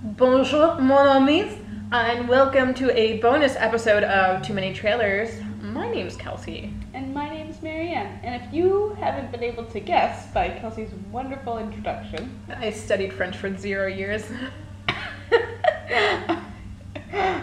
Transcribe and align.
Bonjour, 0.00 0.80
mon 0.80 1.08
amis, 1.08 1.52
and 1.90 2.28
welcome 2.28 2.72
to 2.74 2.96
a 2.96 3.18
bonus 3.18 3.56
episode 3.56 4.04
of 4.04 4.42
Two 4.42 4.54
Many 4.54 4.72
Trailers. 4.72 5.28
My 5.60 5.90
name's 5.90 6.14
Kelsey. 6.14 6.72
And 6.94 7.12
my 7.12 7.28
name's 7.28 7.60
Marianne. 7.62 8.20
And 8.22 8.40
if 8.40 8.54
you 8.54 8.96
haven't 9.00 9.32
been 9.32 9.42
able 9.42 9.64
to 9.64 9.80
guess 9.80 10.32
by 10.32 10.50
Kelsey's 10.50 10.92
wonderful 11.10 11.58
introduction, 11.58 12.40
I 12.48 12.70
studied 12.70 13.12
French 13.12 13.36
for 13.36 13.52
zero 13.56 13.88
years. 13.88 14.24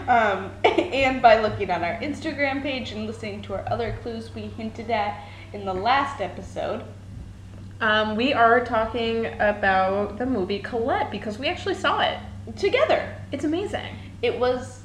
um, 0.08 0.50
and 0.64 1.20
by 1.20 1.38
looking 1.42 1.70
on 1.70 1.84
our 1.84 2.00
Instagram 2.00 2.62
page 2.62 2.92
and 2.92 3.06
listening 3.06 3.42
to 3.42 3.52
our 3.52 3.68
other 3.68 3.98
clues 4.02 4.34
we 4.34 4.42
hinted 4.42 4.90
at 4.90 5.22
in 5.52 5.66
the 5.66 5.74
last 5.74 6.22
episode, 6.22 6.82
Um, 7.82 8.16
we 8.16 8.32
are 8.32 8.64
talking 8.64 9.26
about 9.38 10.16
the 10.16 10.24
movie 10.24 10.60
Colette 10.60 11.10
because 11.10 11.38
we 11.38 11.48
actually 11.48 11.74
saw 11.74 12.00
it. 12.00 12.18
Together, 12.56 13.14
It's 13.32 13.44
amazing. 13.44 13.96
it 14.22 14.38
was 14.38 14.82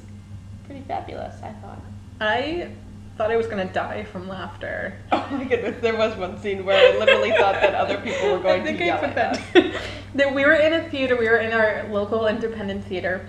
pretty 0.66 0.82
fabulous, 0.82 1.36
I 1.42 1.52
thought. 1.60 1.80
I 2.20 2.70
thought 3.16 3.30
I 3.30 3.36
was 3.36 3.46
gonna 3.46 3.66
die 3.72 4.04
from 4.04 4.28
laughter. 4.28 4.94
Oh 5.12 5.26
my 5.30 5.44
goodness, 5.44 5.76
there 5.80 5.96
was 5.96 6.14
one 6.16 6.38
scene 6.40 6.64
where 6.64 6.76
I 6.94 6.98
literally 6.98 7.30
thought 7.30 7.54
that 7.54 7.74
other 7.74 7.98
people 8.00 8.32
were 8.32 8.38
going 8.40 8.62
I 8.62 8.64
to 8.64 8.78
think 8.78 8.80
I 8.82 8.84
yell 8.86 8.98
put 8.98 9.08
at 9.10 9.14
that. 9.54 9.56
us. 9.56 9.80
that 10.14 10.34
we 10.34 10.44
were 10.44 10.52
in 10.54 10.72
a 10.74 10.88
theater. 10.90 11.16
We 11.16 11.28
were 11.28 11.38
in 11.38 11.52
our 11.52 11.88
local 11.90 12.26
independent 12.26 12.84
theater, 12.84 13.26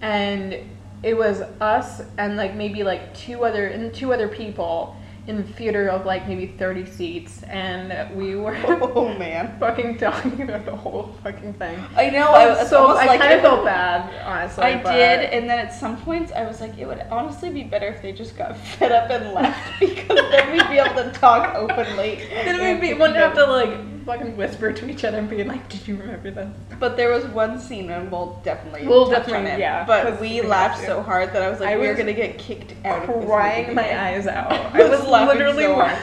and 0.00 0.56
it 1.02 1.16
was 1.16 1.40
us 1.60 2.02
and 2.18 2.36
like 2.36 2.54
maybe 2.54 2.82
like 2.84 3.14
two 3.14 3.44
other 3.44 3.66
and 3.66 3.92
two 3.94 4.12
other 4.12 4.28
people 4.28 4.96
in 5.30 5.38
a 5.38 5.42
theater 5.44 5.88
of 5.88 6.04
like 6.04 6.26
maybe 6.26 6.46
thirty 6.58 6.84
seats, 6.84 7.42
and 7.44 8.14
we 8.16 8.34
were 8.34 8.56
Oh 8.66 9.16
man. 9.16 9.56
fucking 9.60 9.96
talking 9.98 10.42
about 10.42 10.64
the 10.64 10.74
whole 10.74 11.14
fucking 11.22 11.54
thing. 11.54 11.82
I 11.96 12.10
know, 12.10 12.26
I 12.26 12.48
was 12.48 12.68
so 12.68 12.88
I 12.88 13.06
like 13.06 13.20
kind 13.20 13.34
of 13.34 13.40
felt 13.40 13.64
bad, 13.64 14.12
honestly. 14.24 14.64
I 14.64 14.82
but- 14.82 14.92
did, 14.92 15.20
and 15.30 15.48
then 15.48 15.58
at 15.60 15.72
some 15.72 15.96
points 15.98 16.32
I 16.32 16.44
was 16.46 16.60
like, 16.60 16.76
it 16.78 16.86
would 16.86 17.00
honestly 17.10 17.50
be 17.50 17.62
better 17.62 17.86
if 17.86 18.02
they 18.02 18.12
just 18.12 18.36
got 18.36 18.56
fed 18.78 18.92
up 18.92 19.10
and 19.10 19.32
left 19.32 19.78
because 19.78 20.30
then 20.30 20.52
we'd 20.52 20.68
be 20.68 20.78
able 20.78 21.02
to 21.02 21.12
talk 21.12 21.54
openly. 21.54 22.26
Then 22.28 22.80
we 22.80 22.92
wouldn't 22.94 23.16
have 23.16 23.34
to 23.34 23.46
like 23.46 23.70
fucking 24.04 24.36
whisper 24.36 24.72
to 24.72 24.88
each 24.90 25.04
other 25.04 25.18
and 25.18 25.28
be 25.28 25.42
like, 25.44 25.68
"Did 25.68 25.86
you 25.88 25.96
remember 25.96 26.30
this?" 26.30 26.48
But 26.78 26.96
there 26.96 27.10
was 27.10 27.24
one 27.26 27.58
scene, 27.58 27.90
and 27.90 28.10
we'll 28.10 28.40
definitely 28.44 28.86
We'll 28.86 29.06
touch 29.08 29.26
definitely- 29.26 29.50
on 29.52 29.56
it. 29.58 29.60
yeah, 29.60 29.84
but 29.84 30.20
we, 30.20 30.40
we 30.40 30.46
laughed 30.46 30.84
so 30.84 31.02
hard 31.02 31.32
that 31.32 31.42
I 31.42 31.48
was 31.50 31.60
like, 31.60 31.70
I 31.70 31.76
we 31.78 31.86
are 31.86 31.90
was 31.90 31.98
gonna 31.98 32.12
get 32.12 32.38
kicked 32.38 32.74
out. 32.86 33.04
Crying 33.04 33.74
my 33.74 34.00
eyes 34.08 34.26
out. 34.26 34.52
I 34.52 34.88
was 34.88 35.04
laughing 35.06 35.38
literally 35.38 35.64
so 35.64 35.74
hard. 35.74 35.98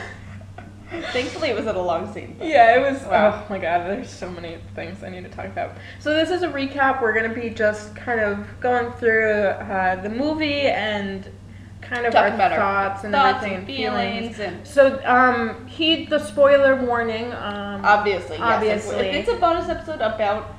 Thankfully, 1.11 1.49
it 1.49 1.55
was 1.55 1.67
at 1.67 1.75
a 1.75 1.81
long 1.81 2.13
scene. 2.13 2.37
Yeah, 2.41 2.77
it 2.77 2.91
was. 2.91 3.03
Wow. 3.03 3.43
Oh 3.43 3.49
my 3.49 3.59
god, 3.59 3.87
there's 3.87 4.09
so 4.09 4.29
many 4.29 4.57
things 4.73 5.03
I 5.03 5.09
need 5.09 5.23
to 5.25 5.29
talk 5.29 5.45
about. 5.47 5.73
So 5.99 6.13
this 6.13 6.29
is 6.29 6.43
a 6.43 6.47
recap. 6.47 7.01
We're 7.01 7.11
gonna 7.13 7.33
be 7.33 7.49
just 7.49 7.93
kind 7.95 8.21
of 8.21 8.47
going 8.61 8.91
through 8.93 9.31
uh, 9.31 10.01
the 10.01 10.09
movie 10.09 10.61
and 10.61 11.27
kind 11.89 12.05
of 12.05 12.13
Talking 12.13 12.29
our 12.31 12.35
about 12.35 12.51
our 12.53 12.57
thoughts 12.89 13.03
and 13.03 13.13
thoughts 13.13 13.37
everything 13.45 13.55
and 13.57 13.67
and 13.69 13.77
feelings. 13.77 14.35
feelings, 14.37 14.39
and 14.39 14.67
So 14.67 15.01
um, 15.05 15.67
heed 15.67 16.09
the 16.09 16.19
spoiler 16.19 16.75
warning. 16.75 17.31
Um, 17.33 17.83
obviously, 17.85 18.37
yes. 18.37 18.39
If- 18.39 18.41
Obviously. 18.91 19.07
if 19.07 19.15
it's 19.15 19.29
a 19.29 19.39
bonus 19.39 19.69
episode 19.69 20.01
about 20.01 20.53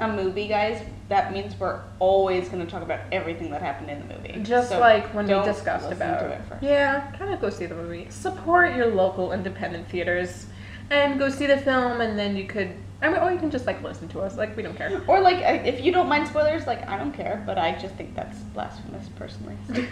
a 0.00 0.08
movie, 0.08 0.48
guys, 0.48 0.82
that 1.08 1.32
means 1.32 1.58
we're 1.58 1.80
always 1.98 2.48
gonna 2.48 2.64
talk 2.66 2.82
about 2.82 3.00
everything 3.12 3.50
that 3.50 3.60
happened 3.60 3.90
in 3.90 4.06
the 4.08 4.14
movie. 4.14 4.40
just 4.42 4.70
So 4.70 4.78
like 4.80 5.12
when 5.14 5.26
we 5.26 5.30
don't 5.30 5.44
discussed 5.44 5.90
about 5.92 6.20
to 6.20 6.28
it 6.28 6.40
first. 6.48 6.62
yeah, 6.62 7.10
kind 7.18 7.32
of 7.34 7.40
go 7.40 7.50
see 7.50 7.66
the 7.66 7.74
movie. 7.74 8.06
Support 8.10 8.74
your 8.74 8.86
local 8.86 9.32
independent 9.32 9.88
theaters, 9.88 10.46
and 10.90 11.18
go 11.18 11.28
see 11.28 11.46
the 11.46 11.58
film, 11.58 12.00
and 12.00 12.18
then 12.18 12.36
you 12.36 12.46
could. 12.46 12.70
I 13.02 13.08
mean, 13.08 13.18
or 13.18 13.32
you 13.32 13.38
can 13.38 13.50
just 13.50 13.66
like 13.66 13.82
listen 13.82 14.08
to 14.10 14.20
us. 14.20 14.36
Like 14.36 14.56
we 14.56 14.62
don't 14.62 14.76
care. 14.76 15.02
Or 15.08 15.20
like, 15.20 15.38
if 15.66 15.80
you 15.84 15.90
don't 15.92 16.08
mind 16.08 16.28
spoilers, 16.28 16.66
like 16.68 16.88
I 16.88 16.96
don't 16.96 17.12
care, 17.12 17.42
but 17.44 17.58
I 17.58 17.72
just 17.76 17.96
think 17.96 18.14
that's 18.14 18.38
blasphemous 18.54 19.08
personally. 19.16 19.56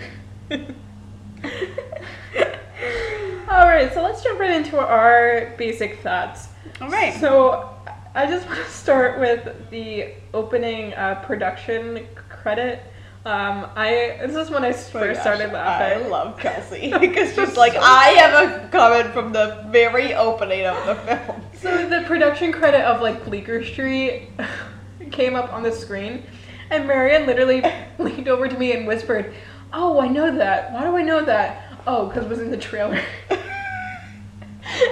All 3.48 3.66
right, 3.66 3.92
so 3.92 4.02
let's 4.02 4.22
jump 4.22 4.38
right 4.40 4.50
into 4.52 4.78
our 4.78 5.54
basic 5.58 6.00
thoughts. 6.00 6.48
All 6.80 6.88
right. 6.88 7.14
So 7.20 7.76
I 8.14 8.26
just 8.26 8.46
want 8.46 8.58
to 8.58 8.70
start 8.70 9.20
with 9.20 9.70
the 9.70 10.14
opening 10.34 10.94
uh, 10.94 11.22
production 11.24 12.06
credit. 12.28 12.82
Um, 13.26 13.68
I 13.76 14.18
this 14.22 14.34
is 14.34 14.50
when 14.50 14.64
I 14.64 14.70
Oh 14.70 14.72
first 14.72 14.94
gosh, 14.94 15.20
started 15.20 15.52
laughing. 15.52 16.04
I 16.04 16.08
love 16.08 16.38
Kelsey 16.38 16.92
because 17.00 17.34
she's 17.34 17.56
like, 17.56 17.74
I 17.76 18.08
have 18.12 18.64
a 18.64 18.68
comment 18.68 19.12
from 19.12 19.32
the 19.32 19.66
very 19.70 20.14
opening 20.14 20.64
of 20.66 20.86
the 20.86 20.94
film. 20.94 21.42
So 21.54 21.88
the 21.88 22.02
production 22.06 22.50
credit 22.50 22.80
of 22.80 23.02
like 23.02 23.24
Bleecker 23.24 23.62
Street 23.64 24.30
came 25.10 25.34
up 25.36 25.52
on 25.52 25.62
the 25.62 25.72
screen, 25.72 26.22
and 26.70 26.86
Marianne 26.86 27.26
literally 27.26 27.62
leaned 27.98 28.28
over 28.28 28.48
to 28.48 28.58
me 28.58 28.72
and 28.72 28.86
whispered, 28.86 29.34
"Oh, 29.72 30.00
I 30.00 30.08
know 30.08 30.34
that. 30.36 30.72
Why 30.72 30.84
do 30.84 30.96
I 30.96 31.02
know 31.02 31.24
that? 31.24 31.62
Oh, 31.86 32.06
because 32.06 32.24
it 32.24 32.28
was 32.28 32.40
in 32.40 32.50
the 32.50 32.56
trailer." 32.56 33.00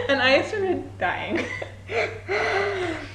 and 0.08 0.22
I 0.22 0.42
started 0.42 0.98
dying. 0.98 1.44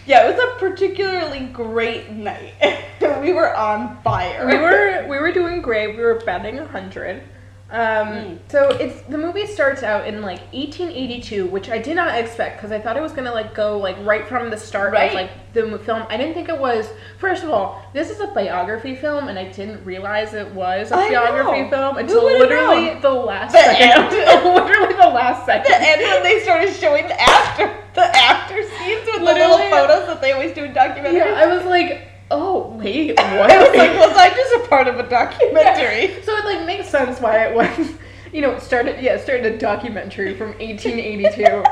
Yeah, 0.06 0.28
it 0.28 0.35
was 0.35 0.44
a 0.44 0.59
particularly 0.59 1.46
great 1.46 2.12
night. 2.12 2.56
we 3.22 3.31
were 3.31 3.56
on 3.56 4.01
fire. 4.03 4.46
we 4.46 4.57
were 4.57 5.07
we 5.07 5.18
were 5.18 5.31
doing 5.31 5.62
great. 5.62 5.96
We 5.96 6.03
were 6.03 6.22
batting 6.25 6.59
a 6.59 6.68
hundred. 6.68 7.24
Um, 7.73 8.07
Mm. 8.07 8.38
So 8.50 8.69
it's 8.69 9.01
the 9.09 9.17
movie 9.17 9.47
starts 9.47 9.81
out 9.81 10.06
in 10.07 10.22
like 10.22 10.39
1882, 10.53 11.47
which 11.47 11.69
I 11.72 11.79
did 11.79 11.95
not 11.95 12.13
expect 12.16 12.57
because 12.57 12.72
I 12.72 12.79
thought 12.79 12.97
it 12.97 13.01
was 13.01 13.13
gonna 13.13 13.31
like 13.34 13.56
go 13.56 13.78
like 13.79 13.97
right 14.06 14.28
from 14.28 14.51
the 14.51 14.57
start 14.57 14.94
Right. 14.94 15.09
of 15.09 15.16
like 15.16 15.31
the 15.53 15.79
film. 15.79 16.03
I 16.07 16.17
didn't 16.17 16.35
think 16.35 16.50
it 16.50 16.59
was. 16.59 16.88
First 17.17 17.44
of 17.44 17.50
all, 17.50 17.83
this 17.94 18.12
is 18.12 18.19
a 18.19 18.28
biography 18.28 18.95
film, 18.95 19.28
and 19.28 19.39
I 19.39 19.45
didn't 19.51 19.83
realize 19.83 20.35
it 20.35 20.51
was 20.53 20.91
a 20.91 20.95
I 20.95 21.09
biography 21.09 21.62
know. 21.63 21.69
film 21.72 21.97
until 21.97 22.23
literally 22.25 22.85
known? 22.91 23.01
the 23.01 23.09
last 23.12 23.53
The 23.53 23.59
second. 23.59 24.12
literally 24.53 24.94
the 24.94 25.09
last 25.09 25.45
second. 25.47 25.73
and 25.73 26.00
when 26.01 26.22
they 26.23 26.41
started 26.44 26.73
showing 26.75 27.07
the 27.07 27.19
after 27.19 27.75
the 27.95 28.03
after 28.16 28.62
scenes 28.62 29.06
with 29.06 29.16
the 29.17 29.23
little 29.23 29.57
photos 29.57 30.06
that 30.07 30.22
they 30.22 30.31
always 30.31 30.53
do 30.53 30.63
in 30.63 30.73
documentaries. 30.73 31.13
Yeah, 31.13 31.33
I 31.35 31.47
was 31.47 31.66
like, 31.66 32.07
oh 32.33 32.75
wait, 32.77 33.16
what? 33.17 33.21
I 33.51 33.63
was 33.63 33.75
like, 33.75 33.99
was 33.99 34.17
I 34.17 34.29
just 34.29 34.66
a 34.66 34.67
part 34.67 34.88
of 34.88 34.99
a 34.99 35.07
documentary? 35.07 36.21
So 36.23 36.35
it 36.35 36.45
like 36.45 36.66
makes 36.66 36.89
sense 36.89 37.21
why 37.21 37.45
it 37.45 37.55
was, 37.55 37.94
you 38.33 38.41
know, 38.41 38.51
it 38.51 38.61
started 38.61 39.01
yeah, 39.01 39.16
it 39.16 39.21
started 39.21 39.45
a 39.45 39.57
documentary 39.57 40.35
from 40.35 40.49
1882. 40.57 41.63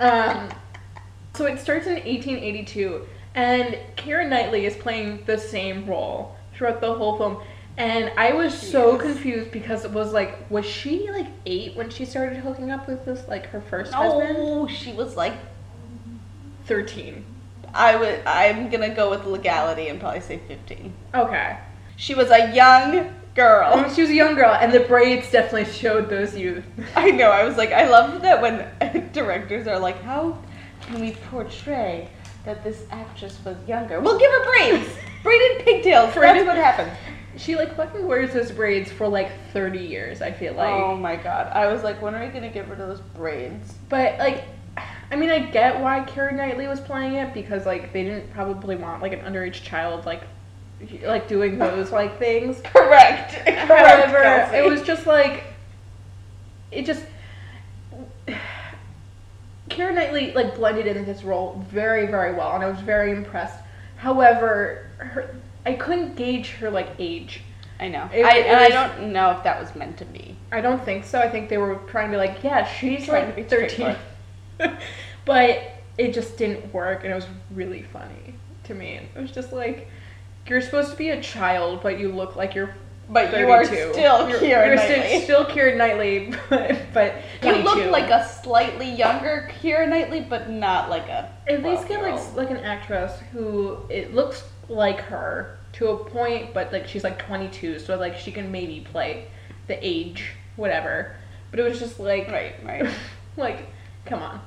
um, 0.00 0.48
so 1.34 1.46
it 1.46 1.60
starts 1.60 1.86
in 1.86 1.94
1882, 1.94 3.06
and 3.34 3.78
Keira 3.96 4.28
Knightley 4.28 4.66
is 4.66 4.74
playing 4.76 5.22
the 5.26 5.38
same 5.38 5.86
role 5.86 6.36
throughout 6.54 6.80
the 6.80 6.92
whole 6.92 7.16
film. 7.16 7.42
And 7.76 8.10
I 8.16 8.32
was 8.32 8.58
She 8.58 8.66
so 8.66 8.96
confused 8.96 9.52
because 9.52 9.84
it 9.84 9.92
was 9.92 10.12
like, 10.12 10.50
was 10.50 10.66
she 10.66 11.08
like 11.12 11.28
eight 11.46 11.76
when 11.76 11.90
she 11.90 12.04
started 12.04 12.38
hooking 12.38 12.72
up 12.72 12.88
with 12.88 13.04
this 13.04 13.28
like 13.28 13.46
her 13.50 13.60
first 13.60 13.92
husband? 13.92 14.38
No, 14.38 14.66
she 14.66 14.92
was 14.92 15.16
like, 15.16 15.34
Thirteen. 16.66 17.24
I 17.74 17.96
would. 17.96 18.20
I'm 18.26 18.70
gonna 18.70 18.94
go 18.94 19.10
with 19.10 19.24
legality 19.26 19.88
and 19.88 20.00
probably 20.00 20.20
say 20.20 20.40
15. 20.48 20.92
Okay. 21.14 21.58
She 21.96 22.14
was 22.14 22.30
a 22.30 22.54
young 22.54 23.14
girl. 23.34 23.88
She 23.92 24.02
was 24.02 24.10
a 24.10 24.14
young 24.14 24.34
girl, 24.34 24.52
and 24.54 24.72
the 24.72 24.80
braids 24.80 25.30
definitely 25.30 25.72
showed 25.72 26.08
those 26.08 26.36
youth. 26.36 26.64
I 26.96 27.10
know. 27.10 27.30
I 27.30 27.44
was 27.44 27.56
like, 27.56 27.72
I 27.72 27.88
love 27.88 28.22
that 28.22 28.40
when 28.42 29.10
directors 29.12 29.66
are 29.66 29.78
like, 29.78 30.00
how 30.02 30.38
can 30.82 31.00
we 31.00 31.12
portray 31.30 32.08
that 32.44 32.62
this 32.64 32.84
actress 32.90 33.38
was 33.44 33.56
younger? 33.66 34.00
We'll 34.00 34.18
give 34.18 34.30
her 34.30 34.44
braids, 34.44 34.88
braided 35.22 35.64
pigtails. 35.64 36.14
Braided- 36.14 36.46
That's 36.46 36.56
what 36.56 36.64
happened. 36.64 36.90
She 37.36 37.54
like 37.54 37.76
fucking 37.76 38.04
wears 38.06 38.32
those 38.32 38.50
braids 38.50 38.90
for 38.90 39.06
like 39.06 39.30
30 39.52 39.78
years, 39.78 40.22
I 40.22 40.32
feel 40.32 40.54
like. 40.54 40.70
oh 40.72 40.96
my 40.96 41.14
god! 41.14 41.46
I 41.52 41.72
was 41.72 41.84
like, 41.84 42.02
when 42.02 42.14
are 42.16 42.24
we 42.24 42.32
gonna 42.32 42.48
get 42.50 42.68
rid 42.68 42.80
of 42.80 42.88
those 42.88 43.00
braids? 43.00 43.74
But 43.88 44.18
like 44.18 44.42
I 45.10 45.16
mean 45.16 45.30
I 45.30 45.38
get 45.38 45.80
why 45.80 46.00
Keira 46.00 46.34
Knightley 46.34 46.66
was 46.66 46.80
playing 46.80 47.14
it 47.14 47.32
because 47.34 47.64
like 47.66 47.92
they 47.92 48.04
didn't 48.04 48.30
probably 48.32 48.76
want 48.76 49.02
like 49.02 49.12
an 49.12 49.20
underage 49.20 49.62
child 49.62 50.04
like 50.06 50.22
like 51.02 51.26
doing 51.28 51.58
those 51.58 51.90
like 51.90 52.18
things. 52.18 52.60
Correct. 52.64 53.32
Correct. 53.46 53.68
However, 53.68 54.22
Kelsey. 54.22 54.56
it 54.58 54.64
was 54.68 54.82
just 54.82 55.06
like 55.06 55.44
it 56.70 56.84
just 56.84 57.04
Keira 59.70 59.94
Knightley 59.94 60.32
like 60.32 60.54
blended 60.56 60.86
into 60.86 61.04
this 61.04 61.22
role 61.24 61.64
very 61.70 62.06
very 62.06 62.34
well 62.34 62.54
and 62.54 62.62
I 62.64 62.68
was 62.70 62.80
very 62.80 63.12
impressed. 63.12 63.58
However, 63.96 64.86
her 64.98 65.34
I 65.66 65.74
couldn't 65.74 66.16
gauge 66.16 66.50
her 66.52 66.70
like 66.70 66.88
age. 66.98 67.42
I 67.80 67.88
know. 67.88 68.08
It- 68.12 68.24
I, 68.24 68.38
it 68.38 68.46
and 68.46 68.60
was- 68.60 68.72
I 68.72 68.98
don't 68.98 69.12
know 69.12 69.30
if 69.32 69.42
that 69.44 69.60
was 69.60 69.74
meant 69.74 69.96
to 69.98 70.04
be. 70.04 70.36
I 70.50 70.60
don't 70.60 70.82
think 70.84 71.04
so. 71.04 71.18
I 71.20 71.28
think 71.28 71.48
they 71.48 71.58
were 71.58 71.76
trying 71.88 72.10
to 72.10 72.12
be 72.12 72.16
like, 72.16 72.42
yeah, 72.42 72.64
she's 72.64 73.08
like 73.08 73.28
to 73.28 73.32
be 73.34 73.42
13. 73.42 73.94
but 75.24 75.72
it 75.96 76.14
just 76.14 76.36
didn't 76.36 76.72
work 76.72 77.02
and 77.04 77.12
it 77.12 77.14
was 77.14 77.26
really 77.50 77.82
funny 77.82 78.34
to 78.64 78.74
me. 78.74 79.00
It 79.14 79.20
was 79.20 79.30
just 79.30 79.52
like 79.52 79.88
you're 80.46 80.62
supposed 80.62 80.90
to 80.90 80.96
be 80.96 81.10
a 81.10 81.20
child, 81.20 81.80
but 81.82 81.98
you 81.98 82.10
look 82.12 82.36
like 82.36 82.54
you're 82.54 82.74
But 83.10 83.38
you 83.38 83.50
are 83.50 83.64
32. 83.64 83.92
still 83.92 84.28
you're, 84.28 84.38
Keira 84.38 84.66
you're 84.66 84.76
Knightley. 84.76 85.20
Still 85.22 85.44
Keira 85.44 85.76
Knightley, 85.76 86.32
but, 86.50 86.78
but 86.94 87.16
You 87.42 87.52
look 87.56 87.90
like 87.90 88.10
a 88.10 88.26
slightly 88.26 88.90
younger 88.90 89.50
Keira 89.60 89.88
Knightley, 89.88 90.20
but 90.20 90.48
not 90.50 90.88
like 90.90 91.08
a. 91.08 91.30
At 91.46 91.62
least 91.62 91.88
get 91.88 92.02
like 92.02 92.34
like 92.34 92.50
an 92.50 92.58
actress 92.58 93.20
who 93.32 93.78
it 93.88 94.14
looks 94.14 94.44
like 94.68 95.00
her 95.00 95.58
to 95.74 95.88
a 95.88 96.04
point, 96.04 96.54
but 96.54 96.72
like 96.72 96.86
she's 96.88 97.04
like 97.04 97.18
22, 97.18 97.78
so 97.78 97.96
like 97.96 98.16
she 98.16 98.32
can 98.32 98.50
maybe 98.50 98.80
play 98.80 99.28
the 99.66 99.78
age, 99.86 100.32
whatever. 100.56 101.16
But 101.50 101.60
it 101.60 101.62
was 101.64 101.78
just 101.78 101.98
like, 102.00 102.28
Right, 102.28 102.54
right. 102.64 102.90
like, 103.36 103.68
come 104.04 104.22
on, 104.22 104.40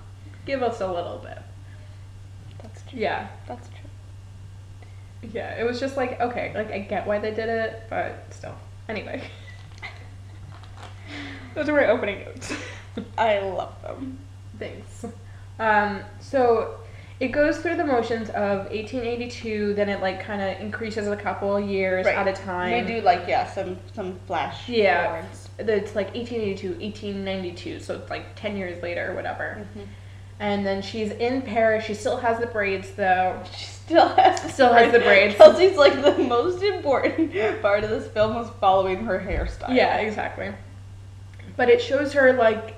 give 0.46 0.62
us 0.64 0.82
a 0.82 0.88
little 0.88 1.18
bit. 1.24 1.38
That's 2.62 2.82
true. 2.84 3.00
Yeah, 3.00 3.28
That's 3.48 3.68
true. 3.70 5.30
yeah. 5.34 5.56
It 5.60 5.64
was 5.66 5.80
just 5.80 5.98
like, 5.98 6.20
okay, 6.22 6.52
like 6.56 6.72
I 6.72 6.80
get 6.80 7.06
why 7.08 7.20
they 7.20 7.32
did 7.34 7.50
it, 7.50 7.84
but 7.90 8.26
still. 8.32 8.56
Anyway, 8.90 9.22
those 11.56 11.68
are 11.70 11.74
my 11.74 11.88
opening 11.88 12.26
notes. 12.26 12.54
I 13.18 13.40
love 13.40 13.74
them. 13.82 14.20
Thanks. 14.60 15.06
Um, 15.60 16.02
so 16.20 16.78
it 17.20 17.30
goes 17.30 17.60
through 17.60 17.76
the 17.78 17.84
motions 17.86 18.30
of 18.30 18.66
1882, 18.72 19.74
then 19.76 19.90
it 19.90 20.02
like 20.02 20.24
kind 20.24 20.42
of 20.42 20.60
increases 20.62 21.08
a 21.08 21.16
couple 21.16 21.60
years 21.60 22.06
Right. 22.06 22.16
at 22.16 22.28
a 22.28 22.34
time. 22.34 22.72
They 22.86 22.96
do 22.96 23.02
like 23.02 23.28
yeah, 23.28 23.48
some 23.52 23.78
some 23.94 24.20
flash 24.28 24.68
Yeah. 24.68 25.06
forwards. 25.06 25.41
It's 25.70 25.96
like 25.96 26.14
1882, 26.16 26.70
1892, 26.80 27.80
so 27.80 27.96
it's 27.96 28.10
like 28.10 28.36
10 28.36 28.58
years 28.58 28.82
later 28.82 29.12
or 29.12 29.16
whatever. 29.16 29.66
Mhm. 29.78 29.86
And 30.40 30.66
then 30.66 30.82
she's 30.82 31.12
in 31.12 31.42
Paris. 31.44 31.86
She 31.86 31.94
still 31.94 32.18
has 32.18 32.40
the 32.40 32.48
braids 32.48 32.92
though. 32.92 33.40
She 33.56 33.66
still 33.66 34.08
has 34.16 34.42
the 34.42 34.50
Still 34.50 34.74
has 34.74 34.92
the 34.92 35.00
braids. 35.00 35.36
Kelsey's 35.36 35.78
like 35.78 36.02
the 36.02 36.18
most 36.18 36.64
important 36.64 37.34
part 37.62 37.84
of 37.84 37.90
this 37.90 38.08
film 38.08 38.36
was 38.36 38.50
following 38.60 39.04
her 39.06 39.20
hairstyle. 39.20 39.76
Yeah, 39.76 39.98
exactly. 39.98 40.52
But 41.58 41.70
it 41.70 41.82
shows 41.82 42.14
her 42.14 42.34
like 42.34 42.76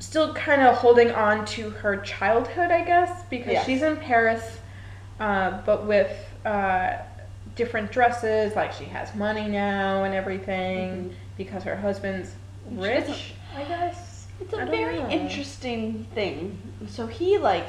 still 0.00 0.34
kind 0.34 0.62
of 0.62 0.74
holding 0.76 1.12
on 1.12 1.44
to 1.46 1.70
her 1.70 1.96
childhood, 1.98 2.70
I 2.72 2.82
guess, 2.84 3.22
because 3.30 3.52
Yes. 3.52 3.64
she's 3.66 3.82
in 3.82 3.96
Paris, 3.96 4.58
uh, 5.20 5.60
but 5.64 5.86
with 5.86 6.10
uh, 6.44 6.94
different 7.54 7.92
dresses. 7.92 8.56
Like 8.56 8.72
she 8.72 8.84
has 8.86 9.14
money 9.14 9.46
now 9.48 10.02
and 10.04 10.12
everything 10.14 10.88
Mhm. 11.10 11.14
Because 11.36 11.62
her 11.64 11.76
husband's 11.76 12.32
rich, 12.70 13.34
I 13.56 13.64
guess. 13.64 14.26
It's 14.40 14.52
a 14.52 14.56
I 14.56 14.60
don't 14.60 14.70
very 14.70 14.98
know. 14.98 15.08
interesting 15.10 16.06
thing. 16.14 16.58
So 16.88 17.06
he 17.06 17.38
like 17.38 17.66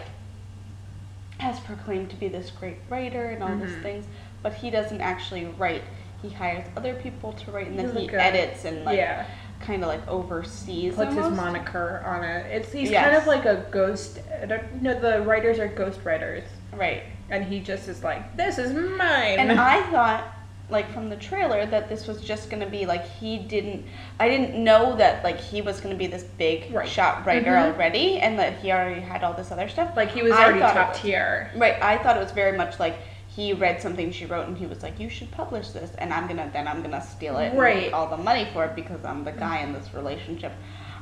has 1.39 1.60
proclaimed 1.60 2.10
to 2.12 2.15
be 2.15 2.27
this 2.27 2.50
great 2.51 2.77
writer 2.89 3.25
and 3.30 3.44
all 3.44 3.56
these 3.57 3.71
Mhm. 3.75 3.81
things, 3.81 4.06
but 4.42 4.54
he 4.54 4.69
doesn't 4.69 5.01
actually 5.01 5.45
write. 5.45 5.83
He 6.21 6.30
hires 6.30 6.65
other 6.77 6.94
people 6.94 7.33
to 7.33 7.51
write, 7.51 7.68
and 7.68 7.77
then 7.77 7.88
He's 7.88 7.95
he 7.95 8.01
like 8.07 8.13
a- 8.13 8.21
edits 8.24 8.65
and 8.65 8.86
like 8.86 8.98
yeah, 8.98 9.25
kind 9.60 9.83
of 9.83 9.89
like 9.89 10.07
oversees. 10.07 10.95
puts 10.95 11.13
his 11.13 11.25
almost. 11.25 11.42
moniker 11.42 12.01
on 12.06 12.24
it. 12.24 12.45
It's 12.51 12.71
he's 12.71 12.89
Yes. 12.89 13.04
kind 13.04 13.16
of 13.18 13.27
like 13.27 13.45
a 13.45 13.66
ghost. 13.71 14.19
I 14.42 14.45
don't, 14.45 14.63
you 14.75 14.81
know, 14.81 15.00
the 15.00 15.21
writers 15.24 15.59
are 15.59 15.68
ghost 15.68 16.00
writers, 16.06 16.44
Right. 16.71 17.04
and 17.30 17.44
he 17.44 17.59
just 17.59 17.88
is 17.89 18.04
like, 18.04 18.38
"This 18.38 18.57
is 18.57 18.71
mine." 18.74 19.39
And 19.39 19.59
I 19.59 19.81
thought, 19.92 20.24
like 20.69 20.92
from 20.94 21.10
the 21.10 21.15
trailer, 21.18 21.65
that 21.65 21.89
this 21.89 22.07
was 22.07 22.21
just 22.21 22.50
gonna 22.50 22.69
be 22.69 22.86
like 22.86 23.06
he 23.06 23.38
didn't. 23.38 23.86
I 24.19 24.30
didn't 24.30 24.62
know 24.62 24.95
that 24.95 25.24
like 25.24 25.38
he 25.39 25.62
was 25.62 25.81
gonna 25.81 25.95
be 25.95 26.07
this 26.07 26.24
big 26.24 26.74
Right. 26.74 26.88
shot 26.88 27.25
writer 27.25 27.51
Mhm. 27.51 27.74
already, 27.74 28.19
and 28.19 28.39
that 28.39 28.54
he 28.60 28.71
already 28.71 29.01
had 29.01 29.24
all 29.24 29.33
this 29.33 29.51
other 29.51 29.68
stuff. 29.68 29.92
like 29.95 30.10
he 30.12 30.21
was 30.24 30.31
I 30.31 30.44
already 30.45 30.60
top 30.60 30.89
was- 30.89 31.00
tier. 31.01 31.51
Right. 31.56 31.75
I 31.81 31.98
thought 31.98 32.15
it 32.15 32.21
was 32.21 32.31
very 32.31 32.57
much 32.57 32.80
like 32.80 32.95
he 33.36 33.51
read 33.51 33.81
something 33.81 34.12
she 34.12 34.25
wrote, 34.25 34.48
and 34.48 34.57
he 34.57 34.65
was 34.68 34.83
like, 34.83 35.00
"You 35.00 35.10
should 35.10 35.31
publish 35.31 35.69
this," 35.69 35.92
and 35.98 36.13
I'm 36.13 36.27
gonna 36.27 36.50
then 36.54 36.68
I'm 36.68 36.81
gonna 36.81 37.01
steal 37.01 37.38
it 37.39 37.50
and 37.50 37.59
Right. 37.59 37.75
make 37.77 37.94
all 37.94 38.07
the 38.07 38.18
money 38.18 38.48
for 38.54 38.63
it 38.66 38.75
because 38.75 39.04
I'm 39.04 39.24
the 39.25 39.31
guy 39.31 39.59
in 39.59 39.74
this 39.74 39.94
relationship. 39.94 40.51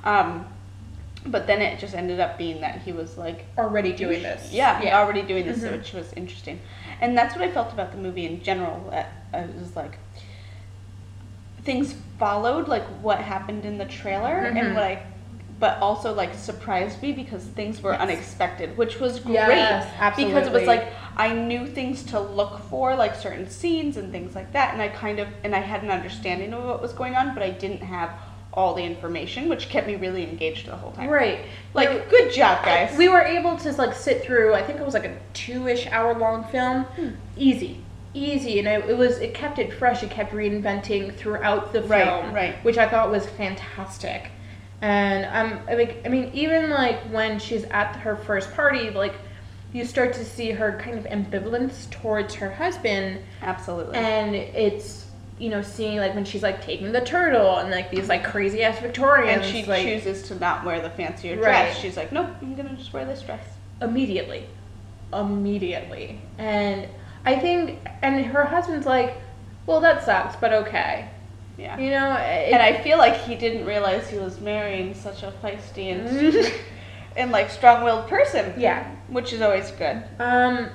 Um, 0.04 0.48
but 1.26 1.46
then 1.46 1.62
it 1.62 1.78
just 1.78 1.94
ended 1.94 2.20
up 2.20 2.38
being 2.38 2.62
that 2.62 2.80
he 2.84 2.92
was 2.94 3.16
like 3.18 3.46
Already 3.58 3.92
doing 3.94 4.24
this. 4.24 4.52
yeah, 4.52 4.82
yeah. 4.82 4.98
already 5.00 5.22
doing 5.22 5.46
this, 5.46 5.60
Mhm. 5.60 5.72
which 5.74 5.94
was 5.94 6.12
interesting. 6.14 6.60
And 7.02 7.18
that's 7.18 7.36
what 7.36 7.44
I 7.44 7.52
felt 7.52 7.74
about 7.74 7.92
the 7.92 7.98
movie 7.98 8.26
in 8.28 8.42
general. 8.44 8.90
It 8.94 9.56
was 9.60 9.76
like 9.76 9.98
things 11.64 11.96
followed 12.18 12.68
like 12.68 12.84
what 13.02 13.20
happened 13.20 13.66
in 13.66 13.78
the 13.78 13.86
trailer, 13.86 14.52
Mhm. 14.52 14.58
and 14.60 14.76
what 14.76 14.84
I, 14.84 15.04
but 15.60 15.78
also 15.80 16.14
like 16.14 16.34
surprised 16.34 17.02
me 17.02 17.12
because 17.12 17.44
things 17.44 17.82
were 17.84 17.92
Yes. 17.92 18.02
unexpected, 18.02 18.78
which 18.78 19.00
was 19.00 19.20
great. 19.20 19.36
Yes, 19.58 19.86
Because 20.16 20.48
it 20.48 20.54
was 20.54 20.66
like 20.68 20.88
I 21.18 21.34
knew 21.34 21.68
things 21.68 22.04
to 22.06 22.20
look 22.20 22.60
for, 22.70 22.96
like 22.96 23.16
certain 23.16 23.48
scenes 23.50 23.98
and 23.98 24.12
things 24.12 24.34
like 24.36 24.54
that, 24.54 24.74
and 24.74 24.82
I 24.82 24.88
kind 24.88 25.20
of 25.20 25.28
and 25.44 25.56
I 25.56 25.60
had 25.60 25.84
an 25.84 25.92
understanding 25.92 26.54
of 26.54 26.64
what 26.64 26.82
was 26.82 26.94
going 26.94 27.16
on, 27.16 27.34
but 27.34 27.44
I 27.44 27.50
didn't 27.52 27.82
have 27.84 28.12
all 28.54 28.74
the 28.74 28.84
information, 28.84 29.48
which 29.48 29.70
kept 29.70 29.88
me 29.88 29.96
really 29.96 30.24
engaged 30.24 30.68
the 30.68 30.76
whole 30.76 30.92
time. 30.92 31.10
Right. 31.10 31.46
Like, 31.74 32.10
good 32.10 32.32
job, 32.34 32.66
guys. 32.66 32.98
We 32.98 33.08
were 33.08 33.22
able 33.22 33.58
to 33.58 33.72
like 33.74 33.94
sit 33.96 34.24
through. 34.24 34.54
I 34.54 34.62
think 34.64 34.80
it 34.80 34.86
was 34.86 34.94
like 34.94 35.06
a 35.06 35.18
two-ish 35.34 35.88
hour 35.88 36.14
long 36.18 36.44
film. 36.46 36.84
Hmm. 36.84 37.10
Easy, 37.38 37.80
easy, 38.14 38.60
and 38.60 38.68
it, 38.68 38.90
it 38.90 38.98
was. 38.98 39.20
It 39.20 39.34
kept 39.34 39.58
it 39.60 39.74
fresh. 39.74 40.04
It 40.04 40.10
kept 40.12 40.34
reinventing 40.34 41.16
throughout 41.16 41.72
the 41.72 41.82
Right, 41.84 42.04
film, 42.06 42.34
right. 42.34 42.56
Which 42.66 42.78
I 42.78 42.88
thought 42.90 43.10
was 43.10 43.26
fantastic. 43.26 44.32
And 44.82 45.26
um, 45.26 45.60
I 45.70 45.76
mean, 45.76 45.96
I 46.06 46.10
mean, 46.10 46.32
even 46.34 46.70
like 46.72 47.00
when 47.12 47.40
she's 47.40 47.64
at 47.66 47.96
her 47.98 48.16
first 48.16 48.52
party, 48.54 48.90
like 48.90 49.14
you 49.74 49.86
start 49.86 50.12
to 50.14 50.26
see 50.26 50.52
her 50.52 50.78
kind 50.84 50.98
of 50.98 51.06
ambivalence 51.06 51.90
towards 51.92 52.34
her 52.36 52.52
husband, 52.52 53.22
Absolutely. 53.42 53.96
and 53.96 54.36
it's 54.36 55.06
you 55.42 55.50
know 55.50 55.62
seeing 55.62 55.98
like 55.98 56.14
when 56.16 56.24
she's 56.24 56.44
like 56.44 56.62
taking 56.64 56.92
the 56.92 57.02
turtle 57.02 57.58
and 57.58 57.72
like 57.72 57.90
these 57.92 58.08
like 58.08 58.24
crazy 58.24 58.64
ass 58.64 58.80
Victorians, 58.80 59.44
and 59.44 59.52
she 59.56 59.66
like 59.66 59.84
chooses 59.84 60.22
to 60.30 60.36
not 60.36 60.64
wear 60.64 60.80
the 60.82 60.90
fancier 60.92 61.36
dress. 61.36 61.74
Right. 61.74 61.82
She's 61.82 61.98
like, 61.98 62.12
nope, 62.12 62.30
I'm 62.42 62.56
gonna 62.56 62.76
just 62.76 62.94
wear 62.94 63.06
this 63.06 63.22
dress. 63.24 63.44
immediately 63.82 64.46
immediately 65.14 66.22
and 66.38 66.88
i 67.26 67.36
think 67.38 67.80
and 68.02 68.26
her 68.26 68.46
husband's 68.46 68.86
like 68.86 69.18
well 69.66 69.82
that 69.82 70.04
sucks 70.06 70.36
but 70.38 70.54
okay 70.54 71.10
Yeah. 71.58 71.78
you 71.78 71.90
know 71.90 72.14
it, 72.14 72.54
and 72.54 72.62
I 72.62 72.82
feel 72.82 72.98
like 72.98 73.16
he 73.18 73.36
didn't 73.36 73.66
realize 73.66 74.10
he 74.10 74.18
was 74.18 74.40
marrying 74.40 74.94
such 74.94 75.24
a 75.24 75.34
feisty 75.44 75.92
and 75.94 76.54
and 77.18 77.32
like 77.32 77.50
strong-willed 77.50 78.08
person. 78.08 78.54
yeah 78.58 78.90
Which 79.10 79.34
is 79.34 79.42
always 79.42 79.70
good. 79.72 80.02
um 80.20 80.70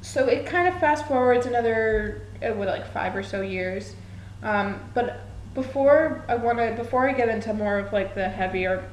so 0.00 0.26
it 0.26 0.46
kind 0.46 0.68
of 0.68 0.80
fast 0.80 1.06
forwards 1.06 1.44
another 1.46 2.22
uh, 2.44 2.52
what 2.54 2.68
like 2.68 2.86
five 2.92 3.14
or 3.16 3.22
so 3.22 3.40
years 3.40 3.94
um 4.42 4.78
but 4.94 5.20
before 5.54 6.24
i 6.28 6.34
want 6.34 6.58
to 6.58 6.72
before 6.76 7.08
i 7.08 7.12
get 7.12 7.28
into 7.28 7.52
more 7.54 7.78
of 7.78 7.92
like 7.92 8.14
the 8.14 8.28
heavier 8.28 8.88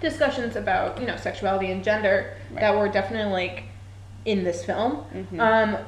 discussions 0.00 0.56
about 0.56 1.00
you 1.00 1.06
know 1.06 1.16
sexuality 1.16 1.70
and 1.70 1.84
gender 1.84 2.36
that 2.54 2.76
were 2.76 2.88
definitely 2.88 3.32
like 3.32 3.64
in 4.24 4.44
this 4.44 4.64
film 4.64 5.04
Mhm. 5.14 5.40
um 5.40 5.78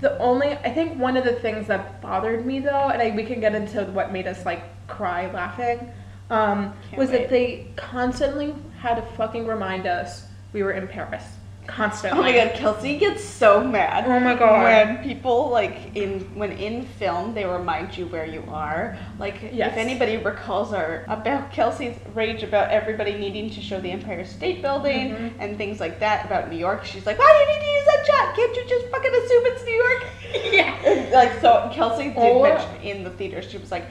the 0.00 0.18
only 0.18 0.52
i 0.52 0.72
think 0.72 0.98
one 0.98 1.16
of 1.16 1.24
the 1.24 1.32
things 1.32 1.66
that 1.66 2.00
bothered 2.00 2.44
me 2.46 2.60
though 2.60 2.88
and 2.88 3.02
I, 3.02 3.14
we 3.14 3.24
can 3.24 3.40
get 3.40 3.54
into 3.54 3.84
what 3.86 4.12
made 4.12 4.26
us 4.26 4.44
like 4.46 4.62
cry 4.86 5.30
laughing 5.32 5.92
um, 6.30 6.72
was 6.96 7.10
wait. 7.10 7.22
that 7.22 7.30
they 7.30 7.66
constantly 7.76 8.54
had 8.78 8.94
to 8.94 9.02
fucking 9.16 9.46
remind 9.46 9.86
us 9.86 10.26
we 10.52 10.62
were 10.62 10.72
in 10.72 10.86
paris 10.88 11.24
constantly 11.66 12.18
Oh 12.18 12.22
my 12.22 12.32
god, 12.32 12.54
Kelsey 12.54 12.96
gets 12.98 13.22
so 13.22 13.62
mad. 13.62 14.04
Oh 14.06 14.18
my 14.20 14.34
God. 14.34 14.62
When 14.64 15.04
people 15.04 15.50
like 15.50 15.94
in 15.94 16.20
when 16.34 16.52
in 16.52 16.84
film 16.84 17.32
they 17.34 17.44
remind 17.44 17.96
you 17.96 18.06
where 18.06 18.26
you 18.26 18.42
are. 18.48 18.96
Like 19.18 19.50
Yes. 19.52 19.72
if 19.72 19.78
anybody 19.78 20.16
recalls 20.16 20.72
our 20.72 21.04
about 21.08 21.52
Kelsey's 21.52 21.96
rage 22.14 22.42
about 22.42 22.70
everybody 22.70 23.14
needing 23.14 23.50
to 23.50 23.60
show 23.60 23.80
the 23.80 23.90
Empire 23.90 24.24
State 24.24 24.62
Building 24.62 25.10
Mhm. 25.14 25.32
and 25.38 25.56
things 25.58 25.78
like 25.80 26.00
that 26.00 26.24
about 26.26 26.50
New 26.50 26.56
York, 26.58 26.84
she's 26.84 27.06
like, 27.06 27.18
Why 27.18 27.26
do 27.46 27.52
you 27.52 27.58
need 27.58 27.66
to 27.66 27.72
use 27.72 27.84
that 27.86 28.06
shot? 28.06 28.36
Can't 28.36 28.56
you 28.56 28.64
just 28.68 28.86
fucking 28.88 29.14
assume 29.14 29.42
it's 29.46 29.64
New 29.64 29.74
York? 29.74 30.04
yeah 30.52 31.10
like 31.12 31.40
so 31.40 31.70
Kelsey 31.72 32.08
did 32.10 32.42
mention 32.42 32.74
in 32.82 33.04
the 33.04 33.10
theater, 33.10 33.42
she 33.42 33.58
was 33.58 33.70
like, 33.70 33.84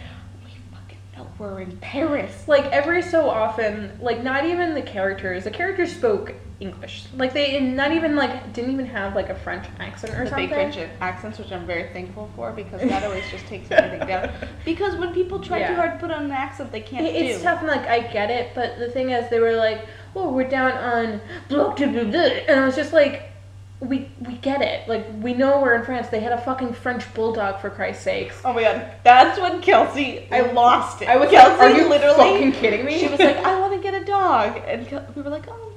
We 0.43 0.51
fucking 0.73 0.97
know 1.17 1.27
we're 1.37 1.61
in 1.61 1.77
Paris. 1.77 2.45
like 2.47 2.65
every 2.65 3.01
so 3.01 3.29
often 3.29 3.97
like 4.01 4.21
not 4.23 4.45
even 4.45 4.73
the 4.73 4.81
characters 4.81 5.43
the 5.45 5.51
characters 5.51 5.95
spoke 5.95 6.33
english 6.59 7.05
like 7.15 7.31
they 7.33 7.57
not 7.61 7.91
even 7.93 8.15
like 8.17 8.51
didn't 8.51 8.71
even 8.71 8.85
have 8.85 9.15
like 9.15 9.29
a 9.29 9.35
french 9.35 9.65
accent 9.79 10.13
or 10.13 10.23
the 10.25 10.29
something 10.29 10.49
big 10.49 10.73
French 10.73 10.89
accents, 10.99 11.39
which 11.39 11.51
I'm 11.53 11.65
very 11.65 11.87
thankful 11.93 12.29
for 12.35 12.51
because 12.51 12.81
that 12.81 13.03
always 13.03 13.23
just 13.31 13.45
takes 13.47 13.71
everything 13.71 14.05
down. 14.07 14.29
Because 14.65 14.95
when 14.97 15.13
people 15.13 15.39
try 15.39 15.65
too 15.65 15.75
hard 15.75 15.93
to 15.93 15.97
put 15.99 16.11
on 16.11 16.25
an 16.25 16.31
accent, 16.31 16.71
they 16.71 16.81
can't 16.81 17.05
It- 17.05 17.15
It's 17.15 17.37
do. 17.37 17.43
tough, 17.45 17.59
and 17.59 17.69
like 17.69 17.87
I 17.87 17.99
get 18.01 18.29
it, 18.29 18.51
but 18.55 18.77
the 18.77 18.89
thing 18.89 19.09
is, 19.11 19.29
they 19.29 19.39
were 19.39 19.55
like, 19.55 19.79
"Oh, 20.15 20.29
we're 20.31 20.49
down 20.49 20.73
on 20.73 21.21
blah, 21.47 21.73
blah," 21.73 21.85
and 21.85 22.59
I 22.59 22.65
was 22.65 22.75
just 22.75 22.91
like, 22.93 23.31
"We 23.79 24.09
we 24.27 24.33
get 24.35 24.61
it. 24.61 24.87
Like 24.89 25.05
we 25.21 25.33
know 25.33 25.61
we're 25.61 25.75
in 25.75 25.83
France. 25.85 26.09
They 26.09 26.19
had 26.19 26.33
a 26.33 26.41
fucking 26.41 26.73
French 26.73 27.03
bulldog 27.13 27.61
for 27.61 27.69
Christ's 27.69 28.03
sakes." 28.03 28.41
Oh 28.43 28.51
my 28.53 28.63
god, 28.63 28.85
that's 29.03 29.39
when 29.39 29.61
Kelsey, 29.61 30.27
I 30.29 30.41
lost 30.51 31.01
it. 31.01 31.07
I 31.07 31.15
was 31.15 31.29
Kelsey 31.29 31.51
like, 31.57 31.61
"Are 31.61 31.77
you 31.77 31.87
literally 31.87 32.15
fucking 32.17 32.51
kidding 32.51 32.83
me?" 32.85 32.99
She 32.99 33.07
was 33.07 33.19
like, 33.19 33.37
I 33.37 33.57
want 33.61 33.73
to 33.73 33.81
get 33.81 33.93
a 33.99 34.03
dog, 34.05 34.61
and 34.67 34.85
we 35.15 35.21
were 35.21 35.29
like, 35.29 35.47
oh 35.47 35.68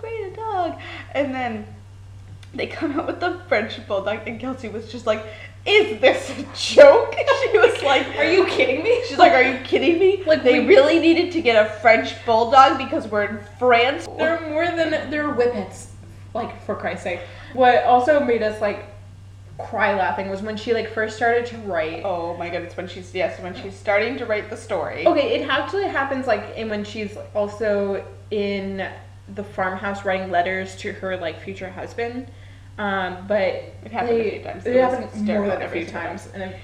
dog, 0.52 0.80
and 1.12 1.35
then 1.35 1.66
they 2.54 2.66
come 2.66 2.99
out 2.99 3.06
with 3.06 3.21
the 3.21 3.40
French 3.49 3.85
bulldog, 3.87 4.26
and 4.26 4.38
Kelsey 4.38 4.68
was 4.68 4.90
just 4.90 5.06
like, 5.06 5.25
is 5.64 6.00
this 6.00 6.30
a 6.30 6.44
joke? 6.54 7.14
She 7.52 7.59
was 7.59 7.82
like, 7.82 8.06
"Are 8.16 8.25
you 8.25 8.47
kidding 8.47 8.82
me?" 8.82 9.02
She's 9.06 9.18
like, 9.18 9.32
are 9.32 9.42
you 9.42 9.59
kidding 9.64 9.99
me? 9.99 10.23
Like, 10.25 10.42
they 10.42 10.64
really 10.64 10.99
needed 10.99 11.32
to 11.32 11.42
get 11.42 11.66
a 11.66 11.68
French 11.80 12.14
bulldog 12.25 12.78
because 12.78 13.06
we're 13.09 13.25
in 13.25 13.40
France. 13.59 14.06
They're 14.16 14.40
more 14.49 14.64
than 14.64 15.11
they're 15.11 15.32
whippets. 15.32 15.88
Like 16.32 16.62
for 16.64 16.75
Christ's 16.75 17.04
sake. 17.04 17.21
What 17.52 17.85
also 17.85 18.21
made 18.21 18.42
us 18.42 18.61
like 18.61 18.87
cry 19.59 19.94
laughing 19.94 20.30
was 20.30 20.40
when 20.40 20.56
she 20.56 20.73
like 20.73 20.88
first 20.94 21.16
started 21.16 21.44
to 21.47 21.59
write. 21.59 22.02
Oh 22.04 22.37
my 22.37 22.49
goodness, 22.49 22.76
when 22.76 22.88
she's 22.88 23.14
yes, 23.14 23.38
when 23.40 23.54
she's 23.54 23.75
starting 23.76 24.16
to 24.18 24.25
write 24.25 24.49
the 24.49 24.56
story. 24.56 25.06
Okay, 25.06 25.35
it 25.35 25.49
actually 25.49 25.88
happens 25.88 26.26
like 26.26 26.56
in 26.56 26.71
when 26.71 26.85
she's 26.85 27.16
also 27.35 28.04
in 28.30 28.88
the 29.34 29.44
farmhouse 29.44 30.04
writing 30.04 30.30
letters 30.30 30.76
to 30.76 30.92
her 30.92 31.16
like 31.16 31.40
future 31.40 31.70
husband. 31.70 32.28
Um, 32.78 33.24
but 33.28 33.46
it 33.84 33.92
happened 33.92 34.20
a 34.20 34.30
few 34.30 34.42
times. 34.42 34.66
It, 34.66 34.76
It 34.76 34.80
happened 34.80 35.26
more 35.26 35.46
than 35.46 35.62
a 35.62 35.68
few 35.68 35.86
times, 35.86 36.28
and 36.32 36.42
it 36.42 36.56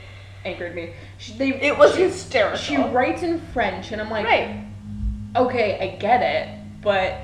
angered 0.45 0.75
me. 0.75 0.93
She, 1.19 1.35
they, 1.35 1.51
It 1.61 1.77
was 1.77 1.95
she, 1.95 2.03
hysterical. 2.03 2.59
She 2.59 2.77
writes 2.77 3.23
in 3.23 3.41
French, 3.53 3.93
and 3.93 4.01
I'm 4.01 4.11
like, 4.11 4.25
right. 4.25 4.65
okay, 5.37 5.79
I 5.81 5.97
get 5.99 6.23
it, 6.23 6.59
but 6.83 7.21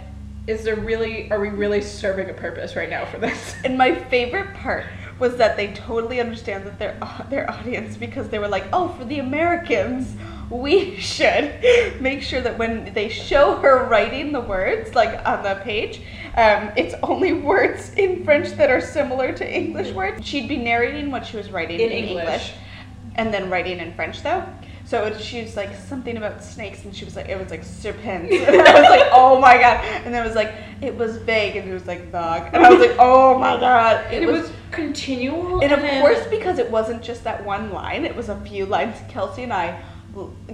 is 0.47 0.65
there 0.65 0.77
really? 0.77 1.31
Are 1.31 1.41
we 1.41 1.49
really 1.49 1.81
serving 1.81 2.29
a 2.29 2.35
purpose 2.35 2.77
right 2.77 2.91
now 2.91 3.07
for 3.07 3.19
this? 3.19 3.55
And 3.65 3.79
my 3.79 3.95
favorite 3.95 4.55
part 4.55 4.85
was 5.19 5.37
that 5.37 5.57
they 5.57 5.73
totally 5.73 6.21
understand 6.21 6.67
that 6.67 6.79
their 6.79 6.99
their 7.31 7.51
audience 7.51 7.97
because 7.97 8.29
they 8.29 8.39
were 8.39 8.49
like, 8.49 8.67
"Oh, 8.73 8.89
for 8.89 9.05
the 9.07 9.21
Americans, 9.21 10.15
we 10.51 10.97
should 10.99 11.55
make 12.01 12.23
sure 12.23 12.41
that 12.41 12.59
when 12.59 12.93
they 12.95 13.09
show 13.09 13.57
her 13.57 13.87
writing 13.89 14.33
the 14.33 14.41
words 14.41 14.95
like 14.95 15.27
on 15.27 15.43
the 15.43 15.55
page, 15.63 16.01
um, 16.37 16.71
it's 16.77 16.95
only 17.03 17.33
words 17.33 17.93
in 17.95 18.25
French 18.25 18.51
that 18.53 18.71
are 18.71 18.81
similar 18.81 19.33
to 19.33 19.45
English 19.57 19.93
words. 19.93 20.27
She'd 20.27 20.49
be 20.49 20.57
narrating 20.57 21.11
what 21.11 21.27
she 21.27 21.37
was 21.37 21.51
writing 21.51 21.81
In 21.81 21.91
in, 21.91 22.05
English. 22.09 22.19
English. 22.25 22.53
and 23.17 23.33
then 23.33 23.51
writing 23.51 23.79
in 23.79 23.93
French 23.95 24.23
though. 24.23 24.45
So 24.87 25.05
it, 25.05 25.19
she 25.19 25.41
was 25.41 25.57
like 25.57 25.75
something 25.75 26.19
about 26.19 26.45
snakes, 26.45 26.85
and 26.85 26.95
she 26.95 27.07
was 27.07 27.17
like, 27.17 27.31
it 27.31 27.39
was 27.41 27.49
like 27.51 27.65
serpents, 27.65 28.31
and 28.47 28.61
I 28.61 28.81
was 28.81 28.91
like, 28.91 29.09
oh 29.13 29.41
my 29.41 29.55
god, 29.57 29.83
and 30.05 30.13
then 30.13 30.23
it 30.23 30.27
was 30.27 30.37
like, 30.37 30.53
it 30.83 30.95
was 30.95 31.17
vague, 31.17 31.57
and 31.57 31.71
it 31.71 31.73
was 31.73 31.87
like 31.87 32.13
dog, 32.13 32.51
and 32.53 32.67
I 32.67 32.69
was 32.69 32.81
like, 32.87 32.97
oh 32.99 33.39
my 33.39 33.59
god, 33.59 34.13
it, 34.13 34.27
was, 34.27 34.53
continual, 34.73 35.63
and 35.63 35.73
of 35.73 35.81
then- 35.81 36.03
course, 36.03 36.27
because 36.27 36.59
it 36.59 36.71
wasn't 36.71 37.03
just 37.03 37.25
that 37.25 37.43
one 37.47 37.73
line, 37.73 38.05
it 38.05 38.15
was 38.15 38.29
a 38.29 38.39
few 38.43 38.67
lines. 38.67 38.95
Kelsey 39.09 39.45
and 39.45 39.55
I 39.55 39.81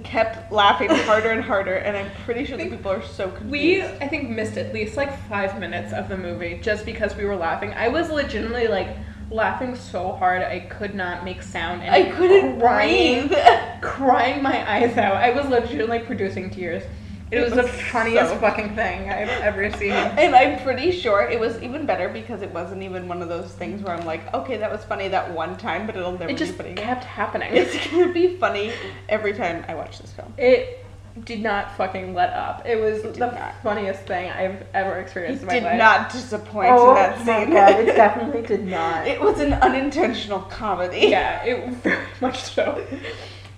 kept 0.03 0.51
laughing 0.51 0.89
harder 0.89 1.31
and 1.31 1.43
harder, 1.43 1.75
and 1.75 1.95
I'm 1.95 2.11
pretty 2.25 2.45
sure 2.45 2.57
the 2.57 2.69
people 2.69 2.91
are 2.91 3.03
so 3.03 3.29
confused. 3.29 3.51
We, 3.51 3.83
I 3.83 4.07
think, 4.07 4.29
missed 4.29 4.57
at 4.57 4.73
least 4.73 4.97
like 4.97 5.17
five 5.27 5.59
minutes 5.59 5.93
of 5.93 6.09
the 6.09 6.17
movie 6.17 6.59
just 6.61 6.85
because 6.85 7.15
we 7.15 7.25
were 7.25 7.35
laughing. 7.35 7.73
I 7.73 7.87
was 7.87 8.09
legitimately 8.09 8.67
like 8.67 8.95
laughing 9.29 9.75
so 9.75 10.11
hard 10.13 10.41
I 10.41 10.59
could 10.59 10.93
not 10.93 11.23
make 11.23 11.41
sound 11.41 11.81
and 11.83 11.93
I 11.93 12.11
couldn't 12.11 12.59
crying, 12.59 13.27
breathe. 13.27 13.39
crying 13.81 14.43
my 14.43 14.69
eyes 14.69 14.97
out. 14.97 15.15
I 15.15 15.31
was 15.31 15.47
legitimately 15.47 15.99
producing 15.99 16.49
tears. 16.49 16.83
It, 17.31 17.37
It 17.37 17.43
was, 17.43 17.53
the 17.53 17.63
funniest 17.91 18.31
so- 18.33 18.37
fucking 18.39 18.75
thing 18.75 19.09
I've 19.09 19.29
ever 19.29 19.71
seen. 19.77 19.91
And 19.91 20.35
I'm 20.35 20.61
pretty 20.63 20.91
sure 20.91 21.21
it 21.29 21.39
was 21.39 21.61
even 21.63 21.85
better 21.85 22.09
because 22.09 22.41
it 22.41 22.51
wasn't 22.51 22.83
even 22.83 23.07
one 23.07 23.21
of 23.21 23.29
those 23.29 23.51
things 23.53 23.81
where 23.81 23.95
I'm 23.95 24.05
like, 24.05 24.33
okay, 24.33 24.57
that 24.57 24.69
was 24.71 24.83
funny 24.83 25.07
that 25.07 25.31
one 25.33 25.55
time, 25.57 25.85
but 25.87 25.95
it'll 25.95 26.11
never 26.11 26.29
It 26.29 26.37
just 26.37 26.51
be 26.51 26.57
funny 26.57 26.71
again. 26.71 26.85
kept 26.85 27.03
happening. 27.05 27.49
It's 27.53 27.87
gonna 27.87 28.11
be 28.11 28.35
funny 28.37 28.73
every 29.09 29.33
time 29.33 29.63
I 29.69 29.75
watch 29.75 29.99
this 29.99 30.11
film. 30.11 30.33
It 30.37 30.85
did 31.25 31.41
not 31.41 31.75
fucking 31.77 32.13
let 32.13 32.31
up. 32.33 32.65
It 32.65 32.79
was 32.79 32.99
It 33.03 33.13
the 33.15 33.27
not. 33.27 33.53
funniest 33.63 34.01
thing 34.03 34.29
I've 34.29 34.63
ever 34.73 34.97
experienced 34.99 35.41
It 35.43 35.43
in 35.43 35.47
my 35.47 35.53
did 35.55 35.63
life. 35.63 35.77
not 35.77 36.09
disappoint 36.11 36.69
oh 36.71 36.89
in 36.89 36.95
that 36.95 37.25
my 37.25 37.43
scene. 37.45 37.53
god, 37.53 37.79
it 37.81 37.85
definitely 37.95 38.41
did 38.43 38.65
not. 38.65 39.07
it 39.07 39.19
was 39.21 39.39
an 39.41 39.53
unintentional 39.53 40.39
comedy. 40.41 41.07
yeah, 41.07 41.43
it 41.45 41.65
was 41.65 41.75
very 41.83 42.05
much 42.21 42.41
so. 42.43 42.85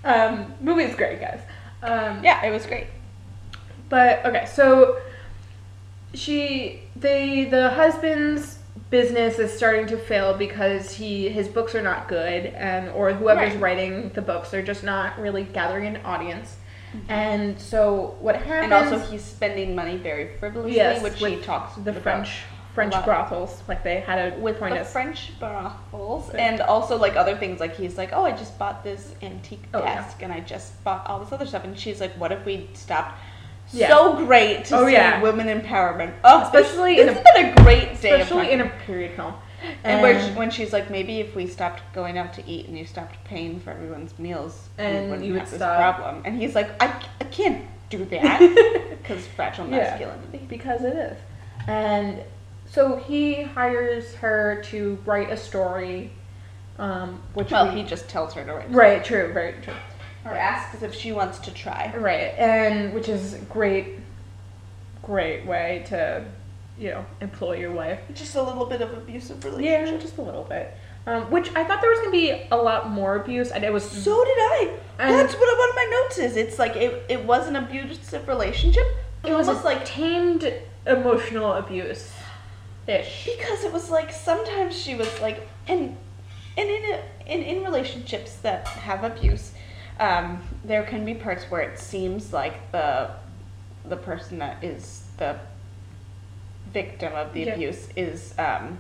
Um, 0.04 0.54
movie's 0.62 0.96
great, 0.96 1.20
guys. 1.20 1.42
Um, 1.82 2.24
Yeah, 2.24 2.44
it 2.46 2.52
was 2.52 2.66
great. 2.66 2.88
But 3.94 4.26
okay, 4.26 4.46
so 4.48 4.98
she 6.16 6.82
they 6.96 7.46
the 7.46 7.70
husband's 7.70 8.58
business 8.90 9.38
is 9.38 9.52
starting 9.56 9.86
to 9.86 9.98
fail 9.98 10.36
because 10.36 10.92
he 10.96 11.30
his 11.30 11.48
books 11.48 11.76
are 11.76 11.82
not 11.84 12.08
good 12.08 12.48
and 12.48 12.90
or 12.90 13.14
whoever's 13.14 13.52
Right. 13.54 13.62
writing 13.62 14.10
the 14.16 14.22
books 14.24 14.50
they're 14.50 14.64
just 14.64 14.84
not 14.84 15.20
really 15.20 15.44
gathering 15.44 15.86
an 15.96 16.04
audience. 16.06 16.56
Mm-hmm. 16.96 17.12
And 17.12 17.60
so 17.62 18.16
what 18.20 18.36
happens 18.36 18.64
And 18.64 18.74
also, 18.74 18.98
he's 19.12 19.24
spending 19.24 19.76
money 19.76 19.98
very 19.98 20.38
frivolously, 20.40 20.76
Yes, 20.76 21.04
which 21.04 21.20
he 21.24 21.36
talks 21.38 21.76
the 21.76 21.92
about 21.92 22.02
French 22.02 22.30
French 22.74 22.96
brothels 23.06 23.62
like 23.68 23.84
they 23.84 24.00
had 24.00 24.34
a 24.34 24.38
with 24.40 24.58
point 24.58 24.74
the 24.74 24.82
us. 24.82 24.92
French 24.92 25.32
brothels, 25.40 26.30
Right. 26.30 26.40
and 26.40 26.62
also 26.62 26.98
like 26.98 27.16
other 27.16 27.36
things. 27.38 27.60
Like 27.60 27.76
he's 27.76 27.96
like, 28.00 28.10
oh, 28.14 28.26
I 28.26 28.32
just 28.32 28.58
bought 28.58 28.84
this 28.84 29.14
antique 29.22 29.62
Oh, 29.76 29.80
yeah. 29.84 30.02
desk, 30.02 30.24
and 30.24 30.34
I 30.34 30.40
just 30.40 30.84
bought 30.84 31.06
all 31.08 31.20
this 31.20 31.32
other 31.32 31.46
stuff. 31.46 31.64
And 31.64 31.78
she's 31.78 32.02
like, 32.02 32.14
what 32.14 32.32
if 32.32 32.44
we 32.44 32.68
stopped? 32.74 33.20
Yeah. 33.74 33.88
So 33.90 34.16
great 34.26 34.66
to 34.66 34.78
Oh, 34.78 34.86
see 34.88 34.94
yeah. 34.94 35.22
women 35.22 35.48
empowerment. 35.62 36.14
Oh, 36.24 36.44
Especially 36.44 36.96
this, 36.96 37.08
in 37.10 37.16
this 37.16 37.24
has 37.26 37.34
been 37.44 37.46
a 37.60 37.64
great 37.64 38.02
day, 38.02 38.22
especially 38.22 38.52
in 38.52 38.62
a 38.62 38.70
period 38.86 39.16
film. 39.16 39.34
And 39.86 40.02
where 40.02 40.22
she, 40.22 40.30
when 40.32 40.52
she's 40.52 40.74
like, 40.74 40.90
maybe 40.92 41.20
if 41.22 41.36
we 41.36 41.48
stopped 41.48 41.82
going 41.94 42.18
out 42.18 42.34
to 42.34 42.46
eat 42.46 42.68
and 42.68 42.78
you 42.78 42.86
stopped 42.86 43.16
paying 43.24 43.60
for 43.62 43.72
everyone's 43.72 44.18
meals, 44.20 44.68
And 44.78 45.06
we 45.06 45.10
wouldn't 45.10 45.26
you 45.28 45.34
would 45.34 45.40
have 45.42 45.50
this 45.50 45.60
stop. 45.60 45.78
problem. 45.78 46.22
And 46.26 46.38
he's 46.40 46.54
like, 46.54 46.70
I, 46.84 46.88
I 47.22 47.24
can't 47.26 47.66
do 47.90 48.04
that 48.06 48.40
because 49.02 49.26
fragile 49.28 49.68
Yeah. 49.68 49.78
masculinity. 49.78 50.46
because 50.50 50.84
it 50.84 50.96
is. 50.96 51.18
And 51.68 52.22
so 52.66 52.98
he 52.98 53.42
hires 53.44 54.14
her 54.16 54.62
to 54.66 54.98
write 55.06 55.32
a 55.32 55.38
story, 55.38 56.12
um, 56.78 57.22
which 57.34 57.52
Well, 57.52 57.70
we, 57.74 57.82
he 57.82 57.88
just 57.88 58.10
tells 58.10 58.34
her 58.34 58.44
to 58.44 58.54
write. 58.54 58.70
right, 58.72 59.04
true, 59.04 59.32
very 59.32 59.54
true, 59.62 59.74
Or 60.26 60.32
asks 60.32 60.82
if 60.84 60.94
she 60.96 61.12
wants 61.12 61.40
to 61.40 61.52
try. 61.54 61.94
right, 61.98 62.34
and 62.38 62.94
which 62.94 63.10
is 63.10 63.36
great, 63.50 64.00
great 65.02 65.46
way 65.46 65.84
to, 65.88 66.24
you 66.78 66.92
know, 66.92 67.06
employ 67.22 67.58
your 67.58 67.72
wife. 67.72 68.00
Just 68.14 68.36
a 68.36 68.42
little 68.42 68.66
bit 68.66 68.82
of 68.82 68.94
abusive 68.94 69.44
relationship. 69.44 69.66
Yeah, 69.72 69.78
relationship. 69.80 70.02
just 70.02 70.18
a 70.18 70.22
little 70.22 70.44
bit. 70.46 70.74
Um, 71.06 71.30
which 71.30 71.50
I 71.54 71.66
thought 71.66 71.82
there 71.82 71.90
was 71.90 72.00
gonna 72.00 72.12
be 72.12 72.32
a 72.52 72.56
lot 72.56 72.90
more 72.90 73.18
abuse, 73.18 73.52
and 73.52 73.64
it 73.66 73.74
was 73.74 73.84
So 73.84 74.24
did 74.24 74.38
I. 74.38 74.74
And- 75.00 75.14
That's 75.16 75.34
what 75.34 75.58
one 75.58 75.70
of 75.70 75.76
my 75.76 75.88
notes 76.04 76.18
is. 76.20 76.38
It's 76.38 76.58
like 76.58 76.76
it, 76.78 77.04
it 77.10 77.26
was 77.26 77.48
an 77.48 77.58
abusive 77.58 78.28
relationship. 78.28 78.86
it 79.26 79.34
was 79.34 79.48
almost 79.50 79.66
like 79.66 79.78
like 79.80 79.86
tamed 79.86 80.54
emotional 80.88 81.54
abuse, 81.54 82.12
ish. 82.88 83.26
because 83.26 83.64
it 83.66 83.72
was 83.74 83.90
like 83.90 84.12
sometimes 84.14 84.78
she 84.78 84.96
was 84.96 85.10
like 85.22 85.48
and 85.68 85.98
and 86.58 86.70
in 86.70 86.84
a, 86.94 87.02
in 87.26 87.42
in 87.42 87.64
relationships 87.64 88.36
that 88.38 88.68
have 88.68 89.04
abuse, 89.04 89.53
um, 90.00 90.42
there 90.64 90.84
can 90.84 91.06
be 91.06 91.14
parts 91.14 91.46
where 91.46 91.62
it 91.62 91.80
seems 91.80 92.34
like 92.34 92.72
the 92.72 93.12
the 93.86 93.98
person 93.98 94.40
that 94.40 94.64
is 94.64 95.04
the 95.18 95.38
victim 96.72 97.14
of 97.14 97.34
the 97.34 97.42
Yeah. 97.42 97.54
abuse 97.54 97.90
is 97.96 98.34
um 98.40 98.80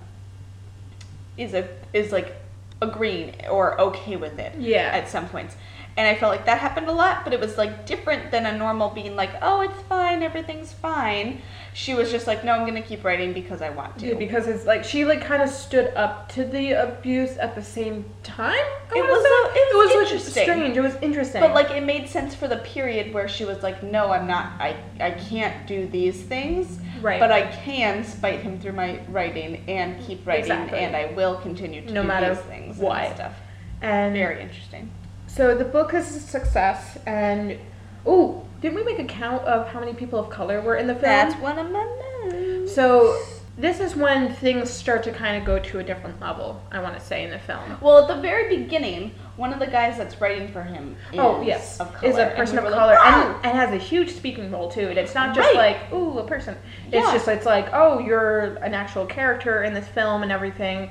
is 1.37 1.53
a 1.53 1.67
is 1.93 2.11
like 2.11 2.35
agreeing 2.81 3.35
or 3.49 3.79
okay 3.79 4.15
with 4.15 4.39
it 4.39 4.55
Yeah. 4.57 4.91
at 4.93 5.09
some 5.09 5.27
points. 5.29 5.55
And 5.95 6.07
I 6.07 6.15
felt 6.15 6.31
like 6.31 6.45
that 6.47 6.57
happened 6.57 6.87
a 6.87 6.91
lot, 6.91 7.23
but 7.23 7.33
it 7.33 7.39
was 7.39 7.55
like 7.55 7.85
different 7.85 8.31
than 8.31 8.47
a 8.47 8.57
normal 8.57 8.89
being 8.89 9.15
like, 9.15 9.29
oh, 9.43 9.61
it's 9.61 9.79
fine, 9.83 10.23
everything's 10.23 10.73
fine. 10.73 11.39
She 11.75 11.93
was 11.93 12.09
just 12.09 12.25
like, 12.25 12.43
no, 12.43 12.51
I'm 12.53 12.65
gonna 12.65 12.81
keep 12.81 13.03
writing 13.03 13.31
because 13.31 13.61
I 13.61 13.69
want 13.69 13.99
to. 13.99 14.07
Yeah, 14.07 14.13
because 14.15 14.47
it's 14.47 14.65
like 14.65 14.83
she 14.83 15.05
like 15.05 15.21
kind 15.21 15.43
of 15.43 15.49
stood 15.49 15.93
up 15.95 16.29
to 16.33 16.45
the 16.45 16.71
abuse 16.71 17.37
at 17.37 17.53
the 17.53 17.61
same 17.61 18.05
time. 18.23 18.65
It 18.95 19.03
was 19.03 19.23
a- 19.23 19.55
it 19.55 19.75
was 19.77 19.89
like, 19.89 19.97
interesting. 20.03 20.43
strange. 20.43 20.77
It 20.77 20.81
was 20.81 20.95
interesting. 21.01 21.41
but 21.41 21.53
like 21.53 21.69
it 21.69 21.83
made 21.83 22.09
sense 22.09 22.33
for 22.33 22.47
the 22.47 22.57
period 22.57 23.13
where 23.13 23.27
she 23.27 23.45
was 23.45 23.61
like, 23.61 23.83
no, 23.83 24.11
I'm 24.11 24.25
not. 24.25 24.53
I 24.59 24.75
I 24.99 25.11
can't 25.11 25.67
do 25.67 25.85
these 25.87 26.21
things. 26.23 26.79
Right. 27.01 27.19
But 27.19 27.31
I 27.31 27.43
can 27.51 28.03
spite 28.03 28.39
him 28.39 28.59
through 28.59 28.73
my 28.73 28.99
writing 29.09 29.63
and 29.67 30.01
keep 30.03 30.25
writing, 30.25 30.43
Exactly. 30.51 30.79
and 30.79 30.95
I 30.95 31.13
will 31.13 31.35
continue 31.37 31.81
to 31.85 31.93
No 31.93 32.01
do 32.01 32.07
matter 32.07 32.33
these 32.33 32.43
things 32.45 32.77
what. 32.77 32.97
and 32.99 33.15
stuff. 33.15 33.33
and 33.81 34.13
Very 34.13 34.41
interesting. 34.41 34.89
So 35.35 35.55
the 35.55 35.65
book 35.65 35.93
is 35.93 36.15
a 36.15 36.19
success. 36.19 36.97
And 37.05 37.57
oh, 38.05 38.45
didn't 38.61 38.75
we 38.75 38.83
make 38.83 38.99
a 38.99 39.05
count 39.05 39.43
of 39.43 39.67
how 39.67 39.79
many 39.79 39.93
people 39.93 40.19
of 40.19 40.29
color 40.29 40.61
were 40.61 40.75
in 40.75 40.87
the 40.87 40.93
film? 40.93 41.03
That's 41.03 41.35
one 41.41 41.59
of 41.59 41.69
my 41.71 41.83
notes. 42.29 42.73
so. 42.73 43.19
This 43.55 43.79
is 43.79 43.95
when 43.95 44.33
things 44.33 44.67
start 44.71 45.03
to 45.03 45.11
kind 45.11 45.37
of 45.37 45.45
go 45.45 45.59
to 45.59 45.77
a 45.77 45.83
different 45.83 46.19
level. 46.19 46.59
I 46.71 46.81
want 46.81 46.97
to 46.97 47.05
say 47.05 47.23
in 47.23 47.29
the 47.29 47.37
film. 47.37 47.77
Well, 47.81 47.99
at 47.99 48.07
the 48.07 48.19
very 48.19 48.57
beginning, 48.57 49.13
one 49.35 49.53
of 49.53 49.59
the 49.59 49.67
guys 49.67 49.95
that's 49.95 50.19
writing 50.19 50.51
for 50.51 50.63
him 50.63 50.95
is 51.11 51.19
oh 51.19 51.39
yes, 51.43 51.79
is 52.01 52.17
a 52.17 52.33
person 52.35 52.57
of 52.57 52.63
color 52.63 52.95
like, 52.95 53.05
and, 53.05 53.35
oh! 53.35 53.39
and 53.43 53.55
has 53.55 53.71
a 53.71 53.77
huge 53.77 54.09
speaking 54.09 54.51
role 54.51 54.71
too. 54.71 54.87
And 54.87 54.97
it's 54.97 55.13
not 55.13 55.35
just 55.35 55.53
Right. 55.53 55.77
like 55.77 55.93
ooh 55.93 56.17
a 56.17 56.25
person. 56.25 56.57
It's 56.87 56.95
Yeah. 56.95 57.13
just 57.13 57.27
it's 57.27 57.45
like 57.45 57.67
oh 57.73 57.99
you're 57.99 58.55
an 58.63 58.73
actual 58.73 59.05
character 59.05 59.63
in 59.63 59.75
this 59.75 59.87
film 59.87 60.23
and 60.23 60.31
everything. 60.31 60.89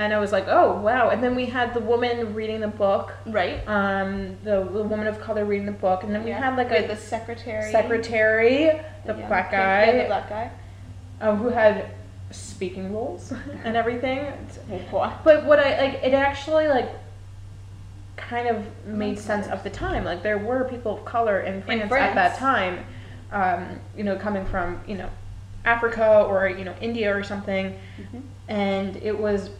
And 0.00 0.14
I 0.14 0.18
was 0.18 0.32
like 0.32 0.46
oh 0.48 0.80
wow. 0.80 1.10
And 1.10 1.22
then 1.22 1.34
we 1.36 1.44
had 1.44 1.74
the 1.74 1.80
woman 1.80 2.32
reading 2.34 2.60
the 2.60 2.68
book, 2.68 3.12
right. 3.26 3.60
um, 3.68 4.34
the, 4.42 4.64
the 4.64 4.82
woman 4.82 5.06
of 5.06 5.20
color 5.20 5.44
reading 5.44 5.66
the 5.66 5.72
book, 5.72 6.04
and 6.04 6.14
then 6.14 6.24
we 6.24 6.30
Yeah. 6.30 6.38
had 6.42 6.56
like 6.56 6.70
With 6.70 6.86
a 6.86 6.94
the 6.94 6.96
secretary, 6.96 7.70
secretary, 7.70 8.80
the 9.04 9.12
Yeah. 9.14 9.28
black 9.28 9.52
Yeah, 9.52 9.84
guy, 9.86 9.98
the 9.98 10.04
black 10.06 10.28
guy. 10.30 10.50
uh, 11.20 11.34
who 11.36 11.50
had 11.50 11.84
speaking 12.30 12.94
roles 12.94 13.30
and 13.64 13.76
everything. 13.76 14.24
But 14.90 15.44
what 15.44 15.58
I 15.58 15.78
like, 15.78 16.02
it 16.02 16.14
actually 16.14 16.66
like 16.68 16.88
kind 18.16 18.48
of 18.48 18.56
made 18.86 18.96
Makes 19.10 19.22
sense 19.22 19.48
of 19.48 19.62
the 19.64 19.70
time. 19.70 20.04
Like 20.04 20.22
there 20.22 20.38
were 20.38 20.64
people 20.64 20.94
of 20.96 21.04
color 21.04 21.40
in 21.40 21.60
France, 21.62 21.82
at 21.82 21.88
France. 21.88 22.14
that 22.14 22.38
time, 22.38 22.86
um, 23.32 23.78
you 23.94 24.04
know, 24.04 24.16
coming 24.16 24.46
from 24.46 24.80
you 24.86 24.96
know 24.96 25.10
Africa 25.66 26.24
or 26.26 26.48
you 26.48 26.64
know 26.64 26.74
India 26.80 27.14
or 27.14 27.22
something, 27.22 27.76
Mhm. 28.00 28.22
and 28.48 28.96
it 28.96 29.18
was 29.18 29.50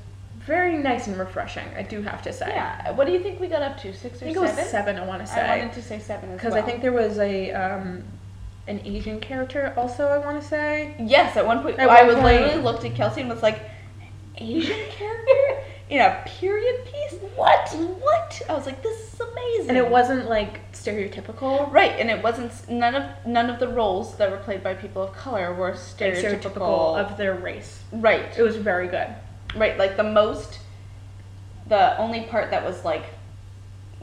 very 0.46 0.76
nice 0.78 1.06
and 1.06 1.18
refreshing. 1.18 1.66
I 1.76 1.82
do 1.82 2.02
have 2.02 2.22
to 2.22 2.32
say. 2.32 2.48
Yeah. 2.48 2.90
What 2.92 3.06
do 3.06 3.12
you 3.12 3.20
think 3.20 3.40
we 3.40 3.46
got 3.46 3.62
up 3.62 3.78
to? 3.82 3.92
Six 3.92 4.20
or 4.22 4.24
I 4.26 4.32
think 4.32 4.36
it 4.36 4.40
seven? 4.48 4.56
was 4.56 4.70
seven. 4.70 4.98
I 4.98 5.06
want 5.06 5.20
to 5.20 5.26
say. 5.32 5.40
I 5.40 5.58
wanted 5.58 5.72
to 5.74 5.82
say 5.82 5.98
seven 5.98 6.30
as 6.30 6.36
Because 6.38 6.52
well. 6.54 6.62
I 6.62 6.66
think 6.66 6.80
there 6.82 6.92
was 6.92 7.18
a 7.18 7.50
um, 7.52 8.02
an 8.66 8.80
Asian 8.84 9.20
character 9.20 9.72
also. 9.76 10.06
I 10.06 10.18
want 10.18 10.40
to 10.40 10.46
say. 10.46 10.94
Yes, 10.98 11.36
at 11.36 11.46
one 11.46 11.62
point 11.62 11.78
At 11.78 11.88
I 11.88 11.98
one 12.04 12.06
was 12.06 12.14
point- 12.16 12.40
literally 12.42 12.62
looked 12.62 12.84
at 12.84 12.94
Kelsey 12.94 13.20
and 13.20 13.30
was 13.30 13.42
like, 13.42 13.60
Asian 14.36 14.78
character 14.90 15.62
in 15.90 16.00
a 16.00 16.22
period 16.26 16.84
piece? 16.86 17.20
What? 17.36 17.68
What? 18.00 18.40
I 18.48 18.54
was 18.54 18.64
like, 18.64 18.82
this 18.82 19.12
is 19.14 19.20
amazing. 19.20 19.68
And 19.70 19.76
it 19.78 19.88
wasn't 19.90 20.28
like 20.28 20.72
stereotypical. 20.72 21.70
right, 21.72 21.92
and 21.98 22.08
it 22.10 22.22
wasn't 22.22 22.52
none 22.70 22.94
of 22.94 23.04
none 23.26 23.50
of 23.50 23.58
the 23.60 23.68
roles 23.68 24.16
that 24.16 24.30
were 24.30 24.38
played 24.38 24.62
by 24.62 24.72
people 24.74 25.02
of 25.02 25.12
color 25.12 25.52
were 25.52 25.70
Like 25.72 25.78
stereotypical. 25.80 26.40
stereotypical 26.40 26.98
of 26.98 27.16
their 27.18 27.34
race. 27.34 27.82
right, 27.92 28.26
It 28.38 28.42
was 28.42 28.56
very 28.56 28.88
good. 28.88 29.08
Right. 29.56 29.76
Like 29.78 29.96
the 29.96 30.04
most, 30.04 30.58
the 31.68 31.96
only 31.98 32.22
part 32.22 32.50
that 32.50 32.64
was 32.64 32.84
like, 32.84 33.04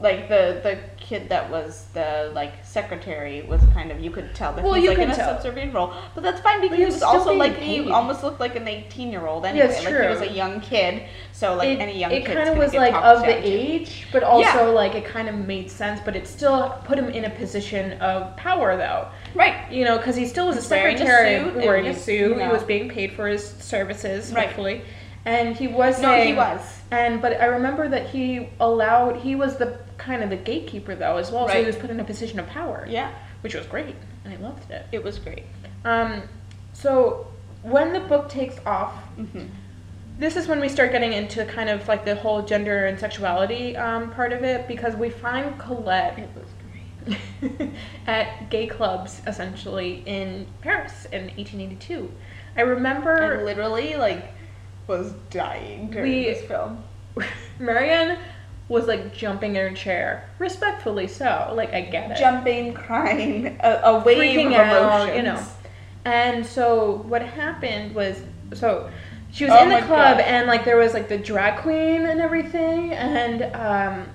like 0.00 0.28
the 0.28 0.60
the 0.62 0.78
kid 0.96 1.28
that 1.28 1.50
was 1.50 1.86
the 1.92 2.30
like 2.32 2.64
secretary 2.64 3.42
was 3.42 3.60
kind 3.74 3.90
of 3.90 3.98
you 3.98 4.12
could 4.12 4.32
tell 4.32 4.52
that 4.52 4.62
Well, 4.62 4.74
he's 4.74 4.84
you 4.84 4.90
like 4.90 4.98
in 4.98 5.06
can 5.06 5.12
a 5.14 5.16
tell. 5.16 5.34
subservient 5.34 5.74
role, 5.74 5.92
but 6.14 6.22
that's 6.22 6.40
fine 6.40 6.60
because 6.60 6.78
he 6.78 6.84
was 6.84 7.02
also 7.02 7.34
like 7.34 7.56
he 7.56 7.90
almost 7.90 8.22
looked 8.22 8.38
like 8.38 8.54
an 8.54 8.68
eighteen 8.68 9.10
year 9.10 9.26
old 9.26 9.44
anyway. 9.44 9.66
it's 9.66 9.84
like 9.84 10.00
he 10.00 10.06
was 10.06 10.20
a 10.20 10.30
young 10.30 10.60
kid, 10.60 11.02
so 11.32 11.56
like 11.56 11.70
it, 11.70 11.80
any 11.80 11.98
young 11.98 12.10
kid. 12.12 12.22
it 12.22 12.26
kind 12.32 12.48
of 12.48 12.56
was 12.56 12.74
like 12.74 12.94
of 12.94 13.22
the 13.22 13.34
age, 13.44 14.06
but 14.12 14.22
also 14.22 14.72
like 14.72 14.94
it 14.94 15.04
kind 15.04 15.28
of 15.28 15.34
made 15.34 15.68
sense. 15.68 16.00
But 16.04 16.14
it 16.14 16.28
still 16.28 16.78
put 16.84 16.96
him 16.96 17.08
in 17.08 17.24
a 17.24 17.30
position 17.30 18.00
of 18.00 18.36
power, 18.36 18.76
though. 18.76 19.08
right? 19.34 19.68
You 19.72 19.84
know, 19.84 19.98
because 19.98 20.14
he 20.14 20.26
still 20.26 20.46
was 20.46 20.58
a 20.58 20.60
He's 20.60 20.70
wearing 20.70 20.94
a 20.94 20.98
secretary, 20.98 21.42
suit, 21.44 21.56
wearing 21.56 21.86
a 21.88 21.94
suit. 21.98 22.40
He 22.40 22.46
was 22.46 22.62
being 22.62 22.88
paid 22.88 23.14
for 23.14 23.26
his 23.26 23.44
services, 23.44 24.32
Right. 24.32 24.46
hopefully, 24.46 24.82
and 25.24 25.56
he 25.56 25.68
was 25.68 26.00
No, 26.00 26.20
he 26.20 26.32
was. 26.32 26.60
And 26.90 27.20
but 27.20 27.40
I 27.40 27.46
remember 27.46 27.88
that 27.88 28.10
he 28.10 28.48
allowed. 28.60 29.16
He 29.16 29.34
was 29.34 29.56
the 29.56 29.78
kind 29.98 30.22
of 30.22 30.30
the 30.30 30.36
gatekeeper 30.36 30.94
though 30.94 31.16
as 31.16 31.30
well, 31.30 31.48
so 31.48 31.58
he 31.58 31.66
was 31.66 31.76
put 31.76 31.90
in 31.90 32.00
a 32.00 32.04
position 32.04 32.38
of 32.38 32.46
power, 32.48 32.86
Yeah, 32.88 33.10
which 33.42 33.54
was 33.54 33.66
great, 33.66 33.96
and 34.24 34.32
I 34.32 34.36
loved 34.36 34.70
it. 34.70 34.86
it 34.92 35.02
was 35.02 35.18
great. 35.18 35.44
Um, 35.84 36.22
so 36.72 37.26
when 37.62 37.92
the 37.92 38.00
book 38.00 38.28
takes 38.28 38.56
off, 38.64 38.94
hmm 39.16 39.46
this 40.18 40.34
is 40.34 40.48
when 40.48 40.58
we 40.58 40.68
start 40.68 40.90
getting 40.90 41.12
into 41.12 41.44
kind 41.44 41.68
of 41.68 41.86
like 41.86 42.04
the 42.04 42.16
whole 42.16 42.42
gender 42.42 42.86
and 42.86 42.98
sexuality 42.98 43.76
um, 43.76 44.10
part 44.10 44.32
of 44.32 44.42
it 44.42 44.66
because 44.66 44.96
we 44.96 45.10
find 45.10 45.56
Colette 45.60 46.18
It 46.18 46.28
was 46.34 47.18
great. 47.54 47.70
at 48.08 48.50
gay 48.50 48.66
clubs 48.66 49.22
essentially 49.28 50.02
in 50.06 50.48
Paris 50.60 51.04
in 51.12 51.26
1882. 51.36 52.10
I 52.56 52.60
I 52.60 52.62
remember 52.64 53.44
literally 53.44 53.94
like 53.94 54.32
was 54.88 55.12
dying 55.30 55.90
during 55.90 56.10
We- 56.10 56.24
this 56.24 56.42
film. 56.44 56.82
Marianne 57.60 58.18
was 58.68 58.86
like 58.86 59.14
jumping 59.14 59.56
in 59.56 59.68
her 59.70 59.74
chair, 59.74 60.28
respectfully 60.38 61.06
so. 61.08 61.52
Like 61.54 61.72
I 61.72 61.80
get 61.82 62.10
it. 62.10 62.18
Jumping, 62.18 62.74
crying, 62.74 63.58
a, 63.62 63.80
a 63.84 63.98
wave 64.04 64.18
freaking 64.18 64.46
of 64.48 64.52
out, 64.54 65.08
emotions. 65.08 65.16
you 65.16 65.22
know. 65.22 65.42
And 66.04 66.44
so 66.44 67.02
what 67.06 67.22
happened 67.22 67.94
was 67.94 68.20
so 68.54 68.90
she 69.30 69.44
was 69.44 69.52
Oh 69.54 69.62
in 69.62 69.68
the 69.68 69.74
my 69.76 69.80
club 69.82 70.18
God. 70.18 70.20
and 70.24 70.46
like 70.46 70.64
there 70.64 70.76
was 70.76 70.94
like 70.94 71.08
the 71.08 71.18
drag 71.18 71.60
queen 71.62 72.02
and 72.06 72.20
everything 72.20 72.92
and 72.92 73.42
um 73.54 74.06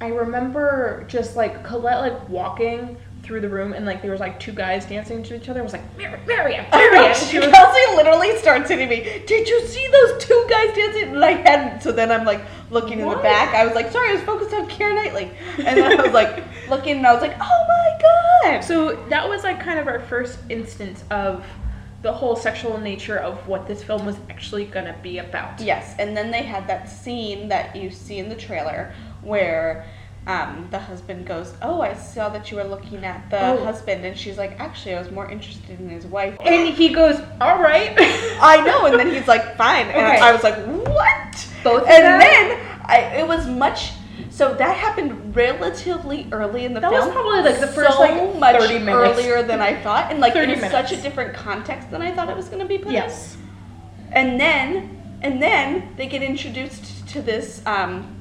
I 0.00 0.08
remember 0.08 1.04
just 1.08 1.36
like 1.36 1.64
Colette 1.64 2.00
like 2.00 2.28
walking 2.28 2.96
through 3.30 3.40
the 3.40 3.48
room 3.48 3.72
and 3.74 3.86
like 3.86 4.02
there 4.02 4.10
was 4.10 4.18
like 4.18 4.40
two 4.40 4.50
guys 4.50 4.84
dancing 4.84 5.22
to 5.22 5.36
each 5.36 5.48
other. 5.48 5.60
I 5.60 5.62
was 5.62 5.72
like, 5.72 5.84
Mar- 5.96 6.18
Marianne, 6.26 6.66
I 6.72 6.84
know, 6.86 6.90
Marianne. 6.94 7.14
she, 7.14 7.38
was 7.38 7.46
Kelsey 7.46 7.94
literally 7.94 8.36
starts 8.38 8.68
hitting 8.68 8.88
me. 8.88 9.22
Did 9.24 9.48
you 9.48 9.64
see 9.68 9.86
those 9.92 10.24
two 10.24 10.46
guys 10.50 10.74
dancing? 10.74 11.10
And 11.10 11.24
I 11.24 11.30
hadn't. 11.30 11.80
So 11.80 11.92
then 11.92 12.10
I'm 12.10 12.24
like 12.24 12.44
looking 12.70 12.98
in 12.98 13.08
the 13.08 13.14
back. 13.18 13.54
I 13.54 13.64
was 13.64 13.76
like, 13.76 13.92
sorry, 13.92 14.10
I 14.10 14.14
was 14.14 14.22
focused 14.22 14.52
on 14.52 14.68
Keira 14.68 14.96
Knightley. 14.96 15.30
And 15.58 15.78
then 15.78 16.00
I 16.00 16.02
was 16.02 16.12
like 16.12 16.42
looking, 16.68 16.96
and 16.96 17.06
I 17.06 17.12
was 17.12 17.22
like, 17.22 17.36
oh 17.40 17.64
my 17.68 18.50
god. 18.50 18.64
So 18.64 18.96
that 19.10 19.28
was 19.28 19.44
like 19.44 19.60
kind 19.60 19.78
of 19.78 19.86
our 19.86 20.00
first 20.00 20.40
instance 20.48 21.04
of 21.12 21.46
the 22.02 22.12
whole 22.12 22.34
sexual 22.34 22.78
nature 22.78 23.18
of 23.18 23.46
what 23.46 23.68
this 23.68 23.84
film 23.84 24.06
was 24.06 24.16
actually 24.28 24.64
gonna 24.64 24.96
be 25.04 25.18
about. 25.18 25.60
Yes, 25.60 25.94
and 26.00 26.16
then 26.16 26.32
they 26.32 26.42
had 26.42 26.66
that 26.66 26.88
scene 26.88 27.46
that 27.48 27.76
you 27.76 27.92
see 27.92 28.18
in 28.18 28.28
the 28.28 28.34
trailer 28.34 28.92
where 29.22 29.86
um, 30.30 30.68
the 30.70 30.78
husband 30.78 31.26
goes, 31.26 31.54
"Oh, 31.62 31.80
I 31.80 31.94
saw 31.94 32.28
that 32.30 32.50
you 32.50 32.56
were 32.58 32.64
looking 32.74 33.04
at 33.04 33.20
the 33.30 33.40
Oh. 33.40 33.64
husband," 33.64 34.04
and 34.04 34.16
she's 34.16 34.38
like, 34.38 34.52
"Actually, 34.60 34.94
I 34.94 34.98
was 35.04 35.10
more 35.10 35.28
interested 35.30 35.78
in 35.80 35.88
his 35.88 36.06
wife." 36.06 36.34
And 36.44 36.68
he 36.80 36.88
goes, 37.00 37.16
"All 37.40 37.58
right." 37.60 37.92
I 38.54 38.62
know, 38.64 38.86
and 38.86 38.98
then 38.98 39.10
he's 39.10 39.28
like, 39.28 39.56
"Fine," 39.56 39.86
and 39.86 40.06
Okay. 40.06 40.20
I 40.20 40.32
was 40.32 40.42
like, 40.42 40.58
"What?" 40.66 41.48
Both 41.64 41.86
and 41.88 42.04
them? 42.04 42.20
then 42.20 42.44
I, 42.86 42.96
it 43.20 43.26
was 43.26 43.46
much. 43.46 43.92
So 44.30 44.54
that 44.54 44.76
happened 44.76 45.34
relatively 45.36 46.26
early 46.32 46.64
in 46.64 46.72
the 46.74 46.80
film. 46.80 46.92
That 46.94 47.04
was 47.06 47.12
probably, 47.12 47.42
like, 47.42 47.60
the 47.60 47.66
first, 47.66 47.96
so 47.96 48.00
like, 48.00 48.38
much 48.38 48.56
30 48.60 48.78
minutes. 48.78 49.18
earlier 49.18 49.42
than 49.42 49.60
I 49.60 49.74
thought, 49.82 50.10
and 50.10 50.20
like 50.20 50.32
30 50.34 50.52
in 50.54 50.60
such 50.70 50.92
a 50.92 50.96
different 50.96 51.34
context 51.34 51.90
than 51.90 52.00
I 52.00 52.10
thought 52.14 52.28
it 52.30 52.36
was 52.36 52.48
going 52.48 52.60
to 52.60 52.66
be 52.66 52.78
put 52.78 52.88
in. 52.88 52.92
yes. 52.94 53.36
And 54.12 54.40
then, 54.40 55.18
and 55.22 55.42
then 55.42 55.94
they 55.96 56.06
get 56.06 56.22
introduced 56.22 57.06
to 57.08 57.20
this 57.22 57.60
um, 57.66 58.16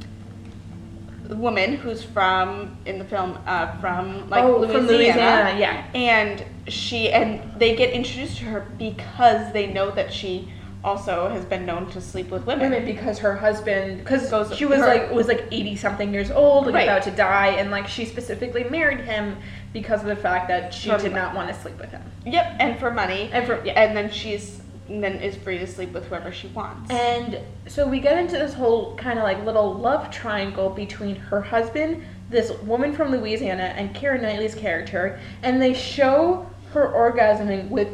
woman 1.35 1.75
who's 1.75 2.03
from 2.03 2.77
in 2.85 2.97
the 2.99 3.05
film 3.05 3.37
uh, 3.45 3.75
from 3.79 4.29
like 4.29 4.43
oh, 4.43 4.57
Louisiana. 4.57 4.73
from 4.73 4.87
Louisiana, 4.87 5.59
yeah. 5.59 5.85
And 5.93 6.43
she 6.71 7.09
and 7.11 7.59
they 7.59 7.75
get 7.75 7.91
introduced 7.93 8.37
to 8.39 8.45
her 8.45 8.61
because 8.77 9.53
they 9.53 9.67
know 9.67 9.91
that 9.91 10.11
she 10.11 10.51
also 10.83 11.27
has 11.27 11.43
been 11.43 11.65
known 11.65 11.89
to 11.91 11.99
sleep 11.99 12.29
with 12.29 12.45
women. 12.45 12.71
Women 12.71 12.85
because 12.85 13.19
her 13.19 13.35
husband, 13.35 13.99
because 13.99 14.29
she 14.57 14.65
was 14.65 14.79
her- 14.79 14.87
like 14.87 15.11
was 15.11 15.27
like 15.27 15.45
eighty 15.51 15.75
something 15.75 16.13
years 16.13 16.31
old, 16.31 16.65
like 16.67 16.73
Right. 16.75 16.83
about 16.83 17.03
to 17.03 17.11
die, 17.11 17.47
and 17.47 17.69
like 17.69 17.87
she 17.87 18.05
specifically 18.05 18.63
married 18.63 19.01
him 19.01 19.37
because 19.73 20.01
of 20.01 20.07
the 20.07 20.15
fact 20.15 20.47
that 20.47 20.73
she 20.73 20.89
From- 20.89 21.01
did 21.01 21.13
not 21.13 21.35
want 21.35 21.49
to 21.53 21.61
sleep 21.61 21.77
with 21.79 21.91
him. 21.91 22.01
Yep, 22.25 22.55
and 22.59 22.79
for 22.79 22.91
money. 22.91 23.29
And 23.33 23.45
for 23.45 23.61
yeah. 23.65 23.73
And 23.73 23.95
then 23.95 24.09
she's 24.09 24.61
and 24.89 25.03
then 25.03 25.15
is 25.21 25.35
free 25.37 25.57
to 25.57 25.67
sleep 25.67 25.91
with 25.93 26.05
whoever 26.05 26.31
she 26.31 26.47
wants. 26.47 26.89
And 26.91 27.39
so 27.67 27.87
we 27.87 27.99
get 27.99 28.17
into 28.17 28.37
this 28.37 28.53
whole 28.53 28.95
kind 28.95 29.19
of 29.19 29.23
like 29.23 29.43
little 29.45 29.73
love 29.73 30.11
triangle 30.11 30.69
between 30.69 31.15
her 31.15 31.41
husband, 31.41 32.03
this 32.29 32.51
woman 32.63 32.93
from 32.93 33.11
Louisiana, 33.11 33.73
and 33.75 33.95
Keira 33.95 34.21
Knightley's 34.21 34.55
character, 34.55 35.19
and 35.43 35.61
they 35.61 35.73
show 35.73 36.49
her 36.73 36.91
orgasming 36.91 37.69
with 37.69 37.89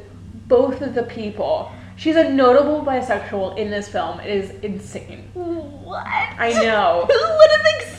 both 0.48 0.82
of 0.82 0.94
the 0.96 1.04
people. 1.04 1.72
She's 1.98 2.18
a 2.18 2.30
notable 2.30 2.84
bisexual 2.84 3.58
in 3.58 3.72
this 3.72 3.88
film. 3.88 4.20
It 4.20 4.30
is 4.30 4.52
insane. 4.62 5.30
what? 5.34 6.06
I 6.06 6.52
know. 6.52 7.08
Who 7.12 7.38
would 7.38 7.52
have 7.52 7.66
expected 7.76 7.95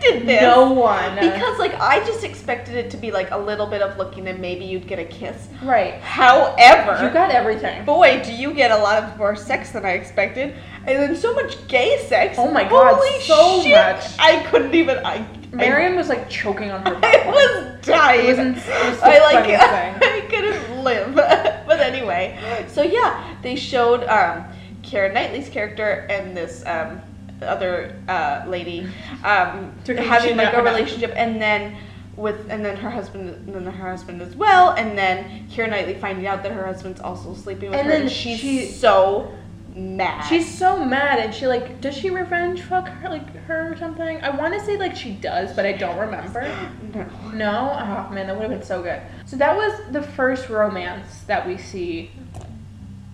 this? 0.00 0.42
No 0.42 0.72
one. 0.72 1.14
Because 1.16 1.58
like 1.58 1.74
I 1.74 2.04
just 2.06 2.24
expected 2.24 2.74
it 2.76 2.90
to 2.90 2.96
be 2.96 3.10
like 3.10 3.30
a 3.30 3.38
little 3.38 3.66
bit 3.66 3.82
of 3.82 3.96
looking 3.98 4.28
and 4.28 4.40
maybe 4.40 4.64
you'd 4.64 4.86
get 4.86 4.98
a 4.98 5.04
kiss. 5.04 5.48
right. 5.62 5.94
However, 6.00 7.04
You 7.04 7.10
got 7.12 7.30
everything. 7.30 7.84
boy, 7.84 8.22
do 8.24 8.32
you 8.32 8.52
get 8.54 8.70
a 8.70 8.76
lot 8.76 9.02
of 9.02 9.16
more 9.18 9.36
sex 9.36 9.70
than 9.72 9.84
I 9.84 9.92
expected, 9.92 10.54
and 10.86 10.98
then 10.98 11.16
so 11.16 11.34
much 11.34 11.66
gay 11.68 11.98
sex. 12.08 12.36
Oh 12.38 12.50
my 12.50 12.64
God, 12.68 12.94
Holy 12.94 13.20
so 13.22 13.62
shit, 13.62 13.72
much. 13.72 14.04
I 14.18 14.42
couldn't 14.50 14.74
even. 14.74 14.98
I. 15.04 15.26
Marianne 15.52 15.96
was 15.96 16.08
like 16.08 16.28
choking 16.30 16.70
on 16.70 16.86
her. 16.86 16.94
I, 17.02 17.16
I 17.26 17.26
was 17.26 17.84
dying. 17.84 18.24
It 18.26 18.28
was, 18.30 18.38
ins- 18.38 18.68
it 18.68 18.90
was 18.90 18.98
the 19.00 19.06
I 19.06 19.18
like. 19.18 19.46
I 20.02 20.20
couldn't 20.30 20.84
live. 20.84 21.14
but 21.14 21.80
anyway, 21.80 22.38
so 22.68 22.82
yeah, 22.82 23.36
they 23.42 23.56
showed 23.56 24.04
um, 24.04 24.44
Keira 24.82 25.12
Knightley's 25.12 25.48
character 25.48 26.06
and 26.08 26.36
this 26.36 26.64
um, 26.66 27.00
other 27.42 27.96
uh, 28.08 28.44
lady 28.46 28.86
um, 29.24 29.72
To 29.84 29.94
whom 29.94 30.02
she 30.02 30.08
having 30.08 30.36
like 30.36 30.54
a 30.54 30.62
relationship, 30.62 31.12
and 31.16 31.40
then 31.40 31.76
with 32.16 32.50
and 32.50 32.64
then 32.64 32.76
her 32.76 32.90
husband, 32.90 33.30
and 33.30 33.54
then 33.66 33.72
her 33.72 33.90
husband 33.90 34.20
as 34.20 34.34
well, 34.36 34.70
and 34.72 34.96
then 34.98 35.48
Keira 35.48 35.70
Knightley 35.70 35.94
finding 35.94 36.26
out 36.26 36.42
that 36.42 36.52
her 36.52 36.66
husband's 36.66 37.00
also 37.00 37.34
sleeping 37.34 37.70
with 37.70 37.78
And 37.78 37.86
her, 37.86 37.92
then 37.92 38.02
and 38.02 38.10
she's 38.10 38.38
she- 38.40 38.66
so 38.66 39.34
mad. 39.74 40.22
She's 40.28 40.52
so 40.52 40.84
mad, 40.84 41.20
and 41.20 41.32
she 41.34 41.46
like 41.46 41.80
does 41.80 41.96
she 41.96 42.10
revenge 42.10 42.60
fuck 42.62 42.88
her 42.88 43.08
like 43.08 43.34
her 43.46 43.72
or 43.72 43.76
something? 43.76 44.20
I 44.22 44.30
want 44.30 44.52
to 44.54 44.60
say 44.60 44.76
like 44.76 44.94
she 44.96 45.12
does, 45.12 45.54
but 45.54 45.64
I 45.64 45.72
don't 45.72 45.96
remember. 45.98 46.42
no. 46.92 47.06
No, 47.32 47.70
oh 48.10 48.12
man, 48.12 48.26
that 48.26 48.34
would 48.36 48.42
have 48.50 48.50
been 48.50 48.66
so 48.66 48.82
good. 48.82 49.00
So 49.24 49.36
that 49.36 49.56
was 49.56 49.80
the 49.92 50.02
first 50.02 50.48
romance 50.50 51.20
that 51.28 51.46
we 51.46 51.56
see 51.56 52.10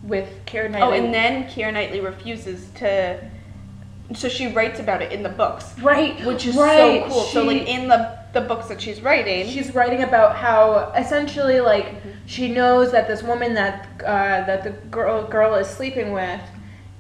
with 0.03 0.29
Oh, 0.55 0.69
Knightley. 0.69 0.99
and 0.99 1.13
then 1.15 1.45
Keira 1.45 1.73
Knightley 1.73 2.01
refuses 2.01 2.71
to. 2.77 3.31
So 4.15 4.29
she 4.29 4.47
writes 4.49 4.79
about 4.79 5.03
it 5.03 5.13
in 5.13 5.23
the 5.23 5.29
books, 5.29 5.77
right, 5.81 6.25
which 6.25 6.47
is 6.47 6.57
right, 6.57 7.03
so 7.03 7.09
cool. 7.09 7.23
so 7.23 7.45
like 7.45 7.67
in 7.67 7.89
the 7.89 8.19
the 8.33 8.41
books 8.41 8.69
that 8.69 8.81
she's 8.81 9.01
writing, 9.01 9.49
she's 9.49 9.75
writing 9.75 10.03
about 10.03 10.37
how 10.37 10.93
essentially 10.97 11.61
like 11.61 11.95
she 12.27 12.49
knows 12.49 12.93
that 12.93 13.09
this 13.09 13.23
woman 13.23 13.55
that 13.55 13.89
uh, 14.03 14.45
that 14.47 14.63
the 14.63 14.71
girl 14.91 15.27
girl 15.27 15.55
is 15.57 15.67
sleeping 15.67 16.13
with 16.13 16.41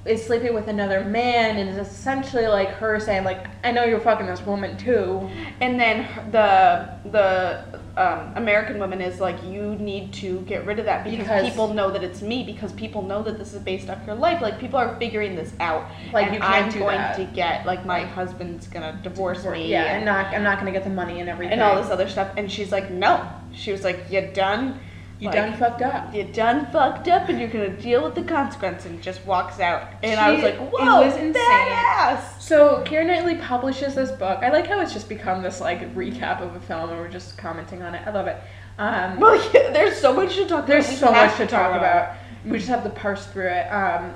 is 0.04 0.24
sleeping 0.24 0.54
with 0.54 0.68
another 0.68 1.04
man 1.04 1.58
and 1.58 1.68
is 1.68 1.78
essentially 1.78 2.46
like 2.46 2.68
her 2.70 2.98
saying 2.98 3.24
like 3.24 3.46
I 3.64 3.72
know 3.72 3.84
you're 3.84 4.00
fucking 4.00 4.26
this 4.26 4.44
woman 4.44 4.76
too. 4.76 5.28
and 5.60 5.78
then 5.78 6.08
the 6.32 6.90
the 7.10 7.80
um, 7.96 8.32
American 8.36 8.78
Women 8.78 9.00
is 9.00 9.20
like 9.20 9.42
you 9.44 9.74
need 9.76 10.12
to 10.14 10.40
get 10.40 10.66
rid 10.66 10.78
of 10.78 10.84
that 10.84 11.02
because, 11.04 11.18
Because- 11.20 11.48
people 11.48 11.72
know 11.72 11.90
that 11.90 12.04
it's 12.04 12.20
me 12.20 12.44
because 12.44 12.72
people 12.72 13.00
know 13.02 13.22
that 13.22 13.38
this 13.38 13.54
is 13.54 13.60
based 13.62 13.88
off 13.88 13.98
your 14.06 14.14
life. 14.16 14.42
Like 14.42 14.58
people 14.58 14.78
are 14.78 14.94
figuring 14.98 15.34
this 15.34 15.52
out. 15.60 15.86
Like, 16.12 16.32
you 16.32 16.38
can't 16.40 16.72
I'm 16.74 16.78
going 16.78 16.98
that. 16.98 17.16
to 17.16 17.24
get 17.24 17.64
like 17.64 17.86
my 17.86 18.00
husband's 18.00 18.66
gonna 18.68 19.00
divorce 19.02 19.44
me. 19.46 19.68
Yeah, 19.68 19.84
and, 19.84 19.98
I'm 20.00 20.04
not. 20.24 20.34
I'm 20.34 20.42
not 20.42 20.58
gonna 20.58 20.72
get 20.72 20.84
the 20.84 20.90
money 20.90 21.20
and 21.20 21.28
everything. 21.30 21.54
and 21.54 21.62
all 21.62 21.80
this 21.80 21.90
other 21.90 22.08
stuff. 22.08 22.32
And 22.36 22.52
she's 22.52 22.70
like, 22.70 22.90
no. 22.90 23.26
She 23.52 23.72
was 23.72 23.82
like, 23.84 24.10
you 24.10 24.28
done. 24.34 24.78
You 25.18 25.28
Like, 25.28 25.36
done 25.36 25.56
fucked 25.56 25.80
up. 25.80 26.14
You 26.14 26.24
done 26.24 26.66
fucked 26.70 27.08
up, 27.08 27.30
and 27.30 27.40
you're 27.40 27.48
gonna 27.48 27.70
deal 27.70 28.04
with 28.04 28.14
the 28.14 28.22
consequence. 28.24 28.84
And 28.84 29.00
just 29.02 29.24
walks 29.24 29.58
out. 29.60 29.88
And 30.02 30.20
I 30.20 30.32
was 30.32 30.40
She- 30.40 30.44
like, 30.46 30.54
it 30.56 30.60
whoa, 30.60 31.00
was 31.06 31.16
insane. 31.16 31.32
badass. 31.42 32.35
So 32.46 32.80
Keira 32.86 33.04
Knightley 33.04 33.34
publishes 33.34 33.96
this 33.96 34.12
book. 34.12 34.38
I 34.40 34.50
like 34.50 34.68
how 34.68 34.78
it's 34.78 34.92
just 34.92 35.08
become 35.08 35.42
this 35.42 35.60
like 35.60 35.92
recap 35.96 36.40
of 36.40 36.54
a 36.54 36.60
film, 36.60 36.90
and 36.90 37.00
we're 37.00 37.08
just 37.08 37.36
commenting 37.36 37.82
on 37.82 37.96
it. 37.96 38.06
I 38.06 38.12
love 38.12 38.28
it. 38.28 38.36
Um, 38.78 39.18
Well, 39.18 39.34
yeah, 39.52 39.72
there's 39.72 39.96
so 39.96 40.12
much 40.12 40.36
to 40.36 40.46
talk. 40.46 40.64
There's 40.64 40.86
about. 40.86 40.96
So 40.96 41.10
much 41.10 41.36
to 41.38 41.46
talk 41.48 41.76
about. 41.76 42.14
We 42.44 42.58
just 42.58 42.68
have 42.68 42.84
to 42.84 42.90
parse 42.90 43.26
through 43.26 43.48
it. 43.48 43.66
Um, 43.66 44.14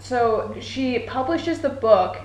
so 0.00 0.54
she 0.60 0.98
publishes 0.98 1.60
the 1.60 1.70
book, 1.70 2.18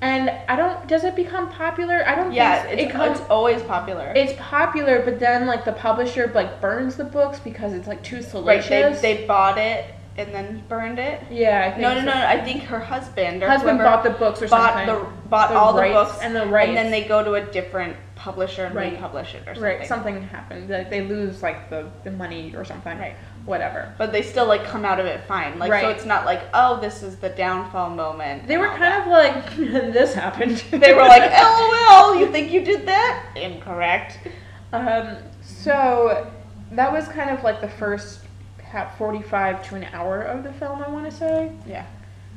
and 0.00 0.30
I 0.30 0.56
don't. 0.56 0.88
Does 0.88 1.04
it 1.04 1.14
become 1.14 1.50
popular? 1.50 2.02
I 2.08 2.14
don't 2.14 2.32
Yeah, 2.32 2.62
think 2.62 2.80
it's, 2.80 2.88
it 2.88 2.92
comes. 2.92 3.20
it's 3.20 3.28
always 3.28 3.62
popular. 3.64 4.14
It's 4.16 4.32
popular, 4.38 5.02
but 5.04 5.20
then 5.20 5.46
like 5.46 5.66
the 5.66 5.72
publisher 5.72 6.32
like 6.34 6.62
burns 6.62 6.96
the 6.96 7.04
books 7.04 7.38
because 7.38 7.74
it's 7.74 7.86
like 7.86 8.02
too 8.02 8.22
right, 8.46 8.62
they, 8.66 8.98
they 9.02 9.26
bought 9.26 9.58
it 9.58 9.94
and 10.16 10.32
then 10.34 10.62
burned 10.68 10.98
it. 10.98 11.20
yeah, 11.30 11.64
I 11.66 11.70
think 11.70 11.82
No, 11.82 11.94
no, 11.94 12.00
so. 12.00 12.06
no. 12.06 12.12
I 12.12 12.40
think 12.44 12.62
her 12.64 12.78
husband 12.78 13.42
or 13.42 13.48
Husband 13.48 13.78
bought 13.78 14.04
the 14.04 14.10
books 14.10 14.40
or 14.42 14.48
bought 14.48 14.74
something. 14.74 14.86
the 14.94 15.28
bought 15.28 15.50
The 15.50 15.56
all 15.56 15.72
the 15.72 15.82
books 15.82 16.18
and 16.22 16.34
the 16.36 16.46
rights. 16.46 16.68
and 16.68 16.76
then 16.76 16.90
they 16.90 17.04
go 17.04 17.24
to 17.24 17.34
a 17.34 17.40
different 17.40 17.96
publisher 18.14 18.64
and 18.66 18.74
Right. 18.74 18.92
republish 18.92 19.34
it 19.34 19.42
or 19.42 19.54
something. 19.54 19.62
Right, 19.62 19.86
something 19.88 20.22
happened. 20.22 20.70
Like 20.70 20.88
they 20.88 21.02
lose 21.02 21.42
like 21.42 21.68
the, 21.68 21.88
the 22.04 22.12
money 22.12 22.54
or 22.56 22.64
something. 22.64 22.96
Right. 22.96 23.16
Whatever. 23.44 23.92
But 23.98 24.12
they 24.12 24.22
still 24.22 24.46
like 24.46 24.64
come 24.64 24.84
out 24.84 25.00
of 25.00 25.06
it 25.06 25.24
fine. 25.26 25.58
Like 25.58 25.72
so, 25.82 25.88
it's 25.88 26.04
not 26.04 26.24
like 26.24 26.42
oh, 26.54 26.80
this 26.80 27.02
is 27.02 27.16
the 27.16 27.30
downfall 27.30 27.90
moment. 27.90 28.46
They 28.46 28.56
were 28.56 28.68
kind 28.68 29.02
of 29.02 29.08
like 29.08 29.56
this 29.56 30.14
happened. 30.14 30.62
They 30.70 30.94
were 30.94 31.02
like, 31.02 31.30
LOL. 31.42 32.14
You 32.16 32.30
think 32.30 32.52
you 32.52 32.64
did 32.64 32.86
that? 32.86 33.26
Incorrect. 33.36 34.18
Um, 34.72 35.16
so 35.42 36.30
that 36.72 36.92
was 36.92 37.06
kind 37.08 37.30
of 37.30 37.42
like 37.44 37.60
the 37.60 37.68
first 37.68 38.20
ha- 38.74 38.92
45 38.98 39.66
to 39.68 39.76
an 39.76 39.84
hour 39.92 40.20
of 40.22 40.42
the 40.44 40.52
film, 40.52 40.82
I 40.82 40.88
want 40.88 41.06
to 41.06 41.16
say. 41.16 41.52
Yeah. 41.66 41.86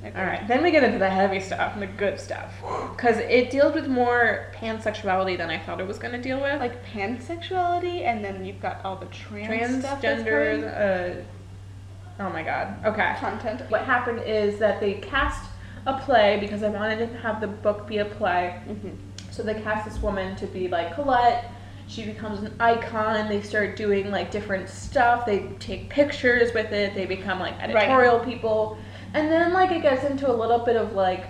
All 0.04 0.24
right, 0.24 0.48
then 0.48 0.62
we 0.62 0.70
get 0.70 0.84
into 0.84 1.00
the 1.00 1.10
heavy 1.10 1.40
stuff 1.40 1.74
and 1.74 1.82
the 1.82 1.88
good 1.88 2.20
stuff. 2.20 2.54
Because 2.96 3.18
it 3.18 3.50
deals 3.50 3.74
with 3.74 3.88
more 3.88 4.52
pansexuality 4.56 5.36
than 5.36 5.50
I 5.50 5.58
thought 5.58 5.82
it 5.82 5.88
was 5.88 5.98
going 5.98 6.14
to 6.14 6.22
deal 6.22 6.40
with. 6.40 6.60
Like 6.60 6.86
pansexuality, 6.86 8.02
and 8.06 8.24
then 8.24 8.46
you've 8.46 8.62
got 8.62 8.86
all 8.86 8.96
the 8.96 9.08
trans 9.08 9.84
transgender. 9.84 11.20
Uh, 11.20 12.24
oh 12.24 12.30
my 12.30 12.44
god. 12.44 12.76
Okay. 12.86 13.16
content. 13.20 13.62
What 13.72 13.82
happened 13.86 14.22
is 14.22 14.60
that 14.60 14.80
they 14.80 14.94
cast 14.94 15.50
a 15.88 16.00
play 16.00 16.38
because 16.40 16.62
I 16.62 16.70
wanted 16.70 17.00
to 17.00 17.18
have 17.18 17.42
the 17.42 17.48
book 17.48 17.88
be 17.88 17.98
a 17.98 18.06
play. 18.06 18.62
hmm 18.68 18.90
So 19.32 19.42
they 19.42 19.56
cast 19.56 19.90
this 19.90 20.00
woman 20.02 20.36
to 20.36 20.46
be 20.46 20.68
like 20.68 20.94
Colette. 20.94 21.52
She 21.88 22.04
becomes 22.04 22.42
an 22.42 22.54
icon. 22.60 23.30
They 23.30 23.42
start 23.42 23.78
doing 23.78 24.12
like 24.12 24.30
different 24.30 24.70
stuff. 24.70 25.26
They 25.26 25.48
take 25.60 25.90
pictures 25.90 26.54
with 26.54 26.72
it. 26.72 26.94
They 26.94 27.06
become 27.06 27.40
like 27.40 27.54
editorial 27.62 28.20
people. 28.20 28.78
And 29.14 29.32
then 29.32 29.54
like 29.54 29.72
it 29.72 29.82
gets 29.82 30.04
into 30.04 30.30
a 30.30 30.34
little 30.36 30.60
bit 30.60 30.76
of 30.76 30.94
like 30.94 31.26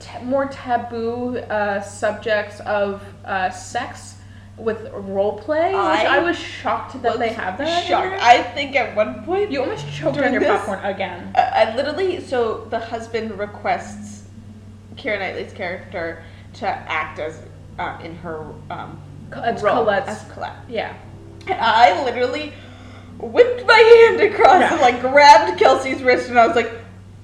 ta- 0.00 0.20
more 0.22 0.46
taboo 0.46 1.38
uh, 1.38 1.80
subjects 1.80 2.60
of 2.60 3.02
uh, 3.24 3.50
sex 3.50 4.16
with 4.56 4.90
role 4.92 5.38
play. 5.38 5.72
I 5.72 6.16
I 6.16 6.18
was 6.18 6.36
shocked 6.36 7.00
that 7.02 7.18
they 7.20 7.28
have 7.28 7.56
that. 7.58 7.86
Shocked. 7.86 8.20
I 8.20 8.42
think 8.42 8.74
at 8.74 8.96
one 8.96 9.22
point 9.24 9.52
you 9.52 9.60
almost 9.60 9.86
choked 9.92 10.18
on 10.18 10.32
your 10.32 10.40
this- 10.40 10.50
popcorn 10.50 10.80
again. 10.80 11.30
I 11.36 11.40
I 11.40 11.76
literally, 11.76 12.20
so 12.20 12.66
the 12.70 12.80
husband 12.80 13.38
requests 13.38 14.24
Keira 14.96 15.20
Knightley's 15.20 15.52
character 15.52 16.24
to 16.54 16.66
act 16.66 17.20
as 17.20 17.40
uh, 17.78 17.98
in 18.02 18.14
her 18.16 18.52
um, 18.70 19.00
It's 19.36 19.62
role 19.62 19.84
Colette's. 19.84 20.08
as 20.08 20.32
Colette. 20.32 20.56
Yeah. 20.68 20.94
And 21.46 21.60
I 21.60 22.02
literally 22.04 22.52
whipped 23.18 23.66
my 23.66 23.74
hand 23.74 24.20
across 24.20 24.60
Yeah. 24.60 24.72
and 24.72 24.80
like 24.80 25.00
grabbed 25.00 25.58
Kelsey's 25.58 26.02
wrist, 26.02 26.28
and 26.28 26.38
I 26.38 26.46
was 26.46 26.56
like, 26.56 26.70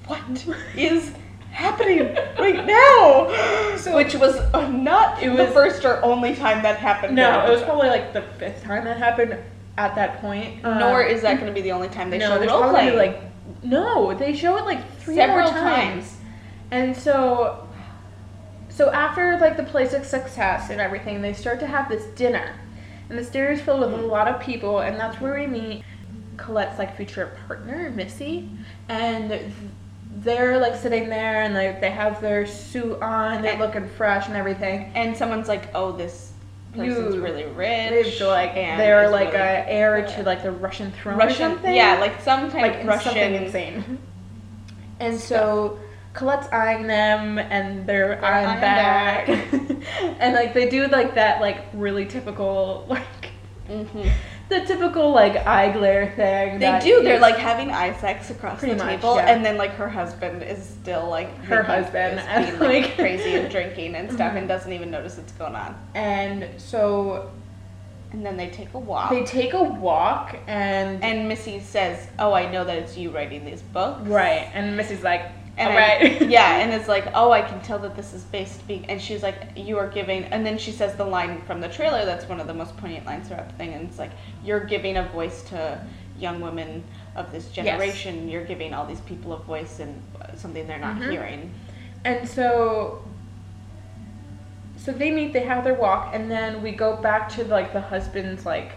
"What 0.07 0.19
is 0.75 1.11
happening 1.51 2.15
right 2.39 2.65
now?" 2.65 3.75
So- 3.77 3.95
Which 3.95 4.15
was 4.15 4.35
uh, 4.53 4.67
not 4.69 5.21
It 5.21 5.35
the 5.35 5.43
was- 5.45 5.53
first 5.53 5.85
or 5.85 6.03
only 6.03 6.35
time 6.35 6.63
that 6.63 6.77
happened. 6.77 7.15
No, 7.15 7.45
it 7.45 7.49
was 7.51 7.61
probably 7.63 7.89
like 7.89 8.13
the 8.13 8.21
fifth 8.39 8.63
time 8.63 8.83
that 8.85 8.97
happened 8.97 9.35
at 9.77 9.93
that 9.95 10.21
point. 10.21 10.61
film. 10.61 10.79
Nor 10.79 11.03
Um, 11.03 11.09
is 11.09 11.21
that 11.21 11.35
going 11.39 11.47
to 11.47 11.53
be 11.53 11.61
the 11.61 11.71
only 11.73 11.89
time 11.89 12.09
they 12.09 12.17
no, 12.17 12.29
show 12.29 12.39
there's 12.39 12.51
role 12.51 12.61
probably 12.61 12.91
like 12.91 13.21
no, 13.63 14.13
they 14.13 14.33
show 14.35 14.57
it 14.57 14.65
like 14.65 14.79
three 14.99 15.15
Several 15.15 15.51
more 15.51 15.61
times. 15.61 16.15
And 16.71 16.95
so 16.95 17.64
so 18.75 18.91
after 18.91 19.37
like 19.39 19.55
the 19.57 19.63
place 19.63 19.93
of 19.93 20.05
success 20.05 20.69
and 20.69 20.81
everything, 20.81 21.21
they 21.21 21.33
start 21.33 21.59
to 21.61 21.67
have 21.67 21.87
this 21.89 22.03
dinner. 22.15 22.53
And 23.09 23.17
this 23.17 23.29
dinner 23.29 23.51
is 23.51 23.61
filled 23.61 23.79
with 23.81 23.93
a 23.93 24.03
lot 24.05 24.27
of 24.27 24.41
people 24.41 24.79
and 24.81 24.99
that's 24.99 25.21
where 25.21 25.39
we 25.39 25.47
meet 25.47 25.83
Colette's 26.37 26.77
like 26.77 26.95
future 26.97 27.37
partner, 27.47 27.89
Missy. 27.91 28.49
And 28.89 29.39
they're 30.17 30.57
like 30.59 30.75
sitting 30.75 31.07
there 31.09 31.43
and 31.43 31.53
like 31.53 31.79
they 31.79 31.91
have 31.91 32.19
their 32.21 32.45
suit 32.45 33.01
on, 33.01 33.41
they're 33.41 33.51
And- 33.53 33.61
looking 33.61 33.87
fresh 33.89 34.27
and 34.27 34.35
everything. 34.35 34.91
and 34.95 35.15
someone's 35.15 35.47
like, 35.47 35.69
"Oh, 35.75 35.91
this 35.91 36.31
person's 36.73 37.15
You- 37.15 37.21
really 37.23 37.45
rich." 37.45 38.19
They've 38.19 38.27
like 38.27 38.55
and 38.57 38.79
they're 38.79 39.09
like 39.09 39.31
really 39.33 39.39
a 39.45 39.65
heir 39.69 40.05
to 40.05 40.23
like 40.23 40.43
the 40.43 40.51
Russian 40.51 40.91
throne 40.91 41.15
or 41.15 41.19
Russian, 41.19 41.51
something. 41.53 41.73
yeah, 41.73 41.97
like 42.01 42.19
some 42.21 42.51
kind 42.51 42.63
like 42.63 42.81
of 42.81 42.87
Russian. 42.87 43.11
something 43.13 43.33
insane. 43.35 43.97
And 44.99 45.19
so 45.19 45.77
Colette's 46.15 46.47
eyeing 46.51 46.87
them, 46.87 47.37
and 47.37 47.85
they're 47.85 48.15
They're 48.15 48.25
eyeing 48.25 48.61
back, 48.61 49.27
back. 49.27 49.51
and 50.19 50.33
like 50.33 50.53
they 50.53 50.69
do 50.69 50.87
like 50.87 51.15
that 51.15 51.41
like 51.41 51.65
really 51.73 52.05
typical 52.05 52.85
like 52.89 53.03
Mhm. 53.69 54.09
the 54.47 54.61
typical 54.61 55.11
like 55.11 55.35
eye 55.47 55.71
glare 55.71 56.13
thing. 56.15 56.59
They 56.59 56.79
do. 56.83 57.01
They're 57.03 57.19
like 57.19 57.35
having 57.37 57.71
eye 57.71 57.93
sex 57.93 58.29
across 58.29 58.61
the 58.61 58.75
much, 58.75 58.79
table, 59.01 59.15
yeah. 59.15 59.25
and 59.31 59.43
then 59.43 59.57
like 59.57 59.71
her 59.71 59.89
husband 59.89 60.43
is 60.43 60.63
still 60.63 61.09
like 61.09 61.35
Her 61.45 61.63
husband, 61.63 62.19
is 62.19 62.49
being, 62.59 62.59
like, 62.59 62.83
like- 62.89 62.95
crazy 62.95 63.35
and 63.35 63.49
drinking 63.51 63.95
and 63.95 64.11
stuff, 64.11 64.33
Mhm. 64.33 64.37
and 64.37 64.47
doesn't 64.47 64.71
even 64.71 64.91
notice 64.91 65.17
what's 65.17 65.31
going 65.33 65.55
on. 65.55 65.75
and 65.95 66.47
so 66.57 67.31
And 68.13 68.23
then 68.25 68.37
they 68.37 68.47
take 68.49 68.73
a 68.75 68.79
walk, 68.79 69.09
they 69.09 69.23
take 69.25 69.53
a 69.53 69.63
walk, 69.63 70.37
and, 70.47 71.03
and 71.03 71.27
Missy 71.27 71.59
says, 71.59 72.07
"Oh, 72.19 72.31
I 72.31 72.49
know 72.49 72.63
that 72.63 72.77
it's 72.77 72.95
you 72.95 73.09
writing 73.09 73.43
these 73.45 73.61
books." 73.63 74.07
right, 74.07 74.47
and 74.53 74.77
Missy's 74.77 75.03
like, 75.03 75.23
And 75.57 75.69
all 75.69 75.77
I- 75.77 75.79
right, 75.79 76.21
yeah, 76.29 76.57
and 76.57 76.73
it's 76.73 76.87
like, 76.87 77.07
oh, 77.13 77.31
I 77.31 77.41
can 77.41 77.61
tell 77.61 77.79
that 77.79 77.95
this 77.95 78.13
is 78.13 78.23
based 78.23 78.67
being, 78.67 78.85
and 78.87 79.01
she's 79.01 79.23
like, 79.23 79.35
you 79.55 79.77
are 79.77 79.87
giving, 79.87 80.25
and 80.25 80.45
then 80.45 80.57
she 80.57 80.71
says 80.71 80.95
the 80.95 81.05
line 81.05 81.41
from 81.43 81.61
the 81.61 81.69
trailer 81.69 82.03
that's 82.05 82.27
one 82.27 82.39
of 82.41 82.47
the 82.47 82.53
most 82.53 82.75
poignant 82.77 83.05
lines 83.05 83.27
throughout 83.27 83.47
the 83.47 83.55
thing, 83.55 83.73
and 83.73 83.87
it's 83.87 83.97
like, 83.97 84.11
you're 84.43 84.59
giving 84.65 84.97
a 84.97 85.03
voice 85.09 85.43
to 85.43 85.79
young 86.19 86.41
women 86.41 86.83
of 87.15 87.31
this 87.31 87.49
generation. 87.49 88.27
You're 88.29 88.43
giving 88.45 88.73
all 88.73 88.85
these 88.85 89.01
people 89.01 89.33
a 89.33 89.37
voice 89.37 89.79
and 89.79 90.01
something 90.35 90.65
they're 90.67 90.77
not 90.79 90.97
Mhm. 90.97 91.11
hearing. 91.11 91.51
And 92.05 92.27
so 92.27 93.01
so 94.77 94.91
they 94.91 95.09
meet, 95.11 95.33
they 95.33 95.43
have 95.43 95.63
their 95.63 95.73
walk, 95.73 96.11
and 96.13 96.29
then 96.29 96.61
we 96.61 96.71
go 96.71 96.95
back 96.97 97.29
to 97.29 97.43
like 97.45 97.73
the 97.73 97.81
husband's 97.81 98.45
like 98.45 98.73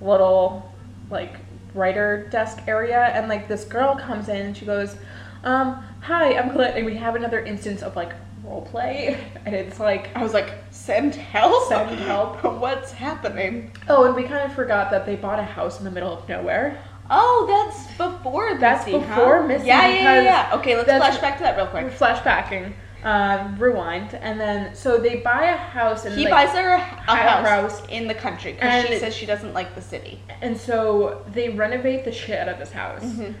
little 0.00 0.70
like 1.10 1.36
writer 1.74 2.28
desk 2.30 2.60
area 2.66 3.06
and 3.14 3.28
like 3.28 3.48
this 3.48 3.64
girl 3.64 3.96
comes 3.96 4.28
in 4.28 4.36
and 4.46 4.56
she 4.56 4.64
goes, 4.64 4.96
um, 5.44 5.82
hi, 6.00 6.36
I'm 6.36 6.50
Colette 6.50 6.76
and 6.76 6.86
we 6.86 6.94
have 6.96 7.16
another 7.16 7.40
instance 7.40 7.82
of 7.82 7.96
like 7.96 8.12
role 8.44 8.62
play 8.62 9.18
and 9.46 9.54
it's 9.54 9.78
like 9.80 10.14
I 10.16 10.22
was 10.22 10.32
like, 10.32 10.52
send 10.70 11.14
help, 11.14 11.68
Send 11.68 11.98
help. 12.00 12.42
What's 12.60 12.92
happening? 12.92 13.72
oh 13.88 14.04
and 14.06 14.14
we 14.14 14.22
kind 14.24 14.48
of 14.48 14.54
forgot 14.54 14.90
that 14.90 15.06
they 15.06 15.16
bought 15.16 15.38
a 15.38 15.42
house 15.44 15.78
in 15.78 15.84
the 15.84 15.90
middle 15.90 16.12
of 16.12 16.28
nowhere. 16.28 16.82
Oh, 17.10 17.46
that's 17.48 17.86
before 17.96 18.58
That's 18.58 18.84
Missy, 18.84 18.98
before 18.98 19.40
huh? 19.40 19.46
Missy, 19.46 19.66
Yeah, 19.66 19.88
yeah, 19.88 20.02
yeah, 20.02 20.22
yeah. 20.22 20.50
Okay, 20.56 20.76
let's 20.76 20.86
that's- 20.88 21.16
flash 21.16 21.20
back 21.22 21.38
to 21.38 21.42
that 21.44 21.56
real 21.56 21.66
quick. 21.66 21.86
flashbacking. 21.92 22.72
Um, 23.04 23.56
rewind 23.60 24.12
and 24.14 24.40
then 24.40 24.74
so 24.74 24.98
they 24.98 25.16
buy 25.20 25.44
a 25.52 25.56
house 25.56 26.04
and 26.04 26.16
He 26.16 26.24
like, 26.24 26.32
buys 26.48 26.56
her 26.56 26.70
a, 26.70 26.78
house, 26.80 27.46
house. 27.48 27.82
in 27.88 28.08
the 28.08 28.14
country 28.14 28.54
because 28.54 28.86
she 28.86 28.98
says 28.98 29.14
she 29.14 29.24
doesn't 29.24 29.54
like 29.54 29.76
the 29.76 29.80
city. 29.80 30.20
And 30.42 30.56
so 30.56 31.24
they 31.28 31.48
renovate 31.50 32.04
the 32.04 32.10
shit 32.10 32.40
out 32.40 32.48
of 32.48 32.58
this 32.58 32.72
house. 32.72 33.04
Mhm. 33.04 33.34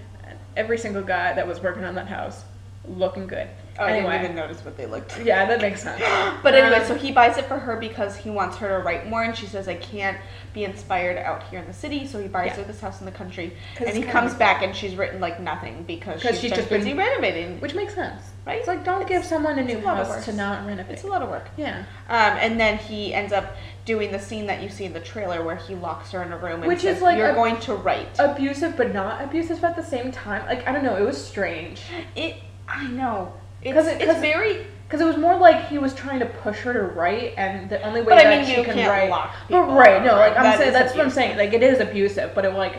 Every 0.58 0.76
single 0.76 1.02
guy 1.02 1.32
that 1.34 1.46
was 1.46 1.60
working 1.62 1.84
on 1.84 1.94
that 1.94 2.08
house 2.08 2.42
looking 2.88 3.26
good. 3.28 3.46
Oh, 3.78 3.84
I 3.84 3.92
didn't 4.00 4.12
even 4.24 4.34
notice 4.34 4.64
what 4.64 4.76
they 4.76 4.86
looked. 4.86 5.16
Like. 5.18 5.26
Yeah, 5.26 5.44
that 5.46 5.60
makes 5.60 5.82
sense. 5.82 6.00
But 6.42 6.54
anyway, 6.54 6.80
Um, 6.80 6.86
so 6.86 6.94
he 6.96 7.12
buys 7.12 7.36
it 7.38 7.44
for 7.44 7.56
her 7.58 7.76
because 7.76 8.16
he 8.16 8.28
wants 8.30 8.56
her 8.56 8.68
to 8.78 8.84
write 8.84 9.08
more, 9.08 9.22
and 9.22 9.36
she 9.36 9.46
says, 9.46 9.68
"I 9.68 9.74
can't 9.76 10.16
be 10.52 10.64
inspired 10.64 11.16
out 11.18 11.44
here 11.44 11.60
in 11.60 11.66
the 11.66 11.72
city." 11.72 12.04
So 12.08 12.18
he 12.20 12.26
buys 12.26 12.46
Yeah. 12.48 12.56
her 12.56 12.64
this 12.64 12.80
house 12.80 12.98
in 12.98 13.06
the 13.06 13.12
country. 13.12 13.56
and 13.78 13.90
he 13.96 14.02
comes 14.02 14.34
back, 14.34 14.62
and 14.64 14.74
she's 14.74 14.96
written 14.96 15.20
like 15.20 15.38
nothing 15.38 15.84
because 15.86 16.20
she's, 16.22 16.40
she's 16.40 16.50
just 16.50 16.54
just 16.56 16.68
been- 16.70 16.80
busy 16.80 16.94
renovating. 16.94 17.60
which 17.60 17.74
makes 17.74 17.94
sense. 17.94 18.20
right? 18.46 18.58
It's 18.58 18.66
like 18.68 18.82
don't 18.84 19.06
give 19.06 19.24
someone 19.24 19.58
a 19.60 19.62
new 19.64 19.78
a 19.78 19.82
house 19.82 20.24
to 20.24 20.32
not 20.32 20.66
renovate. 20.66 20.94
It's 20.94 21.04
a 21.04 21.06
lot 21.06 21.22
of 21.22 21.28
work. 21.28 21.46
yeah. 21.56 21.84
Um, 22.08 22.32
and 22.44 22.58
then 22.58 22.78
he 22.78 23.14
ends 23.14 23.32
up 23.32 23.54
doing 23.88 24.12
the 24.12 24.18
scene 24.18 24.44
that 24.46 24.62
you 24.62 24.68
see 24.68 24.84
in 24.84 24.92
the 24.92 25.00
trailer 25.00 25.42
where 25.42 25.56
he 25.56 25.74
locks 25.74 26.10
her 26.12 26.22
in 26.22 26.30
a 26.30 26.36
room 26.36 26.60
and 26.60 26.66
Which 26.66 26.82
says, 26.82 26.98
is 26.98 27.02
like 27.02 27.16
"You're 27.16 27.30
a- 27.30 27.34
going 27.34 27.58
to 27.60 27.74
write." 27.74 28.06
Abusive, 28.18 28.76
but 28.76 28.92
not 28.92 29.24
abusive 29.24 29.64
at 29.64 29.76
the 29.76 29.82
same 29.82 30.12
time. 30.12 30.44
Like 30.46 30.68
I 30.68 30.72
don't 30.72 30.84
know. 30.84 30.96
It 30.96 31.06
was 31.06 31.16
strange 31.32 31.80
it, 32.14 32.36
I 32.68 32.86
know, 32.88 33.32
it's, 33.62 33.74
'Cause 33.74 33.86
it- 33.86 34.02
it's 34.02 34.20
very. 34.20 34.66
because 34.86 35.00
it 35.00 35.06
was 35.06 35.16
more 35.16 35.36
like 35.36 35.68
he 35.68 35.78
was 35.78 35.94
trying 35.94 36.18
to 36.20 36.26
push 36.26 36.58
her 36.60 36.72
to 36.74 36.82
write, 36.82 37.32
and 37.38 37.68
the 37.70 37.80
only 37.82 38.00
way 38.02 38.08
But 38.14 38.18
I 38.18 38.24
that 38.24 38.36
mean, 38.38 38.46
she 38.46 38.56
you 38.58 38.64
can 38.64 38.74
can't 38.74 38.90
write. 38.90 39.08
lock 39.10 39.34
but 39.48 39.62
right, 39.62 40.04
no, 40.04 40.12
like 40.16 40.36
I'm 40.36 40.44
That 40.44 40.58
saying, 40.58 40.72
that's 40.74 40.94
what 40.94 41.02
I'm 41.04 41.10
saying. 41.10 41.38
Like 41.38 41.52
it 41.54 41.62
is 41.62 41.80
abusive, 41.80 42.34
but 42.34 42.44
it 42.44 42.52
like 42.52 42.76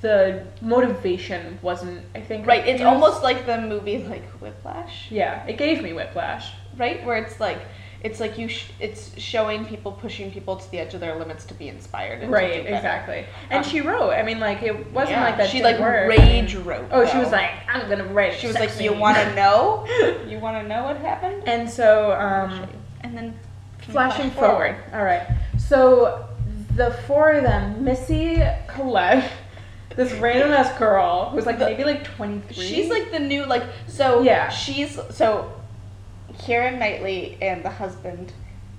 the 0.00 0.44
motivation 0.60 1.58
wasn't. 1.62 2.00
I 2.14 2.20
think 2.20 2.46
Right, 2.46 2.66
it's 2.66 2.82
almost 2.82 3.22
like 3.24 3.46
the 3.46 3.58
movie 3.60 3.98
like 4.08 4.24
Whiplash, 4.40 5.10
Yeah, 5.10 5.44
it 5.46 5.56
gave 5.58 5.82
me 5.82 5.92
whiplash. 5.92 6.52
right? 6.76 7.04
Where 7.04 7.16
it's 7.16 7.38
like, 7.40 7.58
it's 8.04 8.18
like 8.20 8.36
you, 8.36 8.48
sh- 8.48 8.66
it's 8.80 9.16
showing 9.18 9.64
people 9.64 9.92
pushing 9.92 10.30
people 10.32 10.56
to 10.56 10.70
the 10.72 10.78
edge 10.80 10.92
of 10.94 11.00
their 11.00 11.14
limits 11.16 11.44
to 11.46 11.54
be 11.54 11.68
inspired. 11.68 12.14
And 12.20 12.22
to 12.22 12.34
Right, 12.34 12.64
do 12.64 12.74
exactly. 12.74 13.24
And 13.48 13.64
Um, 13.64 13.70
she 13.70 13.80
wrote. 13.80 14.10
I 14.10 14.22
mean, 14.22 14.40
like 14.40 14.62
it 14.62 14.74
wasn't 14.92 15.18
Yeah, 15.18 15.24
like 15.24 15.36
that. 15.36 15.48
She 15.50 15.62
like 15.62 15.78
work. 15.78 16.08
rage 16.08 16.54
wrote. 16.56 16.86
Oh, 16.90 17.06
she 17.06 17.16
was 17.18 17.30
like, 17.30 17.50
I'm 17.72 17.88
gonna 17.88 18.04
write. 18.04 18.34
she 18.34 18.48
was 18.48 18.56
sex 18.56 18.74
like, 18.76 18.84
you 18.84 18.92
want 18.92 19.16
to 19.18 19.34
know? 19.40 19.86
You 20.28 20.38
want 20.40 20.60
to 20.60 20.68
know 20.68 20.84
what 20.84 20.96
happened? 20.98 21.44
And 21.46 21.70
so, 21.70 22.12
um, 22.12 22.68
And 23.02 23.16
then 23.16 23.38
flashing 23.88 24.30
flash 24.30 24.48
forward. 24.48 24.76
All 24.92 25.04
right. 25.04 25.26
So 25.58 26.26
the 26.76 26.90
four 27.06 27.30
of 27.32 27.42
them, 27.44 27.84
Missy, 27.84 28.42
Colette, 28.66 29.30
this 29.94 30.12
random 30.14 30.50
ass 30.50 30.76
girl 30.78 31.30
who's 31.30 31.46
like 31.46 31.58
The- 31.58 31.66
maybe 31.66 31.84
like 31.84 32.02
23. 32.02 32.64
She's 32.64 32.88
like 32.90 33.10
the 33.12 33.18
new 33.20 33.44
like 33.44 33.62
so 33.86 34.22
Yeah. 34.22 34.48
she's 34.48 34.98
so 35.10 35.52
Keira 36.42 36.76
Knightley 36.78 37.38
and 37.40 37.64
the 37.64 37.70
husband 37.70 38.32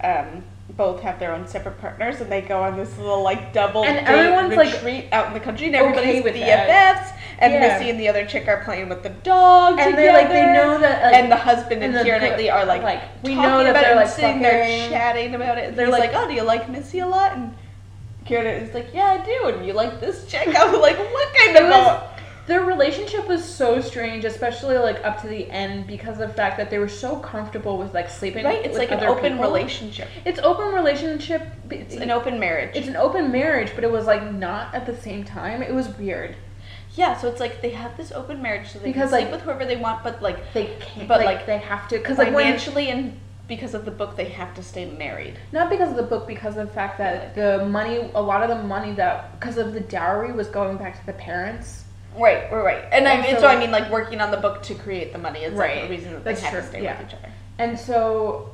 um 0.03 0.43
both 0.77 1.01
have 1.01 1.19
their 1.19 1.33
own 1.35 1.47
separate 1.47 1.79
partners 1.79 2.19
and 2.21 2.31
they 2.31 2.41
go 2.41 2.61
on 2.63 2.75
this 2.77 2.97
little 2.97 3.21
like 3.21 3.53
double 3.53 3.83
And 3.83 4.07
everyone's, 4.07 4.55
like, 4.55 4.73
retreat 4.73 5.05
out 5.11 5.27
in 5.27 5.33
the 5.33 5.39
country 5.39 5.67
and 5.67 5.75
okay 5.75 5.85
everybody's 5.85 6.23
with 6.23 6.35
BFFs 6.35 7.11
and 7.39 7.53
Yeah. 7.53 7.59
Missy 7.77 7.89
and 7.89 7.99
the 7.99 8.07
other 8.07 8.25
chick 8.25 8.47
are 8.47 8.63
playing 8.63 8.89
with 8.89 9.03
the 9.03 9.09
dog 9.09 9.77
and 9.79 9.95
they 9.97 10.11
like 10.11 10.29
they 10.29 10.45
know 10.51 10.79
that 10.79 11.03
like, 11.03 11.15
and 11.15 11.31
the 11.31 11.35
husband 11.35 11.83
and, 11.83 11.95
and 11.95 12.07
Keira 12.07 12.19
Knightley 12.21 12.49
are 12.49 12.65
like, 12.65 12.81
like, 12.81 13.01
we 13.23 13.35
talking 13.35 13.43
know 13.49 13.63
that 13.63 13.69
about 13.71 13.81
they're, 13.83 13.95
like, 13.95 14.07
sitting 14.07 14.41
there 14.41 14.89
chatting 14.89 15.35
about 15.35 15.57
it. 15.57 15.69
And 15.69 15.77
they're 15.77 15.89
like- 15.89 16.11
like, 16.13 16.23
"Oh, 16.23 16.27
do 16.27 16.33
you 16.33 16.43
like 16.43 16.69
Missy 16.69 16.99
a 16.99 17.07
lot?" 17.07 17.33
And 17.33 17.53
Keira 18.25 18.61
is 18.61 18.73
like, 18.73 18.87
"Yeah, 18.93 19.19
I 19.21 19.25
do." 19.25 19.49
And 19.49 19.65
you 19.65 19.73
like 19.73 19.99
this 19.99 20.25
chick? 20.27 20.47
I 20.55 20.65
was 20.65 20.79
like, 20.79 20.97
"What 20.97 21.33
kind 21.35 21.57
of?" 21.57 22.03
Their 22.45 22.61
relationship 22.65 23.27
was 23.27 23.43
so 23.43 23.79
strange, 23.79 24.25
especially 24.25 24.77
like 24.77 25.03
up 25.05 25.21
to 25.21 25.27
the 25.27 25.49
end 25.49 25.87
because 25.87 26.19
of 26.19 26.27
the 26.29 26.33
fact 26.33 26.57
that 26.57 26.69
they 26.69 26.77
were 26.77 26.89
so 26.89 27.17
comfortable 27.17 27.77
with 27.77 27.93
like 27.93 28.09
sleeping. 28.09 28.43
Right? 28.43 28.65
It's 28.65 28.77
like 28.77 28.91
an 28.91 29.03
open 29.03 29.33
people. 29.33 29.45
relationship. 29.45 30.09
It's 30.25 30.39
open 30.39 30.73
relationship. 30.73 31.41
It's 31.69 31.95
an 31.95 32.11
open 32.11 32.39
marriage. 32.39 32.75
It's 32.75 32.87
an 32.87 32.97
open 32.97 33.31
marriage, 33.31 33.71
but 33.75 33.83
it 33.83 33.91
was 33.91 34.05
like 34.05 34.33
not 34.33 34.73
at 34.75 34.85
the 34.85 34.95
same 34.95 35.23
time. 35.23 35.61
It 35.61 35.73
was 35.73 35.87
weird. 35.97 36.35
yeah, 36.95 37.17
so 37.17 37.27
it's 37.29 37.39
like 37.39 37.61
they 37.61 37.71
have 37.71 37.95
this 37.97 38.11
open 38.11 38.41
marriage, 38.41 38.69
so 38.71 38.77
they 38.79 38.85
Because, 38.91 39.09
can 39.09 39.19
sleep 39.19 39.23
like- 39.25 39.31
with 39.31 39.41
whoever 39.41 39.65
they 39.65 39.77
want, 39.77 40.03
but 40.03 40.21
like 40.21 40.53
They 40.53 40.75
can't, 40.79 41.07
But, 41.07 41.21
like, 41.25 41.37
like, 41.37 41.45
they 41.45 41.57
have 41.57 41.87
to 41.87 41.97
because 41.97 42.17
like 42.17 42.33
when 42.33 42.43
financially 42.45 42.89
and 42.89 43.19
because 43.47 43.73
of 43.73 43.83
the 43.85 43.91
book, 43.91 44.15
they 44.15 44.25
have 44.25 44.53
to 44.55 44.63
stay 44.63 44.89
married. 44.91 45.35
Not 45.51 45.69
because 45.69 45.89
of 45.91 45.95
the 45.97 46.03
book, 46.03 46.27
because 46.27 46.55
of 46.57 46.67
the 46.67 46.73
fact 46.73 46.97
that 46.97 47.35
the 47.35 47.65
money, 47.65 48.09
a 48.15 48.21
lot 48.21 48.41
of 48.41 48.49
the 48.49 48.63
money 48.63 48.93
that, 48.93 49.37
because 49.39 49.57
of 49.57 49.73
the 49.73 49.79
dowry, 49.81 50.31
was 50.31 50.47
going 50.47 50.77
back 50.77 50.99
to 50.99 51.05
the 51.05 51.13
parents. 51.13 51.83
Right, 52.15 52.51
right, 52.51 52.63
right. 52.63 52.85
And, 52.91 53.07
I 53.07 53.21
mean, 53.21 53.35
so- 53.35 53.41
so 53.41 53.47
I 53.47 53.57
mean, 53.57 53.71
like 53.71 53.89
working 53.91 54.21
on 54.21 54.31
the 54.31 54.37
book 54.37 54.61
to 54.63 54.75
create 54.75 55.11
the 55.13 55.19
money 55.19 55.39
is 55.43 55.53
like 55.53 55.69
Right. 55.69 55.83
a 55.85 55.89
reason 55.89 56.13
that 56.13 56.23
That's 56.23 56.41
they 56.41 56.45
have 56.47 56.53
true, 56.53 56.61
to 56.61 56.67
stay 56.67 56.83
yeah. 56.83 56.97
with 56.99 57.07
each 57.09 57.15
other. 57.15 57.29
And 57.59 57.77
so 57.79 58.49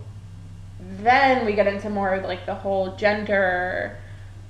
then 1.01 1.45
we 1.45 1.53
get 1.53 1.67
into 1.67 1.89
more 1.89 2.13
of 2.13 2.23
like 2.23 2.45
the 2.45 2.55
whole 2.55 2.95
gender, 2.95 3.97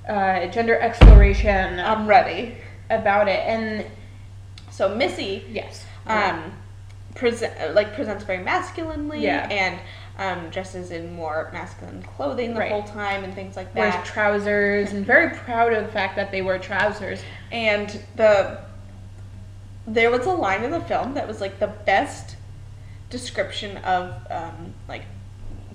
uh, 0.07 0.45
gender 0.47 0.79
exploration 0.79 1.79
I'm 1.79 2.07
ready. 2.07 2.55
about 2.89 3.27
it. 3.27 3.39
And 3.45 3.85
So 4.71 4.95
Missy, 4.95 5.43
yes, 5.49 5.85
um, 6.07 6.53
present 7.15 7.75
like 7.75 7.93
presents 7.93 8.23
very 8.23 8.41
masculinely 8.41 9.19
Yeah. 9.19 9.47
and 9.51 9.77
um, 10.17 10.49
dresses 10.49 10.91
in 10.91 11.13
more 11.13 11.49
masculine 11.53 12.01
clothing 12.03 12.53
the 12.53 12.59
Right. 12.61 12.71
whole 12.71 12.83
time 12.83 13.23
and 13.23 13.33
things 13.35 13.55
like 13.57 13.73
wears 13.75 13.93
that. 13.93 14.05
trousers 14.05 14.91
and 14.93 15.05
very 15.05 15.29
proud 15.29 15.71
of 15.73 15.85
the 15.85 15.91
fact 15.91 16.15
that 16.15 16.31
they 16.31 16.41
wear 16.41 16.57
trousers. 16.59 17.21
And 17.51 17.99
the 18.15 18.59
there 19.93 20.11
was 20.11 20.25
a 20.25 20.31
line 20.31 20.63
in 20.63 20.71
the 20.71 20.81
film 20.81 21.13
that 21.15 21.27
was 21.27 21.41
like 21.41 21.59
the 21.59 21.67
best 21.67 22.35
description 23.09 23.77
of 23.77 24.13
um, 24.29 24.73
like 24.87 25.03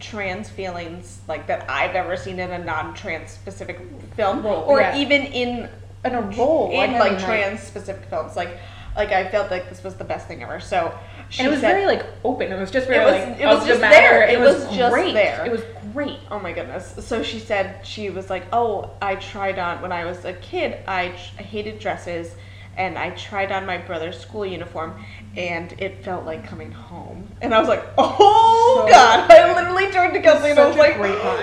trans 0.00 0.48
feelings 0.48 1.20
like 1.29 1.46
that 1.46 1.68
I've 1.68 1.94
ever 1.94 2.16
seen 2.16 2.38
in 2.38 2.50
a 2.50 2.59
non-trans 2.62 3.31
specific 3.31 3.81
film 4.16 4.44
or 4.46 4.81
yeah. 4.81 4.96
even 4.96 5.22
in 5.22 5.68
In 6.05 6.14
a 6.14 6.20
role, 6.20 6.70
in 6.70 6.90
mean, 6.90 6.98
like 7.00 7.18
trans 7.18 7.61
specific 7.61 8.05
films 8.09 8.37
like 8.37 8.59
like 8.96 9.11
I 9.11 9.29
felt 9.31 9.50
like 9.50 9.68
this 9.68 9.83
was 9.83 9.94
the 9.96 10.05
best 10.05 10.29
thing 10.29 10.42
ever. 10.42 10.61
So 10.61 10.96
she 11.31 11.40
and 11.40 11.48
it 11.48 11.50
was 11.50 11.61
said, 11.61 11.72
very 11.72 11.87
like 11.87 12.05
open. 12.22 12.53
It 12.53 12.61
was 12.61 12.70
just 12.70 12.87
very 12.87 13.05
was- 13.05 13.29
like 13.29 13.40
it 13.40 13.46
was 13.46 13.66
just 13.66 13.81
the 13.81 13.87
matter. 13.87 13.96
there. 13.98 14.29
It, 14.29 14.35
It 14.35 14.40
was, 14.40 14.64
was 14.66 14.77
just 14.77 14.92
great. 14.94 15.14
there. 15.14 15.44
It 15.46 15.50
was 15.50 15.62
great. 15.92 16.18
Oh 16.31 16.38
my 16.38 16.53
goodness. 16.53 16.94
So 17.05 17.22
she 17.22 17.40
said 17.40 17.85
she 17.85 18.11
was 18.11 18.31
like, 18.31 18.44
"Oh, 18.53 18.90
I 19.03 19.16
tried 19.16 19.59
on 19.59 19.81
when 19.83 19.90
I 19.90 20.05
was 20.05 20.24
a 20.24 20.35
kid. 20.35 20.79
I, 20.87 21.07
I 21.38 21.42
hated 21.42 21.81
dresses, 21.81 22.35
and 22.77 22.99
I 22.99 23.11
tried 23.11 23.53
on 23.53 23.67
my 23.67 23.79
brother's 23.79 24.19
school 24.19 24.47
uniform, 24.47 25.01
and 25.37 25.73
it 25.79 26.05
felt 26.05 26.25
like 26.25 26.47
coming 26.47 26.73
home." 26.73 27.29
And 27.42 27.55
I 27.55 27.59
was 27.61 27.68
like, 27.68 27.85
"Oh 27.99 28.85
So 28.87 28.92
God!" 28.92 29.31
I 29.31 29.55
literally 29.55 29.90
turned 29.92 30.14
to 30.14 30.20
Kelsey 30.23 30.51
and 30.51 30.59
I 30.59 30.66
was 30.66 30.77
like, 30.77 30.99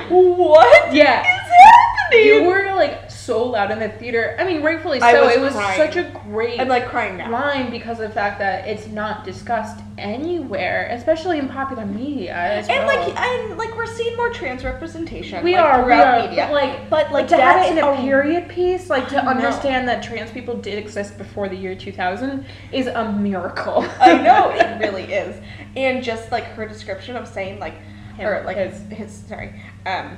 "What 0.09 0.93
Yeah. 0.93 1.21
is 1.21 1.25
happening?" 1.25 2.25
You 2.25 2.43
were 2.43 2.73
like 2.75 3.09
so 3.09 3.45
loud 3.47 3.71
in 3.71 3.79
the 3.79 3.87
theater. 3.87 4.35
I 4.37 4.43
mean, 4.43 4.61
rightfully 4.61 4.99
so. 4.99 5.05
I 5.05 5.21
was 5.21 5.35
it 5.35 5.39
was 5.41 5.53
crying. 5.53 5.77
such 5.77 5.95
a 5.95 6.03
great 6.25 6.59
I'm 6.59 6.67
like 6.67 6.89
crying 6.89 7.15
now. 7.17 7.31
line 7.31 7.71
because 7.71 7.99
of 8.01 8.09
the 8.09 8.13
fact 8.13 8.39
that 8.39 8.67
it's 8.67 8.87
not 8.87 9.23
discussed 9.23 9.79
anywhere, 9.97 10.87
especially 10.91 11.37
in 11.39 11.47
popular 11.47 11.85
media. 11.85 12.33
As 12.35 12.67
And 12.67 12.85
well. 12.85 12.99
like, 13.07 13.17
and 13.17 13.57
like, 13.57 13.77
we're 13.77 13.85
seeing 13.85 14.17
more 14.17 14.29
trans 14.31 14.63
representation. 14.65 15.41
we 15.43 15.55
like, 15.55 15.63
are, 15.63 15.85
we 15.85 15.93
are, 15.93 16.21
media. 16.27 16.47
but 16.47 16.53
like, 16.53 16.89
but 16.89 17.11
like 17.13 17.27
to 17.29 17.37
have 17.37 17.65
it 17.65 17.77
in 17.77 17.83
a 17.83 17.91
a- 17.91 17.95
period 17.97 18.49
piece, 18.49 18.89
like 18.89 19.07
to 19.09 19.15
know. 19.15 19.29
understand 19.29 19.87
that 19.87 20.03
trans 20.03 20.31
people 20.31 20.57
did 20.57 20.77
exist 20.77 21.17
before 21.17 21.47
the 21.47 21.55
year 21.55 21.75
2000 21.75 22.43
is 22.73 22.87
a 22.87 23.11
miracle. 23.13 23.80
I 23.99 24.21
know 24.21 24.49
it 24.51 24.79
really 24.79 25.03
is, 25.13 25.41
and 25.75 26.03
just 26.03 26.31
like 26.31 26.45
her 26.45 26.67
description 26.67 27.15
of 27.15 27.27
saying 27.27 27.59
like, 27.59 27.75
Him, 28.15 28.27
or 28.27 28.43
like 28.43 28.57
his. 28.57 28.81
his 28.89 29.11
sorry, 29.27 29.53
um, 29.85 30.17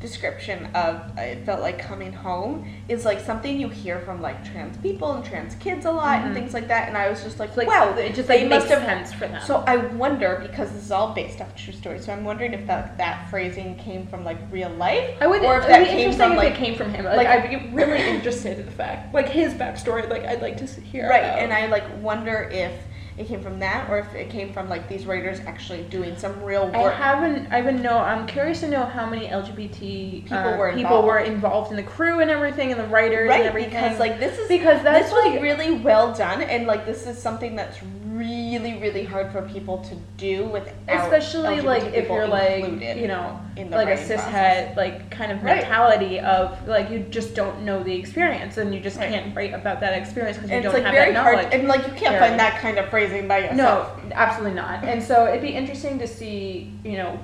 description 0.00 0.66
of 0.74 0.96
uh, 1.16 1.22
it 1.22 1.46
felt 1.46 1.62
like 1.62 1.78
coming 1.78 2.12
home 2.12 2.68
is 2.90 3.06
like 3.06 3.18
something 3.20 3.58
you 3.58 3.70
hear 3.70 4.00
from 4.00 4.20
like 4.20 4.44
trans 4.44 4.76
people 4.78 5.12
and 5.14 5.24
trans 5.24 5.54
kids 5.54 5.86
a 5.86 5.90
lot 5.90 6.18
Mhm. 6.20 6.26
and 6.26 6.34
things 6.34 6.52
like 6.52 6.68
that, 6.68 6.88
and 6.88 6.96
I 6.96 7.08
was 7.08 7.22
just 7.22 7.38
like, 7.40 7.56
like, 7.56 7.66
wow, 7.68 7.94
it 7.96 8.14
just 8.14 8.28
like 8.28 8.46
must 8.46 8.68
have. 8.68 8.82
sense 8.82 9.14
for 9.14 9.26
them. 9.28 9.40
So 9.46 9.64
I 9.66 9.76
wonder 9.76 10.40
because 10.42 10.70
this 10.72 10.84
is 10.84 10.90
all 10.90 11.14
based 11.14 11.40
off 11.40 11.56
true 11.56 11.72
story. 11.72 12.00
So 12.00 12.12
I'm 12.12 12.22
wondering 12.24 12.52
if 12.52 12.66
that 12.66 12.98
that 12.98 13.30
phrasing 13.30 13.76
came 13.76 14.06
from 14.06 14.24
like 14.24 14.36
real 14.50 14.68
life, 14.70 15.16
I 15.22 15.26
would. 15.26 15.42
or 15.42 15.58
if 15.60 15.66
that 15.68 15.78
be 15.80 15.86
came 15.86 15.98
interesting 16.00 16.22
from 16.22 16.32
if 16.32 16.38
like 16.38 16.52
it 16.52 16.56
came 16.56 16.74
from 16.74 16.92
him. 16.92 17.04
Like, 17.06 17.16
like- 17.16 17.28
I'd 17.28 17.48
be 17.48 17.70
really 17.74 18.02
interested 18.02 18.58
in 18.58 18.66
the 18.66 18.72
fact, 18.72 19.14
like 19.14 19.28
his 19.30 19.54
backstory. 19.54 20.06
Like 20.10 20.24
I'd 20.24 20.42
like 20.42 20.58
to 20.58 20.66
hear. 20.66 21.08
right, 21.08 21.24
about. 21.24 21.38
and 21.38 21.50
I 21.52 21.66
like 21.68 21.84
wonder 22.02 22.46
if 22.52 22.72
it 23.16 23.28
came 23.28 23.40
from 23.40 23.60
that 23.60 23.88
or 23.88 23.98
if 23.98 24.12
it 24.14 24.28
came 24.28 24.52
from 24.52 24.68
like 24.68 24.88
these 24.88 25.06
writers 25.06 25.38
actually 25.46 25.82
doing 25.84 26.16
some 26.16 26.42
real 26.42 26.64
work. 26.66 26.74
I 26.74 26.92
haven't. 26.92 27.52
I 27.52 27.60
would 27.60 27.80
know. 27.80 27.98
I'm 27.98 28.26
curious 28.26 28.60
to 28.60 28.68
know 28.68 28.84
how 28.84 29.06
many 29.08 29.28
LGBT 29.28 30.22
People 30.24 30.36
uh, 30.36 30.56
were 30.56 30.70
people 30.72 30.80
involved. 30.80 31.06
were 31.06 31.18
involved 31.20 31.70
in 31.70 31.76
the 31.76 31.82
crew 31.84 32.20
and 32.20 32.30
everything, 32.30 32.72
and 32.72 32.80
the 32.80 32.86
writers 32.88 33.28
right 33.28 33.40
and 33.40 33.48
everything. 33.48 33.70
because 33.70 33.98
like 34.00 34.18
this 34.18 34.38
is 34.38 34.48
because 34.48 34.82
that's 34.82 35.06
this 35.06 35.12
was 35.12 35.32
like 35.32 35.42
really 35.42 35.72
well 35.72 36.12
done 36.12 36.42
and 36.42 36.66
like 36.66 36.86
this 36.86 37.06
is 37.06 37.16
something 37.16 37.54
that's 37.54 37.78
really 38.14 38.78
really 38.78 39.04
hard 39.04 39.32
for 39.32 39.42
people 39.42 39.78
to 39.78 39.94
do 40.16 40.44
without 40.46 40.74
especially 40.88 41.56
LGBT 41.56 41.64
like 41.64 41.82
if 41.94 42.08
you're 42.08 42.28
like 42.28 42.62
you 42.96 43.08
know 43.08 43.40
in 43.56 43.70
the 43.70 43.76
like 43.76 43.88
a 43.88 43.96
cishet 43.96 44.16
process. 44.16 44.76
like 44.76 45.10
kind 45.10 45.32
of 45.32 45.42
Right. 45.42 45.56
mentality 45.56 46.20
of 46.20 46.66
like 46.68 46.90
you 46.90 47.00
just 47.00 47.34
don't 47.34 47.62
know 47.62 47.82
the 47.82 47.92
experience 47.94 48.56
and 48.56 48.72
you 48.74 48.80
just 48.80 48.98
Right. 48.98 49.08
can't 49.10 49.34
write 49.34 49.52
about 49.52 49.80
that 49.80 49.94
experience 50.00 50.36
because 50.36 50.50
you 50.52 50.62
don't 50.62 50.74
like 50.74 50.84
have 50.84 50.92
very 50.94 51.12
that 51.12 51.22
hard 51.22 51.52
and 51.52 51.66
like 51.66 51.80
you 51.86 51.92
can't 51.94 52.14
Very. 52.14 52.20
find 52.28 52.38
that 52.38 52.60
kind 52.60 52.78
of 52.78 52.88
phrasing 52.88 53.26
by 53.26 53.38
yourself 53.38 54.00
No, 54.04 54.12
absolutely 54.14 54.54
not. 54.54 54.84
And 54.84 55.02
so 55.02 55.26
it'd 55.26 55.42
be 55.42 55.48
interesting 55.48 55.98
to 55.98 56.06
see, 56.06 56.72
you 56.84 56.96
know, 56.98 57.18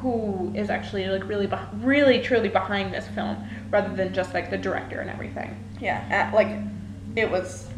who 0.00 0.52
is 0.56 0.70
actually 0.70 1.06
like 1.06 1.24
really, 1.28 1.48
really, 1.76 2.20
truly 2.20 2.48
behind 2.48 2.92
this 2.92 3.06
film, 3.08 3.36
rather 3.70 3.94
than 3.94 4.12
just 4.12 4.34
like 4.34 4.50
the 4.50 4.58
director 4.58 5.00
and 5.00 5.10
everything. 5.10 5.54
yeah 5.80 6.30
like 6.34 6.48
it 7.14 7.30
was 7.30 7.68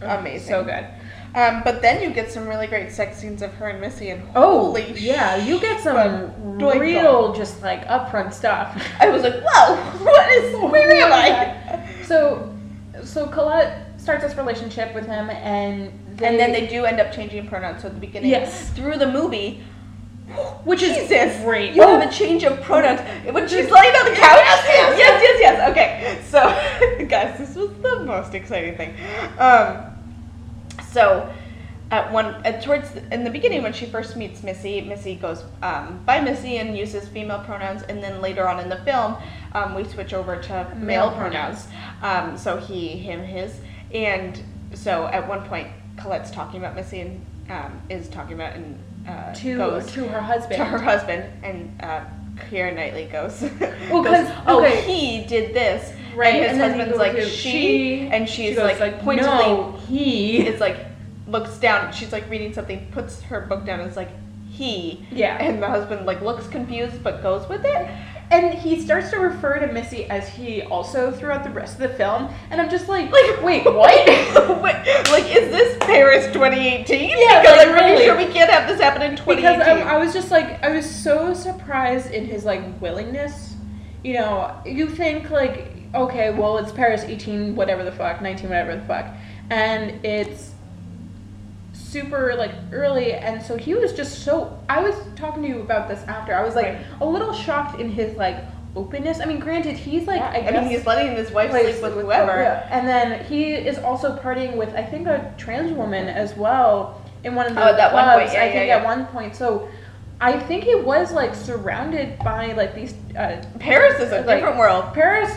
amazing 0.00 0.48
So 0.48 0.64
good. 0.64 0.86
Um 1.34 1.62
but 1.64 1.80
then 1.82 2.02
you 2.02 2.10
get 2.10 2.30
some 2.30 2.46
really 2.46 2.66
great 2.66 2.90
sex 2.92 3.18
scenes 3.18 3.42
of 3.42 3.52
her 3.54 3.68
and 3.68 3.80
missy 3.80 4.10
and 4.10 4.22
Oh, 4.34 4.66
holy 4.66 4.92
yeah, 4.98 5.36
you 5.36 5.58
get 5.60 5.80
some 5.80 5.96
real, 6.58 7.32
just 7.34 7.62
like 7.62 7.86
upfront 7.86 8.32
stuff. 8.32 8.80
i 9.00 9.08
was 9.08 9.22
like 9.22 9.34
whoa 9.44 9.76
what 10.04 10.32
is 10.32 10.54
where 10.70 10.92
am 10.92 11.12
i 11.12 12.04
So, 12.04 12.54
so 13.04 13.26
Colette 13.28 13.98
starts 14.00 14.22
this 14.24 14.36
relationship 14.36 14.92
with 14.94 15.06
him, 15.06 15.30
and 15.30 15.90
and 16.22 16.38
then 16.38 16.52
they 16.52 16.66
do 16.66 16.84
end 16.84 17.00
up 17.00 17.10
changing 17.12 17.46
pronouns. 17.48 17.82
So 17.82 17.88
at 17.88 17.94
the 17.94 18.00
beginning, 18.00 18.28
Yes. 18.30 18.68
through 18.70 18.98
the 18.98 19.06
movie, 19.10 19.62
which 20.64 20.82
is 20.82 20.96
Jesus, 21.08 21.40
great. 21.42 21.72
You 21.74 21.82
have 21.82 22.02
a 22.06 22.12
change 22.12 22.42
of 22.44 22.60
pronouns 22.60 23.00
when 23.32 23.48
she's 23.48 23.70
laying 23.70 23.94
on 23.94 24.04
the 24.10 24.16
couch. 24.16 24.40
Yes, 24.44 24.64
yes, 24.68 24.98
yes, 24.98 25.22
yes, 25.22 25.38
yes. 25.40 25.70
Okay, 25.70 26.18
so 26.32 27.06
guys, 27.14 27.38
this 27.38 27.54
was 27.56 27.70
the 27.80 28.00
most 28.04 28.34
exciting 28.34 28.76
thing. 28.76 28.94
Um, 29.38 29.86
so 30.92 31.32
at 31.90 32.10
one 32.10 32.34
at 32.46 32.62
towards 32.62 32.90
the, 32.92 33.14
in 33.14 33.22
the 33.22 33.30
beginning 33.30 33.62
when 33.62 33.72
she 33.72 33.84
first 33.84 34.16
meets 34.16 34.42
Missy, 34.42 34.80
Missy 34.80 35.14
goes 35.14 35.44
um, 35.62 36.00
by 36.06 36.20
Missy 36.20 36.56
and 36.56 36.76
uses 36.76 37.06
female 37.08 37.40
pronouns, 37.40 37.82
and 37.82 38.02
then 38.02 38.22
later 38.22 38.48
on 38.48 38.58
in 38.60 38.68
the 38.68 38.78
film, 38.78 39.16
um, 39.52 39.74
we 39.74 39.84
switch 39.84 40.14
over 40.14 40.40
to 40.40 40.72
male, 40.76 41.10
Male 41.10 41.12
pronouns. 41.12 41.68
Um, 42.00 42.36
so 42.38 42.56
he, 42.56 42.88
him, 42.88 43.22
his, 43.22 43.60
and 43.92 44.42
so 44.72 45.06
at 45.08 45.28
one 45.28 45.44
point 45.44 45.68
Colette's 45.98 46.30
talking 46.30 46.60
about 46.60 46.74
Missy 46.74 47.00
and 47.00 47.26
um, 47.50 47.82
is 47.90 48.08
talking 48.08 48.34
about 48.34 48.54
and 48.54 48.78
uh, 49.06 49.34
to 49.34 49.56
goes 49.56 49.92
to 49.92 50.06
her 50.08 50.20
husband. 50.20 50.56
to 50.56 50.64
her 50.64 50.78
husband, 50.78 51.24
and 51.44 51.82
uh, 51.82 52.04
Keira 52.36 52.74
Knightley 52.74 53.04
goes, 53.06 53.42
Well, 53.90 54.02
goes, 54.02 54.26
'cause- 54.26 54.42
oh, 54.46 54.64
okay. 54.64 54.80
he 54.82 55.24
did 55.26 55.54
this, 55.54 55.92
Right, 56.14 56.34
And 56.34 56.42
his 56.44 56.52
and 56.52 56.60
husband's 56.60 56.98
like 56.98 57.12
to 57.16 57.24
she, 57.24 58.00
and 58.08 58.28
she 58.28 58.48
she's 58.48 58.56
goes 58.56 58.78
like, 58.80 59.00
pointedly 59.00 59.30
no, 59.30 59.72
he. 59.88 60.46
is 60.46 60.60
like 60.60 60.76
looks 61.26 61.56
down. 61.58 61.90
She's 61.92 62.12
like 62.12 62.28
reading 62.28 62.52
something, 62.52 62.86
puts 62.92 63.22
her 63.22 63.40
book 63.42 63.64
down, 63.64 63.80
and 63.80 63.88
is 63.90 63.96
like 63.96 64.10
he. 64.50 65.06
Yeah. 65.10 65.38
And 65.42 65.62
the 65.62 65.68
husband 65.68 66.04
like 66.04 66.20
looks 66.20 66.46
confused 66.48 67.02
but 67.02 67.22
goes 67.22 67.48
with 67.48 67.64
it. 67.64 67.88
And 68.32 68.54
he 68.54 68.80
starts 68.80 69.10
to 69.10 69.18
refer 69.18 69.58
to 69.58 69.70
Missy 69.70 70.06
as 70.06 70.26
he 70.26 70.62
also 70.62 71.12
throughout 71.12 71.44
the 71.44 71.50
rest 71.50 71.74
of 71.74 71.80
the 71.80 71.90
film, 71.90 72.32
and 72.50 72.62
I'm 72.62 72.70
just 72.70 72.88
like, 72.88 73.12
like, 73.12 73.42
wait, 73.42 73.64
what? 73.66 74.06
Wait, 74.62 74.86
like, 75.10 75.24
is 75.24 75.50
this 75.50 75.76
Paris 75.80 76.26
2018? 76.32 77.10
Yeah, 77.10 77.42
because 77.42 77.56
like, 77.58 77.68
I'm 77.68 77.72
pretty 77.74 77.90
really. 77.92 78.04
sure 78.04 78.16
we 78.16 78.32
can't 78.32 78.50
have 78.50 78.66
this 78.66 78.80
happen 78.80 79.02
in 79.02 79.16
2018. 79.16 79.58
because 79.58 79.82
um, 79.82 79.86
I 79.86 79.98
was 79.98 80.14
just 80.14 80.30
like, 80.30 80.62
I 80.62 80.70
was 80.70 80.88
so 80.88 81.34
surprised 81.34 82.10
in 82.12 82.24
his 82.24 82.44
like 82.44 82.80
willingness. 82.80 83.54
You 84.02 84.14
know, 84.14 84.56
you 84.64 84.88
think 84.88 85.30
like, 85.30 85.72
okay, 85.94 86.32
well, 86.32 86.56
it's 86.58 86.72
Paris 86.72 87.02
18, 87.02 87.54
whatever 87.54 87.84
the 87.84 87.92
fuck, 87.92 88.22
19, 88.22 88.48
whatever 88.48 88.76
the 88.76 88.86
fuck, 88.86 89.14
and 89.50 90.04
it's 90.04 90.52
super 91.92 92.34
like 92.36 92.52
early, 92.72 93.12
and 93.12 93.42
so 93.42 93.56
he 93.56 93.74
was 93.74 93.92
just 93.92 94.24
so. 94.24 94.58
I 94.68 94.80
was 94.80 94.94
talking 95.14 95.42
to 95.42 95.48
you 95.48 95.60
about 95.60 95.88
this 95.88 96.02
after. 96.04 96.34
I 96.34 96.42
was 96.42 96.54
like 96.54 96.66
Right. 96.66 96.86
a 97.00 97.06
little 97.06 97.32
shocked 97.32 97.78
in 97.80 97.90
his 97.90 98.16
like 98.16 98.36
openness. 98.74 99.20
I 99.20 99.26
mean, 99.26 99.38
granted, 99.38 99.76
he's 99.76 100.06
like, 100.06 100.18
Yeah, 100.20 100.30
I, 100.30 100.36
I, 100.36 100.40
guess, 100.52 100.62
mean, 100.64 100.70
he's 100.70 100.86
letting 100.86 101.14
his 101.14 101.30
wife 101.30 101.50
sleep 101.50 101.82
with 101.82 101.92
whoever. 101.94 102.32
yeah. 102.40 102.66
And 102.70 102.88
then 102.88 103.22
he 103.26 103.52
is 103.52 103.78
also 103.78 104.16
partying 104.18 104.56
with 104.56 104.74
I 104.74 104.82
think 104.82 105.06
a 105.06 105.34
trans 105.36 105.72
woman 105.72 106.08
as 106.08 106.34
well 106.36 107.02
in 107.24 107.34
one 107.34 107.46
of 107.46 107.54
the 107.54 107.62
Oh, 107.62 107.68
at 107.68 107.76
that 107.76 107.92
one 107.92 108.04
clubs. 108.04 108.22
point, 108.24 108.32
yeah, 108.32 108.44
I 108.44 108.50
think 108.52 108.70
at 108.70 108.84
one 108.84 109.06
point. 109.06 109.36
So 109.36 109.68
I 110.22 110.38
think 110.38 110.64
he 110.64 110.74
was 110.74 111.12
like 111.12 111.34
surrounded 111.34 112.18
by 112.20 112.52
like 112.54 112.74
these 112.74 112.94
uh, 113.16 113.44
Paris 113.58 114.00
is 114.00 114.10
a 114.12 114.22
like, 114.22 114.38
different 114.38 114.56
world. 114.56 114.94
Paris, 114.94 115.30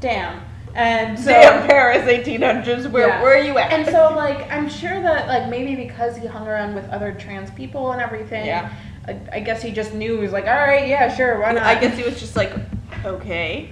damn, 0.00 0.40
and 0.74 1.18
so. 1.18 1.30
Damn 1.30 1.66
Paris 1.68 2.02
1800s. 2.06 2.90
Where 2.90 3.08
Yeah. 3.08 3.22
where 3.22 3.36
are 3.38 3.42
you 3.42 3.58
at? 3.58 3.72
And 3.72 3.86
so, 3.86 4.14
like, 4.14 4.50
I'm 4.50 4.68
sure 4.68 5.00
that, 5.02 5.26
like, 5.28 5.48
maybe 5.48 5.74
because 5.74 6.16
he 6.16 6.26
hung 6.26 6.46
around 6.46 6.74
with 6.74 6.88
other 6.90 7.12
trans 7.12 7.50
people 7.50 7.92
and 7.92 8.00
everything, 8.00 8.46
Yeah. 8.46 8.70
I, 9.08 9.18
I 9.32 9.40
guess 9.40 9.62
he 9.62 9.70
just 9.72 9.94
knew 9.94 10.16
he 10.16 10.20
was 10.22 10.32
like, 10.32 10.46
all 10.46 10.54
right, 10.54 10.86
yeah, 10.86 11.14
sure, 11.14 11.40
why 11.40 11.52
not? 11.52 11.62
I 11.64 11.80
guess 11.80 11.96
he 11.96 12.04
was 12.04 12.20
just 12.20 12.36
like, 12.36 12.52
okay. 13.04 13.70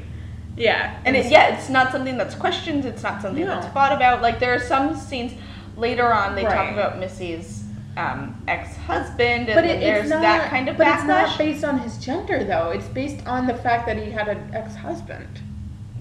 yeah, 0.57 0.99
And 1.05 1.15
it, 1.17 1.31
yeah, 1.31 1.55
it's 1.57 1.69
not 1.69 1.93
something 1.93 2.17
that's 2.17 2.35
questioned. 2.35 2.85
It's 2.85 3.03
not 3.03 3.21
something 3.23 3.45
No. 3.45 3.61
that's 3.61 3.73
thought 3.75 3.93
about. 3.93 4.23
Like 4.23 4.41
there 4.41 4.55
are 4.55 4.59
some 4.59 4.97
scenes 4.97 5.33
later 5.77 6.13
on 6.13 6.35
they 6.35 6.43
talk 6.43 6.73
about 6.73 6.99
Missy's 6.99 7.65
um, 7.97 8.41
ex-husband, 8.49 9.49
and 9.49 9.55
But 9.55 9.65
it, 9.65 9.81
there's 9.81 10.03
it's 10.05 10.11
not. 10.11 10.23
that 10.23 10.51
kind 10.51 10.69
of 10.69 10.77
but 10.79 10.87
backlash. 10.87 10.99
it's 10.99 11.07
not 11.07 11.39
based 11.39 11.65
on 11.65 11.79
his 11.81 11.99
gender, 11.99 12.43
though. 12.45 12.71
It's 12.71 12.87
based 12.89 13.27
on 13.27 13.47
the 13.47 13.55
fact 13.55 13.87
that 13.87 13.97
he 13.97 14.11
had 14.11 14.29
an 14.29 14.51
ex-husband. 14.55 15.41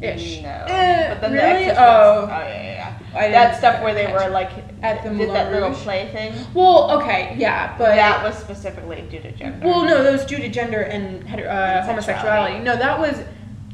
Ish. 0.01 0.41
No, 0.41 0.49
Eh, 0.67 1.09
but 1.09 1.21
then 1.21 1.31
the 1.31 1.37
really? 1.37 1.65
ex-husband's- 1.65 1.79
Oh. 1.79 2.29
oh 2.31 2.39
yeah, 2.39 2.61
yeah, 2.61 2.93
yeah. 3.15 3.31
That 3.31 3.57
stuff 3.57 3.81
where 3.81 3.93
they 3.95 4.05
catch 4.05 4.13
were 4.25 4.29
like 4.29 4.51
At 4.83 5.01
the 5.03 5.09
did 5.09 5.17
Moulin 5.17 5.33
that 5.33 5.51
little 5.51 5.69
Rouge? 5.69 5.77
play 5.79 6.07
thing. 6.11 6.33
Well, 6.53 6.91
okay, 7.01 7.35
yeah, 7.37 7.73
but 7.77 7.95
that 7.95 8.23
was 8.23 8.35
specifically 8.37 9.01
due 9.09 9.19
to 9.21 9.31
gender. 9.31 9.65
well, 9.67 9.83
no, 9.85 10.03
that 10.03 10.11
was 10.11 10.23
due 10.25 10.37
to 10.37 10.49
gender 10.49 10.81
and 10.81 11.23
heter- 11.27 11.47
uh, 11.49 11.81
homosexuality. 11.83 12.59
No, 12.59 12.75
that 12.75 12.99
was 12.99 13.15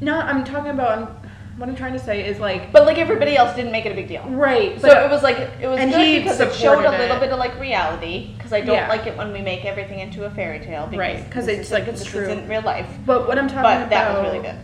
not. 0.00 0.26
I'm 0.26 0.44
talking 0.44 0.70
about. 0.70 0.98
I'm, 0.98 1.08
what 1.56 1.68
I'm 1.68 1.76
trying 1.76 1.92
to 1.92 2.00
say 2.00 2.26
is 2.26 2.40
like 2.40 2.72
but 2.72 2.84
like 2.84 2.98
everybody 2.98 3.36
else 3.36 3.54
didn't 3.54 3.70
make 3.70 3.86
it 3.86 3.92
a 3.92 3.94
big 3.94 4.08
deal. 4.08 4.24
right. 4.30 4.80
So 4.80 4.88
but 4.88 5.04
it 5.04 5.08
was 5.08 5.22
like 5.22 5.36
it 5.60 5.68
was 5.68 5.78
and 5.78 5.92
good 5.92 6.00
he 6.04 6.18
because 6.18 6.40
it 6.40 6.52
showed 6.52 6.84
a 6.84 6.90
little 6.90 7.14
it. 7.16 7.20
bit 7.20 7.30
of 7.30 7.38
like 7.38 7.56
reality. 7.60 8.32
Because 8.36 8.52
I 8.52 8.60
don't 8.60 8.74
Yeah. 8.74 8.88
like 8.88 9.06
it 9.06 9.16
when 9.16 9.32
we 9.32 9.40
make 9.40 9.64
everything 9.64 10.00
into 10.00 10.24
a 10.24 10.30
fairy 10.30 10.58
tale. 10.58 10.86
Because 10.88 10.98
Right, 10.98 11.30
'cause 11.30 11.46
this 11.46 11.60
it's 11.60 11.70
like 11.70 11.86
it's 11.86 12.04
true. 12.04 12.22
Isn't 12.22 12.48
real 12.48 12.62
life. 12.62 12.88
But 13.06 13.28
what 13.28 13.38
I'm 13.38 13.46
talking 13.46 13.62
But 13.62 13.76
about 13.86 13.90
that 13.90 14.14
was 14.14 14.22
really 14.32 14.42
good. 14.42 14.56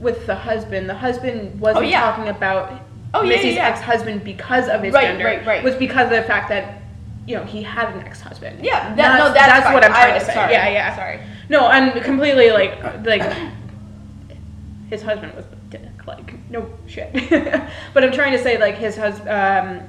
With 0.00 0.26
the 0.26 0.34
husband, 0.34 0.88
the 0.88 0.94
husband 0.94 1.58
wasn't 1.60 1.84
Oh, 1.84 1.88
yeah. 1.88 2.00
talking 2.00 2.28
about 2.28 2.80
Oh, 3.14 3.22
yeah, 3.22 3.28
Missy's 3.30 3.54
yeah, 3.54 3.68
yeah. 3.68 3.68
ex-husband 3.70 4.22
because 4.22 4.68
of 4.68 4.82
his 4.82 4.92
Right, 4.92 5.06
gender. 5.08 5.24
right, 5.24 5.46
right. 5.46 5.64
Was 5.64 5.74
because 5.76 6.04
of 6.06 6.10
the 6.16 6.22
fact 6.22 6.48
that 6.50 6.82
you 7.26 7.36
know 7.36 7.44
he 7.44 7.62
had 7.62 7.88
an 7.94 8.00
ex-husband. 8.02 8.64
Yeah, 8.64 8.88
that, 8.88 8.96
That's- 8.96 9.18
no, 9.18 9.32
that's, 9.34 9.64
fine. 9.64 9.74
what 9.74 9.84
I'm 9.84 9.90
trying 9.92 10.14
I- 10.14 10.18
to 10.18 10.24
say. 10.24 10.34
Sorry, 10.34 10.52
Yeah, 10.52 10.68
yeah. 10.68 10.96
Sorry. 10.96 11.20
No, 11.48 11.66
I'm 11.66 11.98
completely 12.02 12.50
like 12.50 12.82
like 13.06 13.22
his 14.90 15.02
husband 15.02 15.34
was 15.34 15.44
dick. 15.70 15.80
Like 16.06 16.34
no 16.50 16.70
shit. 16.86 17.12
but 17.94 18.04
I'm 18.04 18.12
trying 18.12 18.32
to 18.32 18.38
say 18.42 18.58
like 18.58 18.76
his 18.76 18.96
husband. 18.96 19.28
Um, 19.30 19.88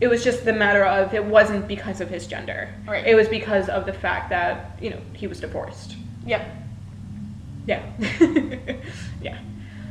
it 0.00 0.08
was 0.08 0.24
just 0.24 0.44
the 0.44 0.52
matter 0.52 0.84
of 0.84 1.14
it 1.14 1.24
wasn't 1.24 1.68
because 1.68 2.00
of 2.00 2.08
his 2.10 2.26
gender. 2.26 2.68
Right. 2.88 3.06
It 3.06 3.14
was 3.14 3.28
because 3.28 3.68
of 3.68 3.86
the 3.86 3.92
fact 3.92 4.30
that 4.30 4.78
you 4.80 4.90
know 4.90 4.98
he 5.14 5.26
was 5.26 5.40
divorced. 5.40 5.96
Yep. 6.26 6.46
Yeah. 7.66 7.82
yeah. 9.22 9.38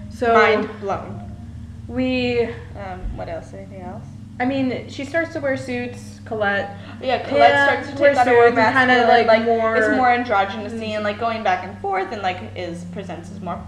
So 0.10 0.34
Mind 0.34 0.70
blown. 0.82 1.32
we 1.88 2.44
Um, 2.44 3.00
what 3.16 3.30
else? 3.30 3.54
Anything 3.54 3.82
else? 3.82 4.04
I 4.40 4.46
mean, 4.46 4.90
she 4.90 5.06
starts 5.06 5.34
to 5.34 5.40
wear 5.40 5.56
suits, 5.56 6.20
Colette. 6.26 6.76
Yeah, 7.02 7.20
Colette 7.28 7.50
Yeah, 7.52 7.66
starts 7.68 7.90
to 7.92 7.96
take 7.96 8.18
on 8.18 8.28
a 8.28 8.32
more 8.32 8.48
suits 8.48 8.58
and 8.58 8.76
kinda, 8.78 9.08
like, 9.08 9.28
like, 9.28 9.44
more- 9.46 9.76
it's 9.76 9.96
more 9.96 10.10
androgynous 10.10 10.74
and 10.74 11.04
like 11.04 11.20
going 11.20 11.44
back 11.44 11.64
and 11.64 11.78
forth 11.80 12.12
and 12.12 12.22
like 12.22 12.40
is 12.56 12.86
presents 12.86 13.30
as 13.32 13.40
more 13.40 13.62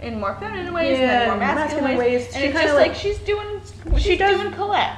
in 0.00 0.18
more 0.20 0.34
feminine 0.40 0.72
ways 0.74 0.98
and 0.98 1.08
then 1.08 1.28
more 1.28 1.38
Yeah, 1.38 1.54
masculine, 1.54 1.84
masculine 1.84 1.96
ways. 1.98 2.22
ways. 2.26 2.34
And 2.34 2.42
She 2.42 2.48
it's 2.48 2.60
just 2.60 2.74
like, 2.74 2.88
like- 2.88 2.96
she's 2.96 3.18
doing 3.18 3.60
She 3.96 4.02
she's 4.10 4.18
does- 4.18 4.40
doing 4.40 4.52
Colette. 4.52 4.96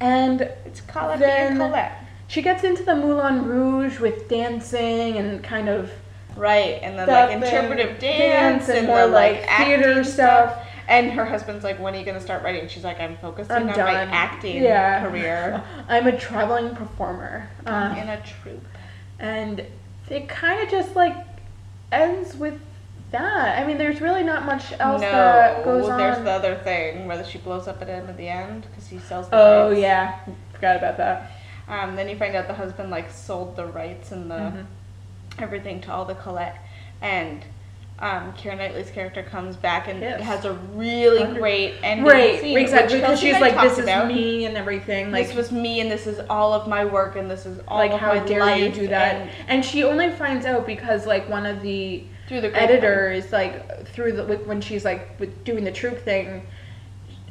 And 0.00 0.40
It's 0.66 0.80
Colette 0.82 1.20
being 1.20 1.56
Colette. 1.58 1.92
she 2.28 2.42
gets 2.42 2.64
into 2.64 2.82
the 2.82 2.94
Moulin 2.96 3.44
Rouge 3.46 4.00
with 4.00 4.28
dancing 4.28 5.16
and 5.18 5.42
kind 5.42 5.68
of 5.68 5.90
Right, 6.36 6.80
and 6.82 6.98
then 6.98 7.06
Stuff 7.06 7.30
like 7.30 7.42
interpretive 7.42 7.98
dance 7.98 8.66
dance, 8.66 8.68
and 8.68 8.78
and, 8.78 8.86
more, 8.86 9.00
the, 9.02 9.06
like, 9.08 9.46
like 9.46 9.66
theater 9.66 9.90
acting 9.98 10.04
stuff. 10.12 10.66
And 10.88 11.12
her 11.12 11.24
husband's 11.24 11.62
like, 11.64 11.78
"When 11.80 11.94
are 11.94 11.98
you 11.98 12.04
gonna 12.04 12.20
start 12.20 12.42
writing?" 12.42 12.68
She's 12.68 12.84
like, 12.84 13.00
"I'm 13.00 13.16
focusing 13.18 13.52
I'm 13.54 13.68
on 13.68 13.74
done. 13.74 13.94
my 13.94 14.14
acting 14.14 14.62
yeah. 14.62 15.02
career 15.06 15.62
I'm 15.88 16.06
a 16.06 16.18
traveling 16.18 16.74
performer. 16.74 17.48
Uh, 17.66 17.94
in 17.98 18.08
a 18.08 18.20
troupe." 18.22 18.66
and 19.18 19.64
it 20.10 20.28
kind 20.28 20.60
of 20.62 20.68
just 20.68 20.96
like 20.96 21.14
ends 21.92 22.34
with 22.36 22.58
that. 23.12 23.58
I 23.62 23.66
mean, 23.66 23.78
there's 23.78 24.00
really 24.00 24.22
not 24.24 24.44
much 24.44 24.72
else 24.80 25.00
no, 25.00 25.10
that 25.12 25.64
goes 25.64 25.88
on. 25.88 25.98
there's 25.98 26.18
the 26.18 26.30
other 26.30 26.56
thing 26.56 27.06
where 27.06 27.22
she 27.24 27.38
blows 27.38 27.68
up 27.68 27.80
at 27.82 27.88
him 27.88 28.08
at 28.08 28.16
the 28.16 28.28
end 28.28 28.66
because 28.68 28.88
he 28.88 28.98
sells 28.98 29.28
the 29.28 29.36
oh 29.36 29.68
rights. 29.68 29.80
yeah, 29.80 30.18
forgot 30.52 30.76
about 30.76 30.96
that. 30.96 31.30
Um, 31.68 31.94
then 31.94 32.08
you 32.08 32.16
find 32.16 32.34
out 32.34 32.48
the 32.48 32.54
husband 32.54 32.90
like 32.90 33.10
sold 33.10 33.54
the 33.56 33.66
rights 33.66 34.10
and 34.12 34.30
the 34.30 34.34
Mhm. 34.34 34.66
Everything 35.38 35.80
to 35.82 35.92
all 35.92 36.04
the 36.04 36.14
Colette, 36.14 36.56
and 37.00 37.44
um, 37.98 38.32
Keira 38.32 38.56
Knightley's 38.58 38.90
character 38.90 39.22
comes 39.22 39.56
back 39.56 39.86
and 39.88 40.00
Yes. 40.00 40.20
has 40.22 40.44
a 40.44 40.52
really 40.74 41.22
Under- 41.22 41.38
great 41.40 41.74
ending 41.84 42.04
Right, 42.06 42.40
scene, 42.40 42.58
exactly. 42.58 42.98
Because 43.00 43.20
she's 43.20 43.38
like, 43.40 43.58
"This 43.60 43.78
is 43.78 43.84
about. 43.84 44.08
me" 44.08 44.44
and 44.44 44.56
everything. 44.56 45.12
Like, 45.12 45.28
this 45.28 45.36
was 45.36 45.52
me, 45.52 45.80
and 45.80 45.90
this 45.90 46.06
is 46.06 46.20
all 46.28 46.52
of 46.52 46.66
my 46.68 46.84
work, 46.84 47.16
and 47.16 47.30
this 47.30 47.46
is 47.46 47.60
all 47.68 47.78
like 47.78 47.92
of 47.92 48.00
how 48.00 48.18
dare 48.24 48.56
you 48.56 48.70
do 48.70 48.88
that? 48.88 49.14
and 49.14 49.30
And, 49.48 49.64
she 49.64 49.84
only 49.84 50.10
finds 50.10 50.44
out 50.46 50.66
because 50.66 51.06
like 51.06 51.28
one 51.28 51.46
of 51.46 51.62
the 51.62 52.04
through 52.28 52.40
the 52.42 52.54
editors, 52.60 53.30
like 53.32 53.86
through 53.88 54.12
the 54.12 54.24
when 54.46 54.60
she's 54.60 54.84
like 54.84 55.44
doing 55.44 55.62
the 55.64 55.72
troupe 55.72 55.98
thing, 56.00 56.44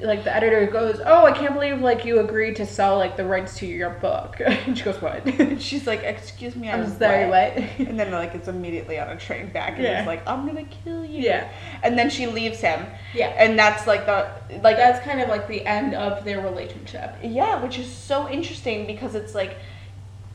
like 0.02 0.24
the 0.24 0.36
editor 0.36 0.66
goes, 0.68 1.00
"Oh, 1.06 1.26
I 1.26 1.32
can't 1.32 1.54
believe 1.54 1.80
like 1.82 2.06
you 2.06 2.20
agreed 2.20 2.56
to 2.58 2.66
sell 2.66 2.98
like 2.98 3.18
the 3.18 3.26
rights 3.26 3.58
to 3.58 3.66
your 3.66 3.90
book." 3.92 4.40
and 4.46 4.78
she 4.78 4.84
goes, 4.84 5.02
"What?" 5.02 5.24
She's 5.62 5.86
like, 5.88 6.04
"Excuse 6.04 6.56
me, 6.56 6.70
I'm, 6.70 6.82
I'm 6.84 6.98
sorry, 7.00 7.28
what?" 7.28 7.58
And 7.88 8.00
then 8.00 8.12
like 8.12 8.34
it's 8.36 8.48
immediately 8.48 9.00
on 9.00 9.10
a 9.10 9.18
train 9.18 9.50
back, 9.52 9.74
and 9.76 9.84
Yeah. 9.84 10.00
he's 10.00 10.08
like, 10.08 10.28
"I'm 10.28 10.46
gonna 10.46 10.66
kill 10.84 11.06
you." 11.06 11.22
Yeah. 11.22 11.50
And 11.84 11.98
then 11.98 12.10
she 12.10 12.28
leaves 12.28 12.60
him, 12.60 12.86
yeah, 13.14 13.28
and 13.38 13.58
that's 13.58 13.88
like 13.88 14.06
the 14.06 14.30
like 14.50 14.64
like 14.64 14.78
that's 14.78 15.04
kind 15.06 15.22
of 15.22 15.30
like 15.30 15.48
the 15.48 15.66
end 15.66 15.94
of 15.94 16.24
their 16.24 16.42
relationship. 16.42 17.16
Yeah, 17.24 17.62
which 17.62 17.78
is 17.80 17.92
so 17.92 18.30
interesting 18.30 18.88
because 18.88 19.16
it's 19.16 19.36
like 19.36 19.58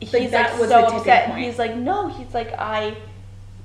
Like, 0.01 0.21
he's 0.21 0.31
that 0.31 0.51
like 0.51 0.59
was 0.59 0.69
so 0.69 0.85
upset. 0.85 1.27
point. 1.29 1.43
He's 1.43 1.57
like, 1.57 1.75
no, 1.75 2.07
he's 2.09 2.33
like, 2.33 2.53
I 2.57 2.95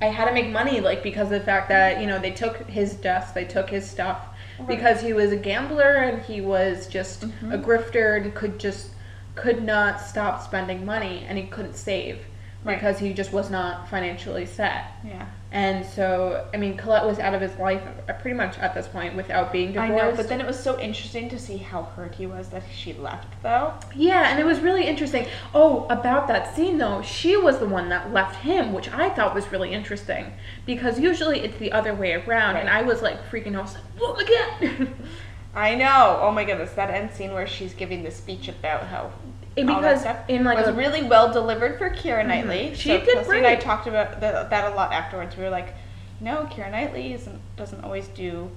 I 0.01 0.07
had 0.07 0.25
to 0.25 0.33
make 0.33 0.49
money, 0.49 0.81
like 0.81 1.01
because 1.03 1.27
of 1.31 1.39
the 1.39 1.45
fact 1.45 1.69
that 1.69 2.01
you 2.01 2.07
know 2.07 2.19
they 2.19 2.31
took 2.31 2.57
his 2.67 2.93
desk, 2.95 3.33
they 3.33 3.45
took 3.45 3.69
his 3.69 3.89
stuff, 3.89 4.19
Right. 4.59 4.67
because 4.67 5.01
he 5.01 5.13
was 5.13 5.31
a 5.31 5.37
gambler 5.37 5.95
and 5.95 6.21
he 6.21 6.41
was 6.41 6.87
just 6.87 7.21
Mhm. 7.27 7.53
a 7.53 7.57
grifter 7.57 8.17
and 8.21 8.33
could 8.33 8.59
just 8.59 8.89
could 9.35 9.63
not 9.63 9.99
stop 9.99 10.43
spending 10.43 10.85
money 10.85 11.25
and 11.27 11.37
he 11.37 11.45
couldn't 11.45 11.75
save 11.75 12.19
Right. 12.63 12.75
because 12.75 12.99
he 12.99 13.13
just 13.13 13.33
was 13.33 13.49
not 13.49 13.89
financially 13.89 14.45
set. 14.45 14.85
Yeah. 15.05 15.25
And 15.51 15.85
so, 15.85 16.47
I 16.51 16.57
mean, 16.57 16.77
Colette 16.77 17.05
was 17.05 17.19
out 17.19 17.35
of 17.35 17.41
his 17.41 17.55
life 17.59 17.83
uh, 18.09 18.13
pretty 18.13 18.35
much 18.35 18.57
at 18.57 18.73
this 18.73 18.87
point 18.87 19.15
without 19.15 19.51
being 19.51 19.71
divorced. 19.71 19.91
I 19.91 19.95
know, 19.95 20.15
but 20.15 20.27
then 20.27 20.41
it 20.41 20.47
was 20.47 20.59
so 20.59 20.79
interesting 20.79 21.29
to 21.29 21.37
see 21.37 21.57
how 21.57 21.83
hurt 21.83 22.15
he 22.15 22.25
was 22.25 22.49
that 22.49 22.63
she 22.73 22.93
left, 22.93 23.27
though. 23.43 23.73
Yeah, 23.93 24.31
and 24.31 24.39
it 24.39 24.45
was 24.45 24.61
really 24.61 24.87
interesting. 24.87 25.27
Oh, 25.53 25.85
about 25.89 26.27
that 26.29 26.55
scene 26.55 26.79
though, 26.79 27.03
she 27.03 27.37
was 27.37 27.59
the 27.59 27.67
one 27.67 27.89
that 27.89 28.11
left 28.11 28.37
him, 28.37 28.73
which 28.73 28.89
I 28.91 29.09
thought 29.09 29.35
was 29.35 29.51
really 29.51 29.71
interesting 29.71 30.33
because 30.65 30.99
usually 30.99 31.41
it's 31.41 31.57
the 31.59 31.71
other 31.71 31.93
way 31.93 32.13
around, 32.13 32.55
and 32.55 32.67
I 32.69 32.81
was 32.81 33.01
like 33.03 33.19
freaking 33.29 33.55
out. 33.55 33.59
I 33.59 33.61
was 33.61 33.73
like, 33.75 33.99
"Look 33.99 34.21
again!" 34.21 34.95
I 35.55 35.75
know. 35.75 36.17
Oh 36.19 36.31
my 36.31 36.45
goodness, 36.45 36.71
that 36.71 36.89
end 36.89 37.11
scene 37.11 37.31
where 37.31 37.45
she's 37.45 37.75
giving 37.75 38.01
the 38.03 38.09
speech 38.09 38.47
about 38.47 38.87
how 38.87 39.11
And 39.55 39.67
because 39.67 40.05
in 40.27 40.43
like 40.43 40.57
was 40.57 40.67
a, 40.67 40.73
really 40.73 41.03
well 41.03 41.31
delivered 41.31 41.77
for 41.77 41.89
Keira 41.89 42.25
Knightley. 42.25 42.73
She 42.75 42.89
so 42.89 42.99
did 42.99 43.13
Kelsey 43.13 43.37
and 43.37 43.45
I 43.47 43.55
talked 43.55 43.85
about 43.87 44.13
the, 44.19 44.47
that 44.49 44.71
a 44.71 44.75
lot 44.75 44.91
afterwards. 44.91 45.37
We 45.37 45.43
were 45.43 45.49
like, 45.49 45.73
no, 46.19 46.47
Keira 46.51 46.71
Knightley 46.71 47.13
isn't 47.13 47.39
doesn't 47.55 47.83
always 47.83 48.07
do 48.09 48.49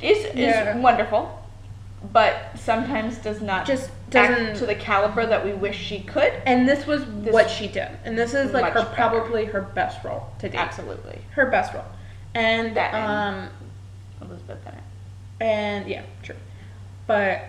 is 0.00 0.24
is 0.34 0.76
wonderful, 0.82 1.44
but 2.12 2.36
sometimes 2.56 3.18
does 3.18 3.42
not 3.42 3.66
Just 3.66 3.90
act 3.90 4.10
doesn't- 4.10 4.56
to 4.56 4.66
the 4.66 4.74
caliber 4.74 5.26
that 5.26 5.44
we 5.44 5.52
wish 5.52 5.76
she 5.78 6.00
could. 6.00 6.32
and 6.46 6.66
this 6.66 6.86
was 6.86 7.04
This- 7.22 7.32
what 7.32 7.50
she 7.50 7.66
did, 7.68 7.90
and 8.04 8.16
this 8.16 8.32
is 8.32 8.52
like 8.52 8.72
her 8.72 8.84
better. 8.84 8.94
probably 8.94 9.44
her 9.46 9.60
best 9.60 10.02
role 10.04 10.28
to 10.38 10.48
date. 10.48 10.56
Absolutely, 10.58 11.18
Her 11.32 11.46
best 11.50 11.74
role, 11.74 11.84
and 12.34 12.74
That 12.76 12.94
um 12.94 13.48
Elizabeth 14.22 14.64
Bennet. 14.64 14.80
and 15.40 15.86
yeah, 15.88 16.02
true, 16.22 16.36
but 17.06 17.42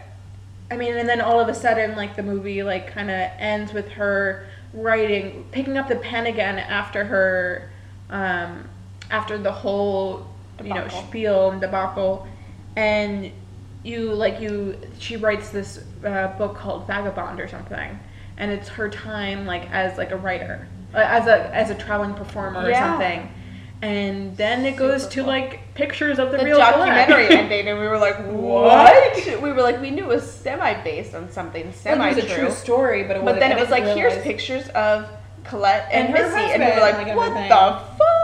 I 0.71 0.77
mean, 0.77 0.95
and 0.97 1.09
then 1.09 1.19
all 1.21 1.39
of 1.39 1.47
a 1.49 1.53
sudden, 1.53 1.95
like 1.95 2.15
the 2.15 2.23
movie, 2.23 2.61
like 2.63 2.87
kind 2.93 3.09
of 3.09 3.15
ends 3.39 3.73
with 3.73 3.89
her 3.89 4.45
writing, 4.73 5.45
picking 5.51 5.77
up 5.77 5.87
the 5.87 5.95
pen 5.95 6.27
again 6.27 6.59
after 6.59 7.03
her, 7.05 7.71
um, 8.09 8.69
after 9.09 9.37
the 9.37 9.51
whole, 9.51 10.27
you 10.63 10.73
know, 10.73 10.87
spiel 11.07 11.49
and 11.51 11.61
debacle, 11.61 12.27
and 12.75 13.31
you 13.83 14.13
like 14.13 14.39
you, 14.39 14.77
she 14.99 15.15
writes 15.17 15.49
this 15.49 15.83
uh, 16.05 16.27
book 16.37 16.55
called 16.55 16.85
Vagabond 16.85 17.39
or 17.39 17.47
something, 17.47 17.97
and 18.37 18.51
it's 18.51 18.67
her 18.69 18.89
time 18.89 19.45
like 19.47 19.69
as 19.71 19.97
like 19.97 20.11
a 20.11 20.17
writer, 20.17 20.67
uh, 20.93 20.97
as 20.99 21.25
a 21.27 21.53
as 21.55 21.69
a 21.71 21.75
traveling 21.75 22.13
performer 22.13 22.59
or 22.59 22.69
something. 22.75 23.31
And 23.81 24.35
then 24.35 24.65
it 24.65 24.75
goes 24.75 25.07
to 25.09 25.23
like 25.23 25.73
pictures 25.73 26.19
of 26.19 26.31
the, 26.31 26.37
The 26.37 26.43
real 26.45 26.57
documentary 26.57 27.27
ending, 27.37 27.67
and 27.69 27.79
we 27.79 27.87
were 27.87 27.97
like, 27.97 28.17
What? 28.25 29.41
We 29.41 29.51
were 29.53 29.61
like, 29.61 29.79
we 29.79 29.89
knew 29.89 30.03
it 30.03 30.15
was 30.15 30.29
semi 30.29 30.73
based 30.83 31.15
on 31.15 31.31
something 31.31 31.65
Like, 31.67 31.75
semi 31.75 32.09
it 32.09 32.15
was 32.15 32.25
a 32.25 32.27
true 32.27 32.45
true. 32.47 32.51
story, 32.51 33.03
but 33.03 33.15
it 33.17 33.23
But 33.25 33.39
then 33.39 33.51
it 33.53 33.59
was 33.59 33.69
like, 33.69 33.83
here's 33.85 34.21
pictures 34.23 34.67
of 34.69 35.07
Colette 35.45 35.87
and, 35.91 36.07
And 36.09 36.13
Missy, 36.13 36.51
and 36.53 36.61
we 36.63 36.69
were 36.71 36.81
like, 36.81 36.97
like, 36.97 37.15
what 37.15 37.29
everything. 37.29 37.49
the 37.49 37.55
fuck? 37.55 38.18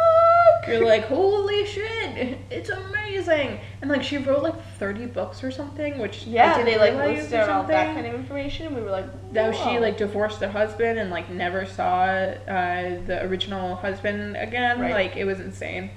You're 0.68 0.86
like, 0.86 1.06
holy 1.06 1.66
shit, 1.66 2.38
it's 2.50 2.70
amazing. 2.70 3.60
And 3.82 3.90
like 3.90 4.04
she 4.04 4.18
wrote 4.18 4.44
like 4.44 4.56
30 4.78 5.08
books 5.08 5.44
or 5.44 5.52
something, 5.52 5.98
which 6.00 6.26
yeah, 6.26 6.62
they 6.64 6.78
like 6.78 6.94
listed 6.96 7.34
out 7.36 7.50
all 7.50 7.64
that 7.64 7.94
kind 7.96 8.06
of 8.08 8.14
information, 8.16 8.68
and 8.68 8.76
we 8.76 8.82
were 8.82 8.92
like, 8.92 9.06
That 9.34 9.56
she 9.56 9.80
like 9.80 9.98
divorced 9.98 10.40
her 10.42 10.50
husband 10.50 11.00
and 11.00 11.10
like 11.10 11.30
never 11.30 11.66
saw 11.66 12.04
uh, 12.06 13.02
the 13.06 13.22
original 13.24 13.76
husband 13.76 14.38
again. 14.38 14.80
Right. 14.80 14.94
Like 14.94 15.16
it 15.16 15.26
was 15.26 15.40
insane. 15.40 15.92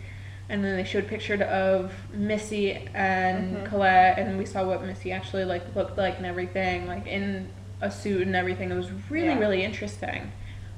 And 0.50 0.64
then 0.64 0.76
they 0.76 0.84
showed 0.84 1.06
pictures 1.08 1.42
of 1.42 1.92
Missy 2.12 2.72
and 2.94 3.56
Mhm. 3.58 3.66
Colette, 3.66 4.18
and 4.18 4.38
we 4.38 4.46
saw 4.46 4.64
what 4.64 4.82
Missy 4.82 5.12
actually 5.12 5.44
like 5.44 5.74
looked 5.76 5.98
like 5.98 6.16
and 6.16 6.24
everything, 6.26 6.86
like 6.86 7.06
in 7.06 7.48
a 7.82 7.90
suit 7.90 8.22
and 8.26 8.34
everything. 8.34 8.70
It 8.70 8.74
was 8.74 8.90
really 9.10 9.28
Yeah. 9.28 9.38
really 9.38 9.62
interesting. 9.62 10.32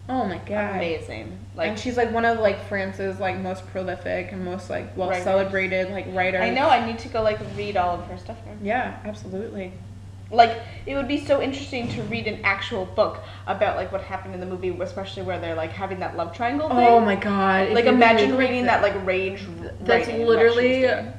Oh 0.09 0.25
my 0.25 0.39
god. 0.39 0.77
amazing. 0.77 1.39
Like 1.55 1.69
and 1.69 1.79
she's 1.79 1.97
like 1.97 2.11
one 2.13 2.25
of 2.25 2.39
like 2.39 2.67
France's 2.69 3.21
like 3.21 3.39
most 3.39 3.67
prolific 3.69 4.33
and 4.33 4.45
most 4.45 4.71
like 4.71 4.97
well 4.97 5.11
Writers. 5.11 5.25
celebrated 5.25 5.91
like 5.91 6.07
writers. 6.15 6.43
I 6.43 6.51
know 6.51 6.69
I 6.69 6.85
need 6.85 6.99
to 7.01 7.09
go 7.09 7.23
like 7.23 7.39
read 7.57 7.77
all 7.77 7.97
of 7.97 8.07
her 8.07 8.19
stuff. 8.19 8.39
now. 8.47 8.53
Yeah, 8.63 8.99
absolutely. 9.05 9.73
Like 10.33 10.61
it 10.87 10.95
would 10.95 11.09
be 11.09 11.25
so 11.25 11.43
interesting 11.43 11.89
to 11.89 12.03
read 12.05 12.27
an 12.27 12.41
actual 12.45 12.87
book 12.87 13.23
about 13.47 13.77
like 13.77 13.91
what 13.91 14.03
happened 14.03 14.35
in 14.35 14.41
the 14.41 14.47
movie, 14.47 14.71
especially 14.81 15.23
where 15.23 15.41
they're 15.41 15.57
like 15.57 15.73
having 15.73 16.01
that 16.01 16.17
love 16.17 16.35
triangle 16.35 16.69
oh 16.71 16.77
thing. 16.77 16.89
Oh 16.89 17.01
my 17.01 17.17
god! 17.17 17.71
Like 17.71 17.87
imagine 17.87 18.37
read 18.37 18.51
reading 18.51 18.67
that 18.67 18.83
like 18.83 19.05
rage. 19.05 19.45
That's 19.81 20.07
writing, 20.09 20.27
what 20.27 20.39
she 20.39 20.47
was 20.47 20.57
literally 20.57 20.81
doing. 20.83 21.13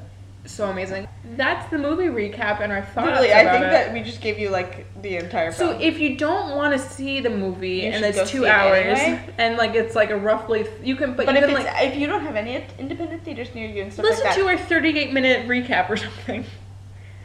So 0.44 0.68
amazing. 0.68 1.06
That's 1.36 1.70
the 1.70 1.78
movie 1.78 2.04
recap 2.06 2.60
and 2.60 2.72
our 2.72 2.82
thoughts 2.82 3.06
Literally, 3.06 3.32
I 3.32 3.44
think 3.50 3.64
it. 3.64 3.70
that 3.70 3.92
we 3.92 4.02
just 4.02 4.20
gave 4.20 4.38
you 4.38 4.50
like 4.50 4.86
the 5.02 5.16
entire. 5.16 5.52
so 5.52 5.70
if 5.78 5.98
you 6.00 6.16
don't 6.16 6.56
want 6.56 6.72
to 6.72 6.78
see 6.78 7.20
the 7.20 7.30
movie 7.30 7.68
You 7.82 7.90
and 7.92 8.04
it's 8.04 8.18
two 8.30 8.38
see 8.40 8.44
it 8.44 8.50
hours 8.50 8.98
anyway. 8.98 9.34
and 9.38 9.56
like 9.56 9.74
it's 9.74 9.94
like 9.94 10.10
a 10.10 10.16
roughly 10.16 10.66
you 10.82 10.96
can 10.96 11.14
but, 11.14 11.26
But 11.26 11.36
if 11.36 11.50
like 11.52 11.66
if 11.84 11.96
you 11.96 12.06
don't 12.08 12.22
have 12.22 12.34
any 12.36 12.64
independent 12.78 13.24
theaters 13.24 13.54
near 13.54 13.68
you 13.68 13.82
and 13.82 13.92
stuff 13.92 14.04
listen 14.04 14.24
like 14.24 14.34
to 14.34 14.46
our 14.48 14.58
38 14.58 15.12
minute 15.12 15.46
recap 15.46 15.88
or 15.88 15.96
something. 15.96 16.44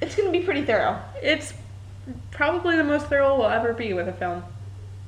it's 0.02 0.16
gonna 0.16 0.32
be 0.32 0.42
pretty 0.42 0.64
thorough. 0.64 1.02
It's 1.22 1.54
probably 2.32 2.78
the 2.78 2.84
most 2.84 3.08
thorough 3.08 3.36
we'll 3.38 3.48
ever 3.48 3.74
be 3.74 3.94
with 3.94 4.08
a 4.08 4.14
film. 4.14 4.44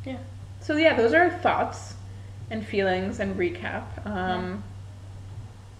Yeah. 0.03 0.17
So 0.61 0.75
yeah, 0.75 0.95
those 0.95 1.13
are 1.13 1.21
our 1.25 1.29
thoughts 1.39 1.93
and 2.49 2.65
feelings 2.65 3.19
and 3.19 3.37
recap. 3.37 3.83
Um, 4.05 4.63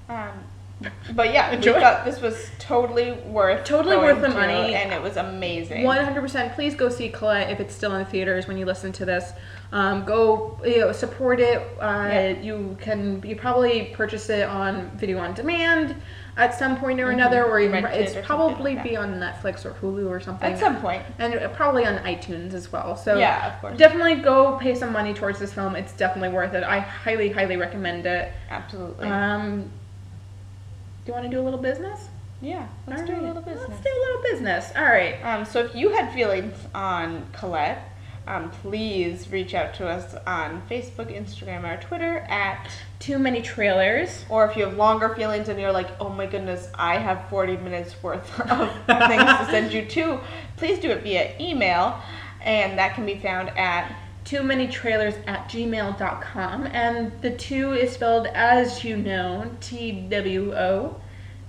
Um, 0.07 0.29
but 1.13 1.33
yeah, 1.33 1.55
we 1.57 1.61
thought 1.63 2.05
this 2.05 2.21
was 2.21 2.49
totally 2.59 3.11
worth 3.11 3.65
Totally 3.65 3.97
worth 3.97 4.21
the 4.21 4.27
to, 4.27 4.33
money. 4.33 4.75
and 4.75 4.93
it 4.93 5.01
was 5.01 5.17
amazing. 5.17 5.83
One 5.83 6.03
hundred 6.03 6.21
percent. 6.21 6.53
Please 6.53 6.75
go 6.75 6.89
see 6.89 7.09
Colette 7.09 7.49
if 7.49 7.59
it's 7.59 7.73
still 7.75 7.93
in 7.95 7.99
the 7.99 8.09
theaters 8.09 8.47
when 8.47 8.57
you 8.57 8.65
listen 8.65 8.91
to 8.93 9.05
this. 9.05 9.31
Um, 9.71 10.03
go, 10.05 10.59
you 10.63 10.79
know, 10.79 10.91
support 10.91 11.39
it. 11.39 11.59
Uh, 11.79 12.07
Yeah. 12.11 12.29
You 12.41 12.77
can, 12.81 13.21
you 13.23 13.35
probably 13.35 13.91
purchase 13.93 14.29
it 14.29 14.47
on 14.47 14.89
video 14.97 15.19
on 15.19 15.33
demand 15.35 15.95
at 16.37 16.57
some 16.57 16.77
point 16.77 16.99
or 17.01 17.11
another, 17.11 17.43
or 17.45 17.59
even 17.59 17.83
Rent 17.83 17.95
it 17.95 18.01
it's 18.01 18.15
or 18.15 18.23
probably 18.23 18.75
like 18.75 18.83
be 18.83 18.95
on 18.95 19.15
Netflix 19.15 19.65
or 19.65 19.71
Hulu 19.73 20.09
or 20.09 20.19
something. 20.21 20.53
At 20.53 20.57
some 20.59 20.77
and 21.19 21.35
uh, 21.35 21.49
probably 21.49 21.85
on 21.85 21.97
iTunes 21.99 22.53
as 22.53 22.71
well. 22.71 22.95
So 22.95 23.17
Yeah, 23.17 23.53
of 23.53 23.61
course. 23.61 23.77
definitely 23.77 24.15
go 24.15 24.57
pay 24.57 24.73
some 24.73 24.93
money 24.93 25.13
towards 25.13 25.37
this 25.37 25.53
film. 25.53 25.75
It's 25.75 25.91
definitely 25.93 26.29
worth 26.29 26.53
it. 26.53 26.63
I 26.63 26.79
highly, 26.79 27.29
highly 27.29 27.57
recommend 27.57 28.05
it. 28.05 28.31
Absolutely. 28.49 29.07
Um, 29.07 29.69
you 31.09 31.13
want 31.13 31.25
to 31.25 31.29
do 31.29 31.41
a 31.41 31.43
little 31.43 31.59
business? 31.59 32.07
yeah, 32.41 32.67
let's 32.87 33.01
All 33.01 33.07
do 33.07 33.19
a 33.19 33.25
little 33.25 33.41
business. 33.41 33.67
Let's 33.67 33.81
do 33.81 33.89
a 33.89 34.01
little 34.05 34.21
business. 34.23 34.71
All 34.77 34.83
right. 34.83 35.15
Um, 35.25 35.43
so 35.43 35.65
if 35.65 35.75
you 35.75 35.89
had 35.89 36.13
feelings 36.13 36.55
on 36.73 37.27
Colette, 37.33 37.83
um, 38.27 38.49
please 38.51 39.29
reach 39.29 39.53
out 39.53 39.73
to 39.75 39.87
us 39.87 40.15
on 40.25 40.61
Facebook, 40.69 41.13
Instagram, 41.13 41.63
or 41.63 41.81
Twitter 41.81 42.19
at. 42.29 42.69
Two 42.99 43.17
Many 43.17 43.41
Trailers. 43.41 44.25
Or 44.29 44.45
if 44.45 44.57
you 44.57 44.65
have 44.65 44.75
longer 44.75 45.15
feelings 45.15 45.47
and 45.47 45.59
you're 45.59 45.71
like, 45.71 45.89
oh 46.01 46.09
my 46.09 46.25
goodness, 46.25 46.67
I 46.75 46.97
have 46.97 47.29
40 47.29 47.57
minutes 47.57 47.95
worth 48.03 48.39
of 48.41 48.69
things 48.85 49.23
to 49.23 49.47
send 49.49 49.71
you 49.73 49.85
to, 49.85 50.19
please 50.57 50.79
do 50.79 50.91
it 50.91 51.01
via 51.03 51.33
email, 51.39 51.99
and 52.41 52.77
that 52.77 52.95
can 52.95 53.05
be 53.05 53.15
found 53.15 53.49
at 53.57 53.95
twomanytrailers 54.29 55.27
at 55.27 55.49
gmail.com 55.49 56.67
and 56.67 57.11
the 57.21 57.31
two 57.31 57.73
is 57.73 57.93
spelled 57.93 58.27
as 58.27 58.83
you 58.83 58.95
know 58.95 59.49
t-w-o 59.59 60.95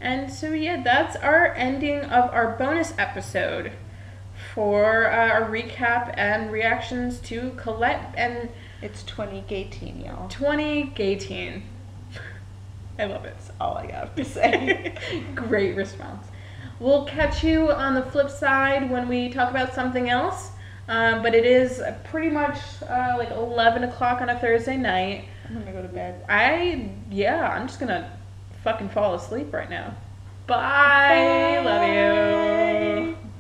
and 0.01 0.33
so 0.33 0.51
yeah 0.53 0.83
that's 0.83 1.15
our 1.17 1.53
ending 1.57 2.01
of 2.05 2.31
our 2.31 2.57
bonus 2.57 2.95
episode 2.97 3.71
for 4.55 5.11
uh, 5.11 5.29
our 5.29 5.43
recap 5.43 6.15
and 6.17 6.51
reactions 6.51 7.19
to 7.19 7.51
colette 7.59 8.15
and 8.17 8.49
it's 8.81 9.03
2018, 9.03 10.01
y'all. 10.01 10.27
2018 10.29 11.63
i 12.99 13.05
love 13.05 13.27
it. 13.27 13.35
That's 13.37 13.51
all 13.61 13.77
I 13.77 13.89
got 13.89 14.17
to 14.17 14.25
say. 14.25 14.95
great 15.35 15.77
response. 15.77 16.27
We'll 16.79 17.05
catch 17.05 17.45
you 17.45 17.71
on 17.71 17.95
the 17.95 18.03
flip 18.03 18.31
side 18.31 18.91
when 18.91 19.07
we 19.07 19.29
talk 19.29 19.51
about 19.51 19.75
something 19.75 20.09
else 20.09 20.53
um, 20.91 21.23
but 21.23 21.35
it 21.35 21.47
is 21.47 21.83
pretty 22.05 22.29
much 22.29 22.59
uh, 22.83 23.15
like 23.17 23.31
11 23.31 23.85
o'clock 23.85 24.21
on 24.21 24.29
a 24.29 24.39
thursday 24.39 24.77
night 24.77 25.25
I'm 25.51 25.59
gonna 25.59 25.73
go 25.73 25.83
to 25.83 25.89
bed. 25.89 26.25
I 26.29 26.91
yeah, 27.11 27.49
I'm 27.51 27.67
just 27.67 27.81
gonna 27.81 28.17
fucking 28.63 28.91
fall 28.91 29.15
asleep 29.15 29.53
right 29.53 29.69
now. 29.69 29.97
Bye. 30.47 31.61
Love 31.65 33.09
you. 33.09 33.17